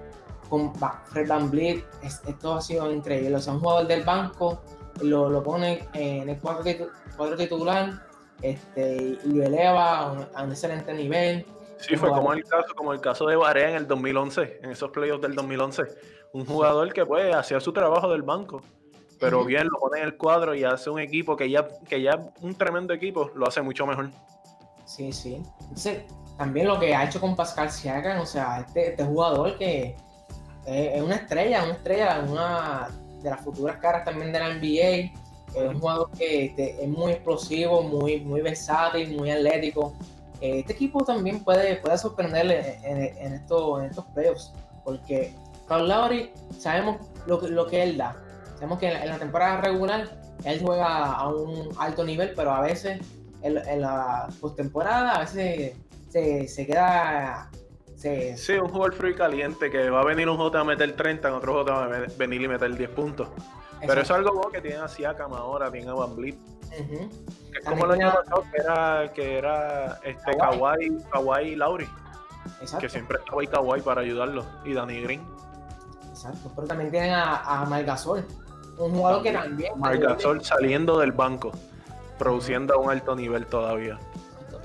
con 0.49 0.73
Fred 1.05 1.27
Van 1.27 1.49
Vliet, 1.49 1.83
esto 2.01 2.53
ha 2.53 2.61
sido 2.61 2.91
increíble. 2.91 3.35
O 3.35 3.39
sea, 3.39 3.53
un 3.53 3.59
jugador 3.59 3.87
del 3.87 4.03
banco 4.03 4.61
lo, 5.01 5.29
lo 5.29 5.43
pone 5.43 5.87
en 5.93 6.29
el 6.29 6.39
cuadro, 6.39 7.35
titular 7.35 8.01
este, 8.41 9.17
y 9.23 9.33
lo 9.33 9.43
eleva 9.43 9.99
a 9.99 10.43
un, 10.43 10.51
excelente 10.51 10.93
nivel. 10.93 11.45
Sí, 11.77 11.95
fue 11.97 12.09
como 12.09 12.33
el 12.33 12.43
caso, 12.43 12.73
como 12.75 12.93
el 12.93 13.01
caso 13.01 13.25
de 13.25 13.35
Barea 13.35 13.69
en 13.69 13.75
el 13.75 13.87
2011, 13.87 14.59
en 14.63 14.71
esos 14.71 14.89
playoffs 14.91 15.21
del 15.21 15.35
2011. 15.35 15.83
Un 16.33 16.45
jugador 16.45 16.91
que 16.93 17.05
pues 17.05 17.33
hacía 17.35 17.59
su 17.59 17.73
trabajo 17.73 18.09
del 18.09 18.23
banco, 18.23 18.61
pero 19.23 19.45
bien 19.45 19.67
lo 19.67 19.79
pone 19.79 19.99
en 19.99 20.05
el 20.05 20.17
cuadro 20.17 20.53
y 20.53 20.63
hace 20.63 20.89
un 20.89 20.99
equipo 20.99 21.35
que 21.35 21.49
ya, 21.49 21.67
que 21.87 22.01
ya 22.01 22.19
un 22.41 22.55
tremendo 22.55 22.93
equipo 22.93 23.31
lo 23.35 23.47
hace 23.47 23.61
mucho 23.61 23.85
mejor. 23.85 24.09
Sí, 24.85 25.11
sí. 25.11 25.41
también 26.37 26.67
lo 26.67 26.79
que 26.79 26.93
ha 26.93 27.05
hecho 27.05 27.19
con 27.19 27.35
Pascal 27.35 27.71
Siakam, 27.71 28.19
o 28.19 28.25
sea, 28.25 28.59
este, 28.67 28.89
este 28.89 29.03
jugador 29.03 29.57
que 29.57 29.95
es 30.65 31.01
una 31.01 31.15
estrella, 31.15 31.63
una 31.63 31.73
estrella, 31.73 32.25
una 32.27 32.89
de 33.21 33.29
las 33.29 33.41
futuras 33.41 33.77
caras 33.77 34.05
también 34.05 34.31
de 34.31 34.39
la 34.39 34.53
NBA. 34.53 35.11
Es 35.55 35.69
un 35.69 35.79
jugador 35.79 36.11
que 36.17 36.45
este, 36.45 36.83
es 36.83 36.89
muy 36.89 37.13
explosivo, 37.13 37.83
muy, 37.83 38.21
muy 38.21 38.41
versátil, 38.41 39.15
muy 39.17 39.31
atlético. 39.31 39.93
Eh, 40.41 40.59
este 40.59 40.73
equipo 40.73 41.03
también 41.03 41.43
puede, 41.43 41.77
puede 41.77 41.97
sorprenderle 41.97 42.79
en, 42.83 43.33
estos, 43.33 43.79
en 43.79 43.89
estos 43.89 44.05
playoffs, 44.07 44.51
porque 44.83 45.33
Carl 45.67 45.87
Lowry 45.87 46.31
sabemos 46.57 46.97
lo, 47.27 47.39
lo 47.47 47.67
que 47.67 47.83
él 47.83 47.97
da. 47.97 48.15
Sabemos 48.55 48.79
que 48.79 48.91
en 48.91 49.09
la, 49.09 49.17
temporada 49.17 49.61
regular 49.61 50.19
él 50.45 50.59
juega 50.61 51.13
a 51.13 51.27
un 51.27 51.69
alto 51.77 52.03
nivel, 52.03 52.33
pero 52.35 52.51
a 52.51 52.61
veces 52.61 53.01
en, 53.41 53.81
la 53.81 54.29
postemporada 54.39 55.11
a 55.11 55.19
veces 55.19 55.73
se, 56.09 56.47
se 56.47 56.67
queda 56.67 57.49
Sí. 58.35 58.53
un 58.53 58.67
jugador 58.67 58.93
frío 58.95 59.11
y 59.11 59.15
caliente 59.15 59.71
que 59.71 59.89
va 59.89 60.01
a 60.01 60.03
venir 60.03 60.27
un 60.27 60.35
J 60.35 60.59
a 60.59 60.63
meter 60.65 60.93
30, 60.93 61.25
en 61.29 61.33
otro 61.35 61.53
J 61.53 61.73
va 61.73 61.85
a 61.85 61.87
venir 62.17 62.41
y 62.41 62.47
meter 62.49 62.75
10 62.75 62.89
puntos. 62.89 63.29
Pero 63.79 64.01
eso 64.01 64.13
es 64.13 64.19
algo 64.19 64.49
que 64.49 64.61
tiene 64.61 64.77
a 64.77 64.87
Siakam 64.87 65.33
ahora, 65.33 65.71
tiene 65.71 65.89
a 65.89 65.93
Van 65.93 66.15
Vliet. 66.15 66.37
Es 66.71 67.65
como 67.65 67.85
lo 67.85 67.93
año 67.93 68.11
pasado 68.11 68.43
que 68.51 68.61
era, 68.61 69.13
que 69.13 69.37
era 69.37 69.99
este 70.03 70.37
Kawhi, 70.37 70.97
Kawhi 71.11 71.55
Lauri. 71.55 71.87
Exacto. 72.59 72.79
Que 72.79 72.89
siempre 72.89 73.19
estaba 73.19 73.41
ahí 73.41 73.47
Kawhi 73.47 73.81
para 73.81 74.01
ayudarlo. 74.01 74.45
Y 74.65 74.73
Danny 74.73 75.01
Green. 75.01 75.25
Exacto. 76.09 76.51
Pero 76.55 76.67
también 76.67 76.91
tienen 76.91 77.11
a, 77.11 77.37
a 77.37 77.65
Margasol. 77.65 78.25
Un 78.77 78.91
jugador 78.91 79.23
que 79.23 79.31
también. 79.31 79.79
Margasol 79.79 80.43
saliendo 80.43 80.99
del 80.99 81.11
banco. 81.11 81.51
Produciendo 82.17 82.75
a 82.75 82.77
un 82.77 82.89
alto 82.89 83.15
nivel 83.15 83.45
todavía. 83.47 83.99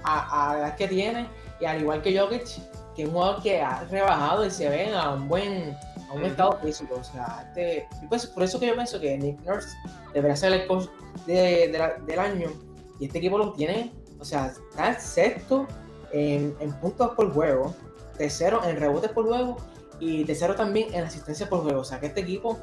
A, 0.05 0.51
a 0.51 0.53
la 0.55 0.59
edad 0.61 0.77
que 0.77 0.89
tiene. 0.89 1.29
Y 1.61 1.65
al 1.65 1.81
igual 1.81 2.03
que 2.03 2.19
Jokic, 2.19 2.47
que 2.95 3.03
es 3.03 3.09
un 3.09 3.15
jugador 3.15 3.43
que 3.43 3.61
ha 3.61 3.85
rebajado 3.85 4.45
y 4.47 4.51
se 4.51 4.69
ve 4.69 4.95
a 4.95 5.11
un 5.11 5.29
buen 5.29 5.77
a 6.09 6.15
un 6.15 6.25
estado 6.25 6.59
físico. 6.63 6.97
O 6.97 7.05
sea, 7.05 7.47
este, 7.49 7.89
pues, 8.09 8.27
por 8.27 8.43
eso 8.43 8.59
que 8.59 8.67
yo 8.67 8.75
pienso 8.75 9.01
que 9.01 9.17
Nick 9.17 9.41
Nurse 9.45 9.77
debería 10.13 10.37
ser 10.37 10.53
el 10.53 10.67
coach 10.67 10.87
del 11.27 12.19
año. 12.19 12.51
Y 12.99 13.07
este 13.07 13.19
equipo 13.19 13.39
lo 13.39 13.53
tiene, 13.53 13.93
o 14.19 14.25
sea, 14.25 14.47
está 14.47 14.99
sexto 14.99 15.67
en, 16.13 16.55
puntos 16.81 17.15
por 17.15 17.33
juego, 17.33 17.75
tercero 18.17 18.65
en 18.65 18.77
rebotes 18.77 19.11
por 19.11 19.27
juego 19.27 19.57
y 20.01 20.25
tercero 20.25 20.55
también 20.55 20.93
en 20.95 21.05
asistencia 21.05 21.49
por 21.49 21.61
juego. 21.61 21.81
O 21.81 21.85
sea, 21.85 22.01
que 22.01 22.07
este 22.07 22.21
equipo, 22.21 22.59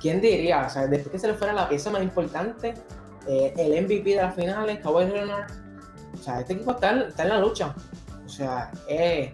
¿quién 0.00 0.20
diría? 0.20 0.66
O 0.66 0.70
sea, 0.70 0.86
después 0.86 1.12
que 1.12 1.18
se 1.18 1.28
le 1.28 1.34
fuera 1.34 1.52
la 1.52 1.68
pieza 1.68 1.90
más 1.90 2.02
importante, 2.02 2.74
eh, 3.28 3.54
el 3.56 3.84
MVP 3.84 4.10
de 4.10 4.16
las 4.16 4.34
finales, 4.34 4.80
Kawhi 4.80 5.06
Leonard, 5.06 5.50
o 6.14 6.16
sea, 6.16 6.40
este 6.40 6.54
equipo 6.54 6.72
está, 6.72 7.00
está 7.00 7.22
en 7.22 7.28
la 7.28 7.38
lucha. 7.38 7.74
O 8.24 8.28
sea, 8.28 8.70
es 8.88 9.30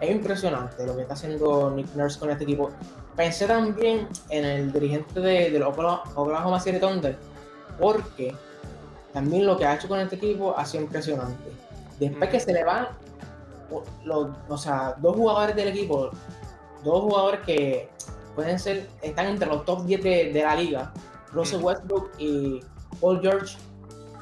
es 0.00 0.10
impresionante 0.10 0.86
lo 0.86 0.96
que 0.96 1.02
está 1.02 1.14
haciendo 1.14 1.70
Nick 1.70 1.94
Nurse 1.94 2.18
con 2.18 2.30
este 2.30 2.44
equipo. 2.44 2.70
Pensé 3.16 3.46
también 3.46 4.08
en 4.30 4.44
el 4.44 4.72
dirigente 4.72 5.20
de, 5.20 5.50
los 5.58 5.76
Oklahoma 6.14 6.58
City 6.58 6.78
Thunder, 6.78 7.18
porque 7.78 8.34
también 9.12 9.46
lo 9.46 9.58
que 9.58 9.66
ha 9.66 9.74
hecho 9.74 9.88
con 9.88 10.00
este 10.00 10.16
equipo 10.16 10.56
ha 10.56 10.64
sido 10.64 10.84
impresionante. 10.84 11.50
Después 11.98 12.30
que 12.30 12.40
se 12.40 12.52
le 12.52 12.64
van 12.64 12.88
los, 14.04 14.30
o 14.48 14.56
sea, 14.56 14.94
dos 14.98 15.16
jugadores 15.16 15.54
del 15.54 15.68
equipo, 15.68 16.10
dos 16.82 17.02
jugadores 17.02 17.40
que 17.40 17.90
pueden 18.34 18.58
ser, 18.58 18.88
están 19.02 19.26
entre 19.26 19.48
los 19.48 19.64
top 19.64 19.84
10 19.84 20.02
de, 20.02 20.42
la 20.42 20.54
liga, 20.54 20.92
Russell 21.32 21.62
Westbrook 21.62 22.10
y 22.18 22.60
Paul 23.00 23.20
George. 23.20 23.56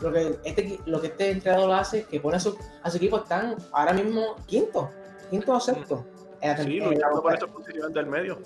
Lo 0.00 0.12
que 0.12 0.38
este, 0.44 0.78
lo 0.86 1.00
que 1.00 1.08
este 1.08 1.30
entrenador 1.32 1.72
hace, 1.72 2.04
que 2.04 2.20
pone 2.20 2.36
a 2.36 2.40
su, 2.40 2.56
a 2.82 2.90
su 2.90 2.98
equipo, 2.98 3.18
están 3.18 3.56
ahora 3.72 3.92
mismo 3.92 4.36
quinto 4.46 4.90
quinto 5.28 5.52
o 5.52 5.60
sexto. 5.60 6.04
sí, 6.56 6.80
luchando 6.80 7.22
por 7.22 7.34
esas 7.34 7.50
posiciones 7.50 7.92
del 7.92 8.06
medio. 8.06 8.38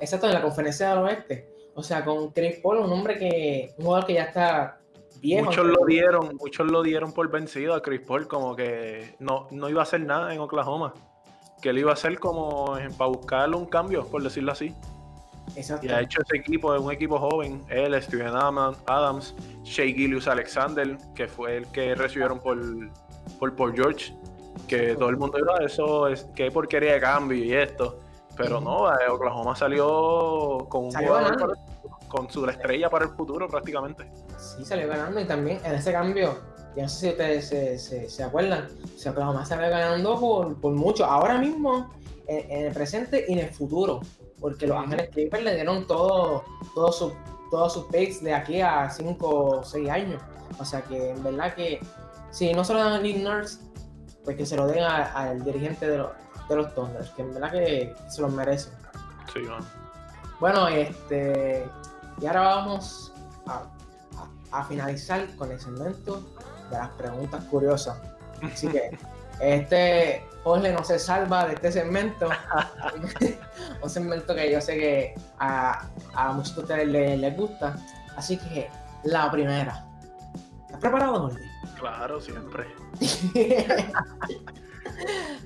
Exacto, 0.00 0.26
en 0.26 0.34
la 0.34 0.42
conferencia 0.42 0.90
del 0.90 0.98
oeste. 0.98 1.48
O 1.74 1.82
sea, 1.82 2.04
con 2.04 2.30
Chris 2.32 2.58
Paul, 2.62 2.78
un 2.78 2.92
hombre 2.92 3.18
que, 3.18 3.74
un 3.78 3.84
jugador 3.84 4.06
que 4.06 4.14
ya 4.14 4.24
está 4.24 4.80
viejo. 5.20 5.46
Muchos 5.46 5.66
lo 5.66 5.84
dieron, 5.84 6.36
muchos 6.36 6.70
lo 6.70 6.82
dieron 6.82 7.12
por 7.12 7.30
vencido 7.30 7.74
a 7.74 7.82
Chris 7.82 8.00
Paul, 8.00 8.26
como 8.28 8.56
que 8.56 9.14
no, 9.18 9.46
no 9.50 9.68
iba 9.68 9.80
a 9.80 9.82
hacer 9.82 10.00
nada 10.00 10.32
en 10.32 10.40
Oklahoma. 10.40 10.94
Que 11.62 11.70
él 11.70 11.78
iba 11.78 11.90
a 11.90 11.94
hacer 11.94 12.18
como 12.18 12.76
para 12.98 13.10
buscarle 13.10 13.56
un 13.56 13.66
cambio, 13.66 14.06
por 14.06 14.22
decirlo 14.22 14.52
así. 14.52 14.74
Exacto. 15.54 15.86
Y 15.86 15.90
ha 15.90 16.00
hecho 16.00 16.20
ese 16.22 16.36
equipo, 16.38 16.74
es 16.74 16.80
un 16.80 16.92
equipo 16.92 17.18
joven, 17.18 17.62
él, 17.68 18.00
Steven 18.02 18.34
Adams, 18.34 19.34
Shea 19.62 19.86
Gillius 19.86 20.26
Alexander, 20.26 20.98
que 21.14 21.28
fue 21.28 21.58
el 21.58 21.66
que 21.68 21.94
recibieron 21.94 22.40
por, 22.40 22.58
por 23.54 23.74
George 23.74 24.12
que 24.66 24.94
todo 24.94 25.10
el 25.10 25.16
mundo 25.16 25.38
dice, 25.38 25.64
eso 25.64 26.08
es 26.08 26.24
que 26.34 26.50
porquería 26.50 26.94
de 26.94 27.00
cambio 27.00 27.38
y 27.38 27.52
esto. 27.52 27.98
Pero 28.36 28.60
no, 28.60 28.90
eh, 28.90 29.08
Oklahoma 29.10 29.56
salió 29.56 30.66
con 30.68 30.86
un 30.86 30.92
jugador 30.92 31.56
con 32.08 32.30
su 32.30 32.46
estrella 32.46 32.90
para 32.90 33.06
el 33.06 33.12
futuro 33.12 33.48
prácticamente. 33.48 34.10
Sí, 34.38 34.64
salió 34.64 34.88
ganando 34.88 35.20
y 35.20 35.26
también 35.26 35.58
en 35.64 35.74
ese 35.74 35.92
cambio, 35.92 36.38
yo 36.76 36.82
no 36.82 36.88
sé 36.88 37.00
si 37.00 37.08
ustedes 37.08 37.48
se, 37.48 37.78
se, 37.78 38.08
se 38.08 38.22
acuerdan, 38.22 38.68
o 38.68 39.10
Oklahoma 39.10 39.44
salió 39.44 39.70
ganando 39.70 40.20
por, 40.20 40.60
por 40.60 40.72
mucho. 40.72 41.04
Ahora 41.04 41.38
mismo, 41.38 41.90
en, 42.26 42.66
el 42.66 42.72
presente 42.72 43.24
y 43.26 43.32
en 43.34 43.38
el 43.40 43.50
futuro, 43.50 44.00
porque 44.40 44.66
los 44.66 44.76
Ángeles 44.76 45.10
Clippers 45.10 45.44
le 45.44 45.54
dieron 45.54 45.86
todo, 45.86 46.44
todo 46.74 46.92
su, 46.92 47.12
todos 47.50 47.72
sus 47.74 47.84
picks 47.86 48.22
de 48.22 48.34
aquí 48.34 48.60
a 48.60 48.90
5 48.90 49.28
o 49.28 49.64
6 49.64 49.88
años. 49.88 50.22
O 50.58 50.64
sea 50.64 50.82
que 50.82 51.10
en 51.10 51.22
verdad 51.22 51.54
que 51.54 51.80
si 52.30 52.52
no 52.52 52.64
se 52.64 52.74
lo 52.74 52.80
dan 52.80 52.92
a 52.94 52.98
Nick 53.00 53.18
Nurse, 53.18 53.58
pues 54.24 54.36
que 54.36 54.46
se 54.46 54.56
lo 54.56 54.66
den 54.66 54.82
al 54.82 55.44
dirigente 55.44 55.88
de, 55.88 56.04
de 56.48 56.56
los 56.56 56.74
Thunders, 56.74 57.10
que 57.10 57.22
en 57.22 57.34
verdad 57.34 57.52
que 57.52 57.94
se 58.08 58.22
los 58.22 58.32
merece. 58.32 58.70
Sí, 59.32 59.40
bueno. 59.40 59.64
Bueno, 60.38 60.68
este, 60.68 61.66
y 62.20 62.26
ahora 62.26 62.40
vamos 62.40 63.12
a, 63.46 64.64
finalizar 64.68 65.26
con 65.36 65.52
el 65.52 65.60
segmento 65.60 66.22
de 66.70 66.78
las 66.78 66.88
preguntas 66.90 67.44
curiosas. 67.44 67.98
Así 68.42 68.68
que 68.68 68.98
este 69.40 70.24
Jorge 70.46 70.72
no 70.72 70.84
se 70.84 70.96
salva 71.00 71.44
de 71.48 71.54
este 71.54 71.72
segmento. 71.72 72.28
un 73.82 73.90
segmento 73.90 74.32
que 74.32 74.52
yo 74.52 74.60
sé 74.60 74.78
que 74.78 75.14
a, 75.40 75.88
a 76.14 76.32
muchos 76.34 76.54
de 76.54 76.62
ustedes 76.62 76.86
les, 76.86 77.18
les 77.18 77.36
gusta. 77.36 77.74
Así 78.14 78.36
que 78.36 78.70
la 79.02 79.28
primera. 79.28 79.84
¿Estás 80.66 80.78
preparado, 80.78 81.22
Jorge? 81.22 81.40
Claro, 81.80 82.20
siempre. 82.20 82.64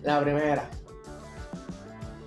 la 0.02 0.20
primera. 0.20 0.68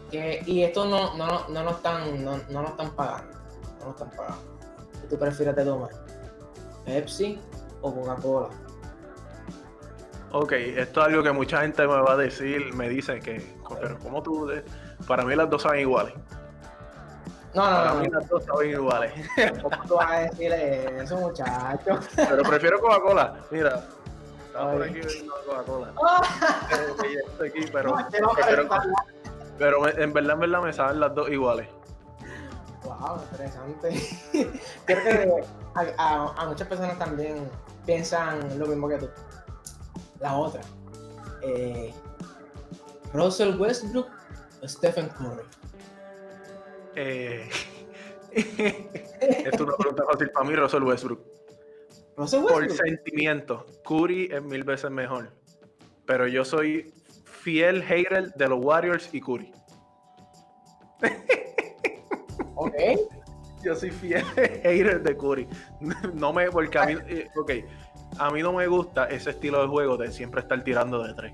Que, 0.10 0.42
y 0.48 0.64
esto 0.64 0.86
no, 0.86 1.16
no, 1.16 1.48
no, 1.50 1.64
nos 1.64 1.76
están, 1.76 2.26
no, 2.26 2.40
no 2.50 2.62
nos 2.64 2.72
están 2.72 2.90
pagando. 2.96 3.38
No 3.82 3.86
nos 3.86 4.02
están 4.02 4.10
pagando. 4.18 4.58
¿Qué 5.00 5.08
tú 5.10 5.20
prefieres 5.20 5.56
de 5.56 5.64
tomar? 5.64 5.92
¿Pepsi 6.86 7.40
o 7.84 7.94
Coca-Cola? 7.94 8.63
Ok, 10.36 10.52
esto 10.54 11.02
es 11.02 11.08
algo 11.08 11.22
que 11.22 11.32
mucha 11.32 11.62
gente 11.62 11.84
me 11.88 12.02
va 12.02 12.14
a 12.14 12.18
decir, 12.18 12.74
me 12.74 12.90
dice 12.90 13.20
que, 13.20 13.56
pero 13.80 14.00
¿cómo 14.00 14.24
tú? 14.24 14.50
Para 15.08 15.24
mí 15.26 15.36
las 15.36 15.48
dos 15.48 15.62
saben 15.62 15.82
iguales. 15.82 16.16
No, 17.54 17.62
Para 17.62 17.94
no, 17.94 18.00
mí 18.00 18.08
no. 18.08 18.20
las 18.20 18.28
dos 18.30 18.44
saben 18.44 18.72
iguales. 18.72 19.14
¿Cómo 19.62 19.78
tú 19.88 19.96
vas 19.96 20.12
a 20.12 20.16
decirle 20.22 21.02
eso, 21.04 21.18
muchacho? 21.18 22.00
Pero 22.16 22.44
prefiero 22.44 22.80
Coca-Cola. 22.82 23.36
Mira, 23.52 23.84
estaba 24.48 24.72
por 24.74 24.82
aquí 24.84 24.94
bebiendo 25.02 25.34
Coca-Cola. 25.46 25.94
Ah, 26.02 26.78
y 27.08 27.16
estoy 27.16 27.50
aquí, 27.50 27.66
pero, 27.72 27.90
no, 27.92 28.30
prefiero- 28.34 28.64
en 29.60 30.14
verdad, 30.14 30.32
en 30.34 30.40
verdad 30.40 30.62
me 30.64 30.74
saben 30.74 31.00
las 31.00 31.14
dos 31.14 31.30
iguales. 31.30 31.68
Wow, 32.84 33.22
interesante. 33.32 34.02
Creo 34.86 35.04
que 35.04 35.44
a, 35.76 35.82
a- 36.04 36.34
a 36.42 36.46
muchas 36.48 36.68
personas 36.68 36.98
también 36.98 37.48
piensan 37.86 38.58
lo 38.58 38.66
mismo 38.66 38.90
que 38.90 38.98
tú. 38.98 39.10
La 40.24 40.38
otra. 40.38 40.62
Eh, 41.42 41.94
Russell 43.14 43.60
Westbrook 43.60 44.08
o 44.62 44.68
Stephen 44.68 45.10
Curry. 45.10 45.44
Eh, 46.96 47.50
es 48.32 49.60
una 49.60 49.76
pregunta 49.76 50.06
fácil 50.10 50.30
para 50.30 50.48
mí, 50.48 50.56
Russell 50.56 50.84
Westbrook. 50.84 51.20
Russell 52.16 52.44
Por 52.44 52.72
sentimiento, 52.72 53.66
Curry 53.86 54.30
es 54.32 54.42
mil 54.42 54.64
veces 54.64 54.90
mejor. 54.92 55.30
Pero 56.06 56.26
yo 56.28 56.46
soy 56.46 56.94
fiel 57.26 57.84
hater 57.84 58.34
de 58.34 58.48
los 58.48 58.64
Warriors 58.64 59.10
y 59.14 59.20
Curry. 59.20 59.52
Ok. 62.56 62.76
Yo 63.64 63.74
soy 63.76 63.92
fiel 63.92 64.26
hater 64.36 65.02
de 65.02 65.18
Curry. 65.18 65.48
No 66.14 66.32
me, 66.34 66.50
porque 66.50 66.78
a 66.78 66.86
mí, 66.86 66.96
eh, 67.08 67.30
ok, 67.38 67.52
a 68.20 68.32
mí 68.32 68.42
no 68.42 68.54
me 68.54 68.68
gusta 68.68 69.06
ese 69.06 69.32
estilo 69.32 69.62
de 69.62 69.68
juego 69.68 69.98
de 69.98 70.12
siempre 70.12 70.42
estar 70.42 70.64
tirando 70.64 71.04
de 71.04 71.14
tres. 71.14 71.34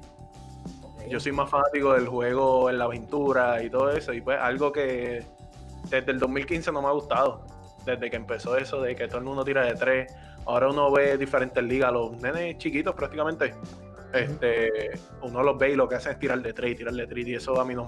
Yo 1.09 1.19
soy 1.19 1.32
más 1.32 1.49
fanático 1.49 1.93
del 1.93 2.07
juego 2.07 2.69
en 2.69 2.77
la 2.77 2.86
aventura 2.86 3.63
y 3.63 3.69
todo 3.69 3.89
eso. 3.91 4.13
Y 4.13 4.21
pues 4.21 4.39
algo 4.39 4.71
que 4.71 5.25
desde 5.89 6.11
el 6.11 6.19
2015 6.19 6.71
no 6.71 6.82
me 6.82 6.88
ha 6.88 6.91
gustado. 6.91 7.45
Desde 7.86 8.09
que 8.09 8.15
empezó 8.17 8.55
eso 8.57 8.82
de 8.82 8.95
que 8.95 9.07
todo 9.07 9.17
el 9.17 9.23
mundo 9.23 9.43
tira 9.43 9.65
de 9.65 9.73
tres. 9.73 10.13
Ahora 10.45 10.69
uno 10.69 10.91
ve 10.91 11.17
diferentes 11.17 11.63
ligas, 11.63 11.91
los 11.91 12.11
nenes 12.21 12.57
chiquitos 12.57 12.93
prácticamente. 12.93 13.55
Este, 14.13 14.91
uno 15.23 15.43
los 15.43 15.57
ve 15.57 15.71
y 15.71 15.75
lo 15.75 15.88
que 15.88 15.95
hacen 15.95 16.13
es 16.13 16.19
tirar 16.19 16.41
de 16.41 16.53
tres, 16.53 16.77
tirar 16.77 16.93
de 16.93 17.07
tres. 17.07 17.27
Y 17.27 17.36
eso 17.36 17.59
a 17.59 17.65
mí 17.65 17.73
no, 17.73 17.88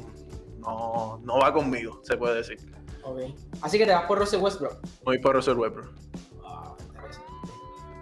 no, 0.59 1.19
no 1.23 1.39
va 1.39 1.53
conmigo, 1.53 1.99
se 2.03 2.17
puede 2.17 2.35
decir. 2.35 2.57
Ok. 3.03 3.19
Así 3.61 3.77
que 3.77 3.85
te 3.85 3.91
vas 3.91 4.05
por 4.05 4.17
Russell 4.17 4.41
Westbrook. 4.41 4.77
Muy 5.05 5.19
por 5.19 5.35
Russell 5.35 5.57
Westbrook. 5.57 5.93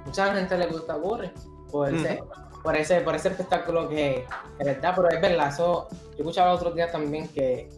Mucha 0.05 0.33
gente 0.33 0.57
le 0.57 0.67
gusta 0.67 0.95
Curry 1.01 1.31
por 1.71 1.93
ese, 1.93 2.21
Ujú. 2.21 2.61
por 2.63 2.75
ese, 2.75 3.01
por 3.01 3.15
ese 3.15 3.29
espectáculo 3.29 3.87
que, 3.89 4.25
que 4.57 4.63
les 4.63 4.81
da, 4.81 4.95
pero 4.95 5.09
es 5.09 5.21
verdad, 5.21 5.49
eso, 5.49 5.87
yo 5.91 6.17
escuchaba 6.19 6.53
otros 6.53 6.73
días 6.75 6.91
también 6.91 7.27
que 7.29 7.69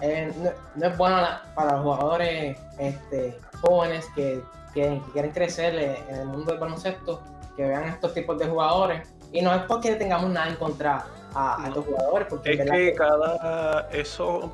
eh, 0.00 0.32
no, 0.36 0.50
no 0.76 0.86
es 0.86 0.96
bueno 0.98 1.16
para 1.54 1.72
los 1.74 1.82
jugadores 1.82 2.58
este, 2.78 3.38
jóvenes 3.62 4.06
que, 4.14 4.42
que- 4.74 5.00
que 5.04 5.12
quieren 5.12 5.30
crecer 5.32 5.74
en 6.08 6.14
el 6.16 6.26
mundo 6.26 6.52
del 6.52 6.60
baloncesto, 6.60 7.20
que 7.56 7.64
vean 7.64 7.84
estos 7.84 8.14
tipos 8.14 8.38
de 8.38 8.46
jugadores. 8.46 9.08
Y 9.32 9.42
no 9.42 9.52
es 9.52 9.62
porque 9.62 9.94
tengamos 9.96 10.30
nada 10.30 10.48
en 10.48 10.54
contra 10.56 11.04
a, 11.34 11.64
estos 11.66 11.84
jugadores, 11.84 12.28
porque 12.30 12.52
Es 12.52 12.70
que 12.70 12.94
cada. 12.94 13.88
Eso. 13.90 14.52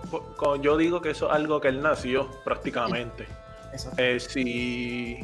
Yo 0.63 0.77
digo 0.79 1.01
que 1.03 1.11
eso 1.11 1.27
es 1.29 1.33
algo 1.35 1.61
que 1.61 1.69
él 1.69 1.83
nació 1.83 2.29
prácticamente. 2.45 3.27
eso- 3.73 3.91
Eh, 3.99 4.19
si, 4.19 5.21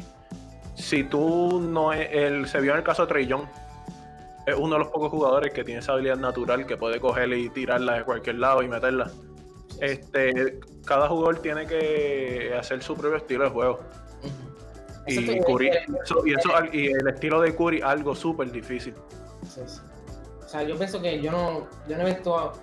si 0.81 1.03
tú 1.03 1.61
no 1.61 1.93
es, 1.93 2.07
él 2.11 2.47
se 2.47 2.59
vio 2.59 2.71
en 2.73 2.79
el 2.79 2.83
caso 2.83 3.03
de 3.03 3.07
Trey 3.09 3.27
Young, 3.27 3.43
es 4.45 4.55
uno 4.55 4.73
de 4.73 4.79
los 4.79 4.87
pocos 4.89 5.09
jugadores 5.11 5.53
que 5.53 5.63
tiene 5.63 5.79
esa 5.79 5.93
habilidad 5.93 6.17
natural 6.17 6.65
que 6.65 6.75
puede 6.77 6.99
cogerla 6.99 7.35
y 7.35 7.49
tirarla 7.49 7.93
de 7.99 8.03
cualquier 8.03 8.37
lado 8.37 8.63
y 8.63 8.67
meterla. 8.67 9.11
Este, 9.79 10.59
cada 10.85 11.07
jugador 11.07 11.39
tiene 11.39 11.65
que 11.67 12.53
hacer 12.59 12.81
su 12.83 12.95
propio 12.95 13.17
estilo 13.17 13.43
de 13.45 13.49
juego. 13.51 13.79
Y, 15.07 15.39
Curry- 15.41 15.71
eso- 16.03 16.25
y, 16.25 16.33
eso- 16.33 16.49
y 16.71 16.87
el 16.87 17.07
estilo 17.07 17.41
de 17.41 17.55
Curry 17.55 17.81
algo 17.81 18.13
súper 18.15 18.51
difícil. 18.51 18.93
Sí, 19.47 19.61
sí. 19.65 19.79
O 20.45 20.47
sea, 20.47 20.63
yo 20.63 20.77
pienso 20.77 21.01
que 21.01 21.21
yo 21.21 21.31
no, 21.31 21.67
yo 21.87 21.97
no 21.97 22.03
he 22.07 22.13
visto 22.13 22.37
a 22.37 22.53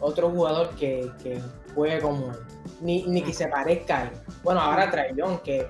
otro 0.00 0.30
jugador 0.30 0.70
que, 0.76 1.10
que 1.22 1.40
juegue 1.74 2.00
como 2.00 2.26
él, 2.32 2.36
ni, 2.80 3.02
ni 3.04 3.22
que 3.22 3.32
se 3.32 3.48
parezca 3.48 3.98
a 3.98 4.02
él. 4.04 4.10
Bueno, 4.42 4.60
ahora 4.60 4.90
Young, 5.16 5.40
que 5.40 5.66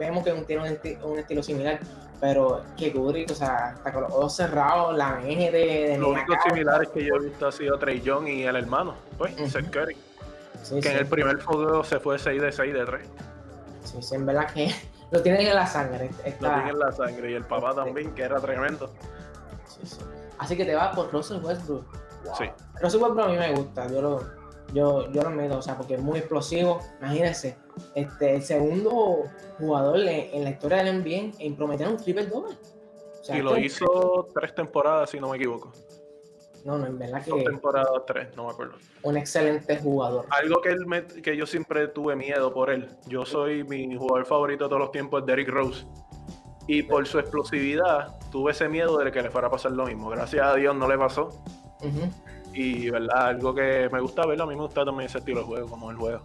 vemos 0.00 0.24
que 0.24 0.32
tiene 0.32 0.62
un, 0.62 0.68
esti- 0.68 0.98
un 1.04 1.18
estilo 1.18 1.42
similar, 1.42 1.78
pero 2.20 2.62
que 2.76 2.92
Curry, 2.92 3.26
o 3.30 3.34
sea, 3.34 3.68
hasta 3.76 3.92
con 3.92 4.02
los 4.02 4.12
ojos 4.12 4.34
cerrados, 4.34 4.96
la 4.96 5.20
eje 5.24 5.50
de, 5.50 5.88
de 5.90 5.98
Lo 5.98 6.10
único 6.10 6.34
similar 6.48 6.88
que 6.90 7.04
yo 7.04 7.14
he 7.16 7.20
visto 7.26 7.46
ha 7.46 7.52
sido 7.52 7.78
Trey 7.78 8.00
Young 8.00 8.26
y 8.28 8.42
el 8.44 8.56
hermano, 8.56 8.94
pues. 9.18 9.34
Seth 9.50 9.70
Curry. 9.70 9.96
Sí, 10.62 10.74
Que 10.76 10.82
sí, 10.82 10.88
en 10.88 10.96
el 10.98 11.06
primer 11.06 11.38
fogueo 11.40 11.84
se 11.84 12.00
fue 12.00 12.18
6 12.18 12.40
de 12.42 12.52
6 12.52 12.74
de 12.74 12.84
3. 12.84 13.08
sí, 13.84 14.02
sí, 14.02 14.14
en 14.14 14.26
verdad 14.26 14.50
que 14.52 14.70
lo 15.10 15.22
tienen 15.22 15.46
en 15.46 15.54
la 15.54 15.66
sangre. 15.66 16.10
Lo 16.22 16.28
está- 16.28 16.54
tiene 16.54 16.70
en 16.70 16.78
la 16.78 16.92
sangre. 16.92 17.30
Y 17.30 17.34
el 17.34 17.44
papá 17.44 17.74
también, 17.74 18.12
que 18.14 18.22
era 18.22 18.40
tremendo. 18.40 18.90
sí, 19.66 19.80
sí. 19.84 19.98
Así 20.38 20.56
que 20.56 20.64
te 20.64 20.74
vas 20.74 20.94
por 20.96 21.12
Russell 21.12 21.42
Westbrook. 21.44 21.84
Wow. 22.24 22.34
Sí. 22.36 22.44
Russell 22.82 23.00
Westbrook 23.02 23.26
a 23.26 23.28
mí 23.28 23.36
me 23.38 23.52
gusta, 23.54 23.86
yo 23.88 24.00
lo, 24.02 24.24
yo, 24.72 25.10
yo 25.12 25.22
lo 25.22 25.30
meto, 25.30 25.58
o 25.58 25.62
sea, 25.62 25.76
porque 25.76 25.94
es 25.94 26.02
muy 26.02 26.18
explosivo. 26.18 26.80
Imagínense, 27.00 27.56
este, 27.94 28.36
el 28.36 28.42
segundo 28.42 29.24
jugador 29.58 29.98
en, 30.00 30.34
en 30.34 30.44
la 30.44 30.50
historia 30.50 30.82
del 30.82 31.00
NBA 31.02 31.32
en 31.38 31.56
prometer 31.56 31.88
un 31.88 31.96
triple 31.96 32.26
doble. 32.26 32.54
O 33.20 33.24
sea, 33.24 33.36
y 33.36 33.42
lo 33.42 33.56
hizo 33.58 34.28
tres 34.34 34.54
temporadas, 34.54 35.10
si 35.10 35.20
no 35.20 35.28
me 35.28 35.36
equivoco. 35.36 35.72
No, 36.64 36.76
no, 36.76 36.86
en 36.86 36.98
verdad 36.98 37.22
Dos 37.26 37.38
que 37.38 37.44
temporadas, 37.44 37.88
tres, 38.06 38.28
no 38.36 38.44
me 38.46 38.50
acuerdo. 38.52 38.74
un 39.02 39.16
excelente 39.16 39.78
jugador. 39.78 40.26
Algo 40.30 40.60
que, 40.60 40.68
él 40.70 40.84
me- 40.86 41.06
que 41.06 41.34
yo 41.36 41.46
siempre 41.46 41.88
tuve 41.88 42.16
miedo 42.16 42.52
por 42.52 42.68
él. 42.70 42.88
Yo 43.06 43.24
soy 43.24 43.64
mi 43.64 43.96
jugador 43.96 44.26
favorito 44.26 44.64
de 44.64 44.68
todos 44.68 44.80
los 44.80 44.92
tiempos, 44.92 45.20
es 45.20 45.26
Derrick 45.26 45.48
Rose. 45.48 45.86
Y 46.66 46.82
por 46.82 47.06
su 47.06 47.18
explosividad, 47.18 48.18
tuve 48.30 48.52
ese 48.52 48.68
miedo 48.68 48.98
de 48.98 49.10
que 49.10 49.22
le 49.22 49.30
fuera 49.30 49.48
a 49.48 49.50
pasar 49.50 49.72
lo 49.72 49.86
mismo. 49.86 50.10
Gracias 50.10 50.46
a 50.46 50.54
Dios 50.54 50.76
no 50.76 50.86
le 50.86 50.98
pasó. 50.98 51.28
Ujú. 51.82 52.10
Y, 52.52 52.90
¿verdad? 52.90 53.28
Algo 53.28 53.54
que 53.54 53.88
me 53.92 54.00
gusta 54.00 54.26
verlo. 54.26 54.44
A 54.44 54.46
mí 54.46 54.54
me 54.54 54.62
gusta 54.62 54.84
también 54.84 55.08
ese 55.08 55.18
estilo 55.18 55.40
de 55.40 55.46
juego, 55.46 55.68
como 55.68 55.90
el 55.90 55.96
juego. 55.96 56.22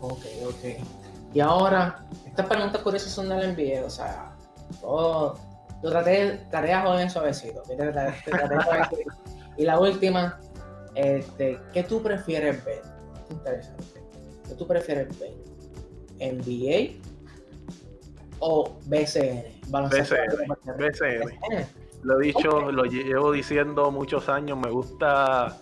Ok, 0.00 0.24
ok. 0.46 0.84
Y 1.34 1.40
ahora, 1.40 2.04
estas 2.26 2.46
preguntas 2.46 2.82
curiosas 2.82 3.12
son 3.12 3.28
del 3.28 3.54
NBA, 3.54 3.84
o 3.84 3.90
sea, 3.90 4.32
todo, 4.80 5.38
lo 5.82 5.90
traté, 5.90 6.40
a 6.52 6.82
joder 6.82 7.10
suavecito. 7.10 7.62
y 9.56 9.64
la 9.64 9.78
última, 9.78 10.40
este, 10.94 11.60
¿qué 11.72 11.82
tú 11.82 12.02
prefieres 12.02 12.64
ver? 12.64 12.82
Interesante. 13.30 14.02
¿Qué 14.48 14.54
tú 14.54 14.66
prefieres 14.66 15.18
ver? 15.18 15.34
¿NBA 16.18 17.00
o 18.40 18.78
BCN? 18.86 19.60
BCN, 19.68 20.46
BCN. 20.78 21.20
BCN. 21.20 21.87
Lo 22.02 22.20
he 22.20 22.26
dicho, 22.26 22.70
lo 22.70 22.84
llevo 22.84 23.32
diciendo 23.32 23.90
muchos 23.90 24.28
años. 24.28 24.56
Me 24.58 24.70
gusta, 24.70 25.58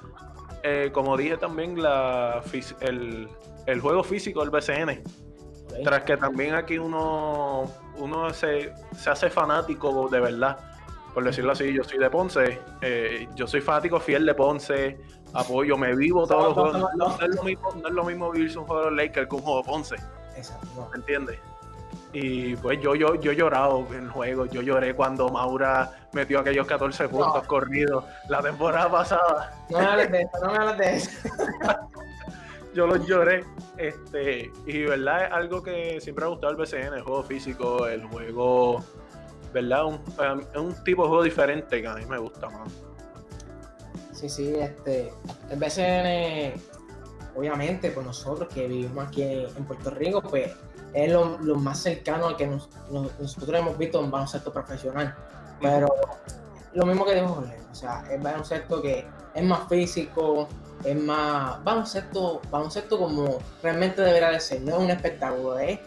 eh, 0.62 0.90
como 0.92 1.16
dije 1.16 1.36
también, 1.38 1.82
la, 1.82 2.42
el, 2.80 3.28
el 3.66 3.80
juego 3.80 4.02
físico 4.04 4.40
del 4.40 4.50
BCN. 4.50 5.02
Ok. 5.66 5.82
Tras 5.84 6.02
que 6.04 6.16
también 6.16 6.54
aquí 6.54 6.78
uno, 6.78 7.70
uno 7.98 8.30
se, 8.32 8.72
se 8.96 9.10
hace 9.10 9.30
fanático 9.30 10.08
de 10.08 10.20
verdad. 10.20 10.58
Por 11.14 11.24
decirlo 11.24 11.52
así, 11.52 11.72
yo 11.72 11.82
soy 11.82 11.98
de 11.98 12.10
Ponce. 12.10 12.60
eh, 12.82 13.26
yo 13.34 13.46
soy 13.46 13.62
fanático 13.62 13.98
fiel 13.98 14.26
de 14.26 14.34
Ponce. 14.34 15.00
Apoyo, 15.32 15.76
me 15.76 15.94
vivo 15.96 16.26
todos 16.26 16.44
los 16.44 16.52
juegos. 16.54 16.72
no, 16.78 16.88
No, 16.96 17.16
no. 17.16 17.20
es 17.26 17.34
lo 17.34 17.42
mismo, 17.42 17.74
no 17.80 17.88
es 17.88 17.94
lo 17.94 18.04
mismo 18.04 18.30
vivirse 18.30 18.58
un 18.58 18.66
juego 18.66 18.84
de 18.86 18.90
Lakers 18.92 19.28
que 19.28 19.34
un 19.34 19.42
juego 19.42 19.62
de 19.62 19.64
Ponce. 19.68 19.96
Exacto. 20.36 20.88
¿me 20.92 20.96
entiendes? 20.98 21.38
Y 22.12 22.56
pues 22.56 22.80
yo, 22.80 22.94
yo, 22.94 23.14
yo 23.16 23.32
he 23.32 23.36
llorado 23.36 23.86
en 23.92 24.04
el 24.04 24.10
juego, 24.10 24.46
yo 24.46 24.62
lloré 24.62 24.94
cuando 24.94 25.28
Maura 25.28 26.08
metió 26.12 26.38
aquellos 26.40 26.66
14 26.66 27.08
puntos 27.08 27.42
No. 27.42 27.48
corridos 27.48 28.04
la 28.28 28.40
temporada 28.40 28.90
pasada, 28.90 29.64
No 29.68 29.78
me 29.78 29.84
hables 29.84 30.10
de 30.12 30.20
eso, 30.22 30.30
no 30.46 30.52
me 30.52 30.58
hables 30.58 30.78
de 30.78 30.96
eso. 30.96 31.10
yo 32.74 32.86
los 32.86 33.06
lloré, 33.06 33.44
este, 33.76 34.50
y 34.66 34.82
verdad 34.84 35.26
es 35.26 35.32
algo 35.32 35.62
que 35.62 36.00
siempre 36.00 36.24
me 36.24 36.28
ha 36.28 36.30
gustado 36.30 36.52
el 36.52 36.56
BCN, 36.58 36.94
el 36.94 37.02
juego 37.02 37.22
físico, 37.22 37.86
el 37.86 38.06
juego, 38.06 38.82
verdad, 39.52 39.84
un, 39.86 40.00
es 40.52 40.58
un 40.58 40.84
tipo 40.84 41.02
de 41.02 41.08
juego 41.08 41.22
diferente 41.22 41.82
que 41.82 41.88
a 41.88 41.94
mí 41.94 42.06
me 42.06 42.18
gusta 42.18 42.48
más. 42.48 42.72
Sí, 44.12 44.28
sí, 44.30 44.54
este, 44.54 45.12
el 45.50 45.58
BCN, 45.58 46.58
obviamente, 47.36 47.90
pues 47.90 48.06
nosotros 48.06 48.48
que 48.52 48.66
vivimos 48.66 49.06
aquí 49.08 49.22
en 49.22 49.64
Puerto 49.66 49.90
Rico, 49.90 50.22
pues 50.22 50.52
es 50.92 51.12
lo, 51.12 51.38
más 51.56 51.78
cercano 51.78 52.28
al 52.28 52.36
que 52.36 52.46
nosotros 52.46 53.48
hemos 53.48 53.76
visto 53.78 54.00
un 54.00 54.10
baloncesto 54.10 54.52
profesional. 54.52 55.14
Pero 55.60 55.88
lo 56.74 56.86
mismo 56.86 57.04
que 57.04 57.14
dijo 57.14 57.28
Jorge, 57.28 57.56
o 57.70 57.74
sea, 57.74 58.04
es 58.10 58.22
baloncesto 58.22 58.82
que 58.82 59.06
es 59.34 59.44
más 59.44 59.68
físico, 59.68 60.48
es 60.84 60.96
más 60.96 61.62
baloncesto, 61.64 62.40
baloncesto 62.50 62.98
como 62.98 63.38
realmente 63.62 64.02
debería 64.02 64.30
de 64.30 64.40
ser, 64.40 64.62
no 64.62 64.76
es 64.76 64.82
un 64.82 64.90
espectáculo, 64.90 65.58
es, 65.58 65.78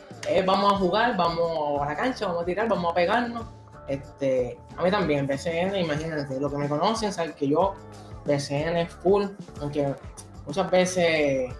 vamos 0.45 0.73
a 0.73 0.77
jugar, 0.77 1.17
vamos 1.17 1.81
a 1.81 1.85
la 1.85 1.95
cancha, 1.95 2.27
vamos 2.27 2.43
a 2.43 2.45
tirar, 2.45 2.67
vamos 2.67 2.91
a 2.91 2.95
pegarnos. 2.95 3.45
Este, 3.87 4.59
a 4.77 4.83
mí 4.83 4.91
también, 4.91 5.25
BCN, 5.25 5.75
imagínense, 5.75 6.39
lo 6.39 6.49
que 6.49 6.57
me 6.57 6.69
conocen, 6.69 7.11
saben 7.11 7.33
que 7.33 7.47
yo, 7.47 7.73
BCN 8.25 8.77
es 8.77 8.93
full, 8.93 9.25
aunque 9.61 9.95
muchas 10.45 10.69
veces 10.69 11.51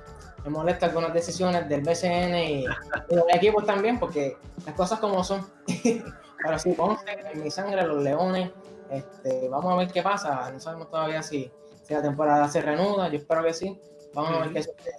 me 0.44 0.50
molesta 0.50 0.88
algunas 0.88 1.14
decisiones 1.14 1.68
del 1.68 1.82
BCN 1.82 2.36
y, 2.36 2.66
de 2.66 3.16
los 3.16 3.26
equipos 3.34 3.66
también, 3.66 4.00
porque 4.00 4.38
las 4.66 4.76
cosas 4.76 5.00
como 5.00 5.24
son. 5.24 5.46
Pero 6.44 6.58
sí, 6.58 6.72
Ponce, 6.72 7.06
en 7.34 7.44
mi 7.44 7.52
sangre, 7.52 7.86
los 7.86 8.02
leones, 8.02 8.52
este, 8.90 9.50
vamos 9.50 9.74
a 9.74 9.78
ver 9.78 9.92
qué 9.92 10.02
pasa. 10.02 10.50
No 10.52 10.60
sabemos 10.60 10.90
todavía 10.90 11.22
si, 11.22 11.52
si 11.84 11.94
la 11.94 12.02
temporada 12.02 12.48
se 12.48 12.62
reanuda, 12.62 13.10
yo 13.10 13.18
espero 13.18 13.44
que 13.44 13.54
sí. 13.54 13.80
Vamos 14.14 14.32
a 14.32 14.40
ver 14.42 14.54
qué 14.54 14.64
sucede. 14.64 14.96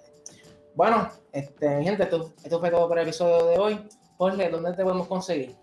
Bueno, 0.74 1.10
este, 1.32 1.78
mi 1.78 1.84
gente, 1.84 2.02
esto, 2.04 2.32
esto 2.42 2.60
fue 2.60 2.70
todo 2.70 2.88
por 2.88 2.98
el 2.98 3.04
episodio 3.04 3.46
de 3.46 3.58
hoy. 3.58 3.88
Jorge, 4.18 4.50
¿dónde 4.50 4.74
te 4.74 4.82
podemos 4.82 5.06
conseguir? 5.06 5.56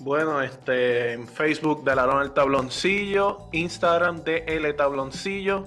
Bueno, 0.00 0.40
este, 0.40 1.14
en 1.14 1.26
Facebook 1.26 1.82
de 1.82 1.96
la 1.96 2.22
el 2.22 2.32
Tabloncillo, 2.32 3.48
Instagram 3.52 4.22
de 4.22 4.44
el 4.46 4.76
Tabloncillo, 4.76 5.64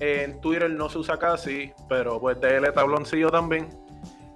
en 0.00 0.40
Twitter 0.40 0.70
no 0.70 0.88
se 0.88 0.98
usa 0.98 1.18
casi, 1.18 1.72
pero 1.88 2.20
pues 2.20 2.40
DL 2.40 2.72
Tabloncillo 2.72 3.30
también. 3.30 3.68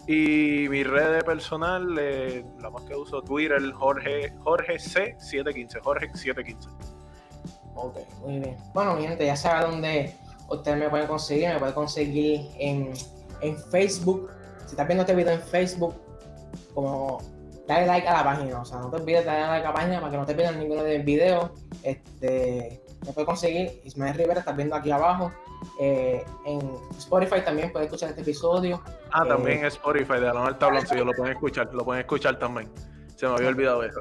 Y 0.07 0.67
mi 0.69 0.83
red 0.83 1.23
personal, 1.25 1.97
eh, 1.99 2.45
la 2.61 2.71
más 2.71 2.83
que 2.85 2.97
uso 2.97 3.23
Twitter, 3.23 3.61
Jorge, 3.73 4.33
Jorge 4.43 4.75
C715, 4.75 5.81
Jorge 5.81 6.09
715. 6.13 6.69
Ok, 7.75 7.99
muy 8.21 8.41
bien. 8.41 8.57
Bueno, 8.75 8.97
mi 8.97 9.07
gente, 9.07 9.25
ya 9.25 9.37
sabe 9.37 9.71
dónde 9.71 10.15
ustedes 10.49 10.79
me 10.79 10.91
pueden 10.91 11.07
conseguir. 11.07 11.51
Me 11.51 11.59
pueden 11.59 11.75
conseguir 11.75 12.49
en, 12.59 12.93
en 13.41 13.57
Facebook. 13.71 14.31
Si 14.65 14.71
estás 14.71 14.87
viendo 14.87 15.03
este 15.03 15.15
video 15.15 15.35
en 15.35 15.41
Facebook, 15.41 15.95
como 16.75 17.21
dale 17.69 17.87
like 17.87 18.09
a 18.09 18.13
la 18.15 18.25
página. 18.25 18.61
O 18.61 18.65
sea, 18.65 18.79
no 18.79 18.91
te 18.91 18.97
olvides 18.97 19.25
de 19.25 19.31
darle 19.31 19.47
like 19.47 19.67
a 19.67 19.71
la 19.71 19.75
página 19.75 20.01
para 20.01 20.11
que 20.11 20.17
no 20.19 20.27
te 20.27 20.35
pierdas 20.35 20.57
ninguno 20.57 20.83
de 20.83 20.99
mis 20.99 21.07
videos. 21.07 21.51
Este, 21.85 22.83
me 23.07 23.13
puedes 23.13 23.27
conseguir 23.27 23.81
Ismael 23.85 24.15
Rivera, 24.15 24.41
estás 24.41 24.57
viendo 24.57 24.75
aquí 24.75 24.91
abajo. 24.91 25.31
Eh, 25.79 26.25
en 26.45 26.61
Spotify 26.99 27.43
también 27.45 27.73
puedes 27.73 27.87
escuchar 27.87 28.11
este 28.11 28.23
episodio. 28.23 28.83
Ah, 29.11 29.25
también 29.27 29.61
en 29.61 29.67
Spotify, 29.67 30.15
de 30.15 30.33
la 30.33 30.49
el 30.49 30.59
tabloncillo, 30.59 31.05
lo 31.05 31.13
pueden 31.13 31.35
escuchar, 31.35 31.73
lo 31.73 31.85
pueden 31.85 32.01
escuchar 32.01 32.39
también. 32.39 32.71
Se 33.17 33.27
me 33.27 33.35
había 33.35 33.49
olvidado 33.49 33.83
eso. 33.83 34.01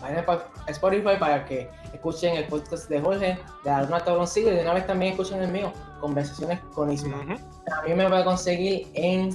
Vayan 0.00 0.24
a 0.28 0.70
Spotify 0.70 1.16
para 1.18 1.44
que 1.44 1.70
escuchen 1.92 2.36
el 2.36 2.44
podcast 2.46 2.88
de 2.88 3.00
Jorge, 3.00 3.38
de 3.62 3.70
Alma 3.70 4.02
Tabloncillo, 4.02 4.50
y 4.52 4.56
de 4.56 4.62
una 4.62 4.74
vez 4.74 4.86
también 4.86 5.12
escuchen 5.12 5.40
el 5.42 5.50
mío, 5.50 5.72
Conversaciones 6.00 6.58
con 6.74 6.90
Isma. 6.90 7.20
A 7.20 7.82
mí 7.82 7.94
me 7.94 8.08
puede 8.08 8.24
conseguir 8.24 8.88
en 8.94 9.30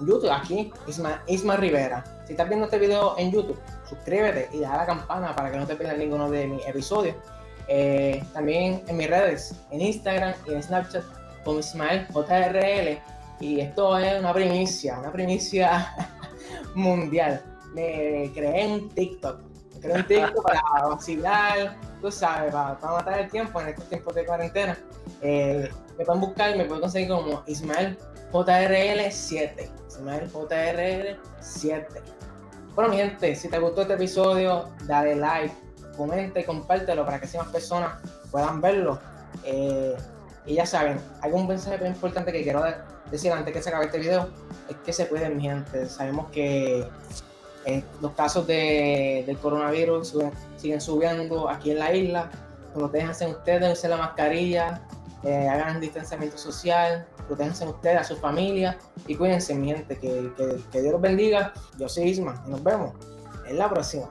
YouTube, 0.00 0.30
aquí, 0.30 0.72
Isma, 0.86 1.22
Isma 1.26 1.56
Rivera. 1.56 2.04
Si 2.26 2.32
estás 2.32 2.48
viendo 2.48 2.64
este 2.66 2.78
video 2.78 3.14
en 3.18 3.30
YouTube, 3.30 3.58
suscríbete 3.88 4.48
y 4.52 4.60
da 4.60 4.76
la 4.78 4.86
campana 4.86 5.34
para 5.34 5.50
que 5.50 5.58
no 5.58 5.66
te 5.66 5.76
pierdas 5.76 5.98
ninguno 5.98 6.30
de 6.30 6.46
mis 6.46 6.66
episodios. 6.66 7.16
Eh, 7.68 8.22
también 8.32 8.82
en 8.86 8.96
mis 8.96 9.08
redes, 9.08 9.54
en 9.70 9.80
Instagram 9.80 10.34
y 10.46 10.54
en 10.54 10.62
Snapchat, 10.62 11.04
como 11.44 11.60
Ismael 11.60 12.06
JRL. 12.08 12.98
Y 13.40 13.60
esto 13.60 13.98
es 13.98 14.18
una 14.18 14.32
primicia, 14.32 14.98
una 14.98 15.12
primicia 15.12 15.94
mundial. 16.74 17.42
Me 17.74 18.30
creé 18.34 18.66
un 18.66 18.88
TikTok. 18.90 19.40
Me 19.74 19.80
creé 19.80 19.96
un 19.96 20.06
TikTok 20.06 20.42
para 20.42 20.62
vacilar, 20.88 21.76
tú 22.00 22.10
sabes, 22.10 22.52
para, 22.52 22.78
matar 22.80 23.20
el 23.20 23.30
tiempo 23.30 23.60
en 23.60 23.68
estos 23.68 23.88
tiempos 23.88 24.14
de 24.14 24.24
cuarentena. 24.24 24.78
Eh, 25.20 25.68
me 25.98 26.04
pueden 26.04 26.20
buscar, 26.20 26.56
me 26.56 26.64
pueden 26.64 26.80
conseguir 26.80 27.08
como 27.08 27.42
Ismael 27.46 27.98
JRL7. 28.32 29.70
Ismael 29.88 30.30
JRL7. 30.32 31.86
Bueno, 32.74 32.90
mi 32.90 32.96
gente, 32.98 33.34
si 33.34 33.48
te 33.48 33.58
gustó 33.58 33.82
este 33.82 33.94
episodio, 33.94 34.68
dale 34.84 35.16
like, 35.16 35.54
comenta 35.96 36.40
y 36.40 36.44
compártelo 36.44 37.04
para 37.04 37.20
que 37.20 37.38
más 37.38 37.48
personas 37.48 38.00
puedan 38.30 38.60
verlo. 38.60 38.98
Eh, 39.44 39.96
y 40.46 40.54
ya 40.54 40.66
saben, 40.66 41.00
un 41.32 41.46
mensaje 41.46 41.78
muy 41.78 41.88
importante 41.88 42.32
que 42.32 42.42
quiero 42.42 42.62
decir 43.10 43.32
antes 43.32 43.52
que 43.52 43.62
se 43.62 43.68
acabe 43.68 43.86
este 43.86 43.98
video, 43.98 44.28
es 44.68 44.76
que 44.84 44.92
se 44.92 45.08
cuiden 45.08 45.36
mi 45.36 45.42
gente. 45.44 45.88
Sabemos 45.88 46.30
que 46.30 46.86
eh, 47.64 47.84
los 48.00 48.12
casos 48.12 48.46
de, 48.46 49.24
del 49.26 49.38
coronavirus 49.38 50.16
siguen 50.56 50.80
subiendo 50.80 51.48
aquí 51.48 51.72
en 51.72 51.80
la 51.80 51.92
isla. 51.92 52.30
Protéjanse 52.74 53.26
ustedes, 53.26 53.78
usen 53.78 53.90
la 53.90 53.96
mascarilla, 53.96 54.82
eh, 55.24 55.48
hagan 55.48 55.80
distanciamiento 55.80 56.38
social, 56.38 57.06
protéjanse 57.26 57.66
ustedes, 57.66 58.00
a 58.00 58.04
su 58.04 58.16
familia 58.16 58.78
y 59.06 59.16
cuídense 59.16 59.54
mi 59.54 59.68
gente. 59.68 59.98
Que, 59.98 60.30
que 60.70 60.80
Dios 60.80 60.92
los 60.92 61.00
bendiga. 61.00 61.52
Yo 61.78 61.88
soy 61.88 62.04
Isma 62.04 62.40
y 62.46 62.50
nos 62.50 62.62
vemos 62.62 62.92
en 63.48 63.58
la 63.58 63.68
próxima. 63.68 64.08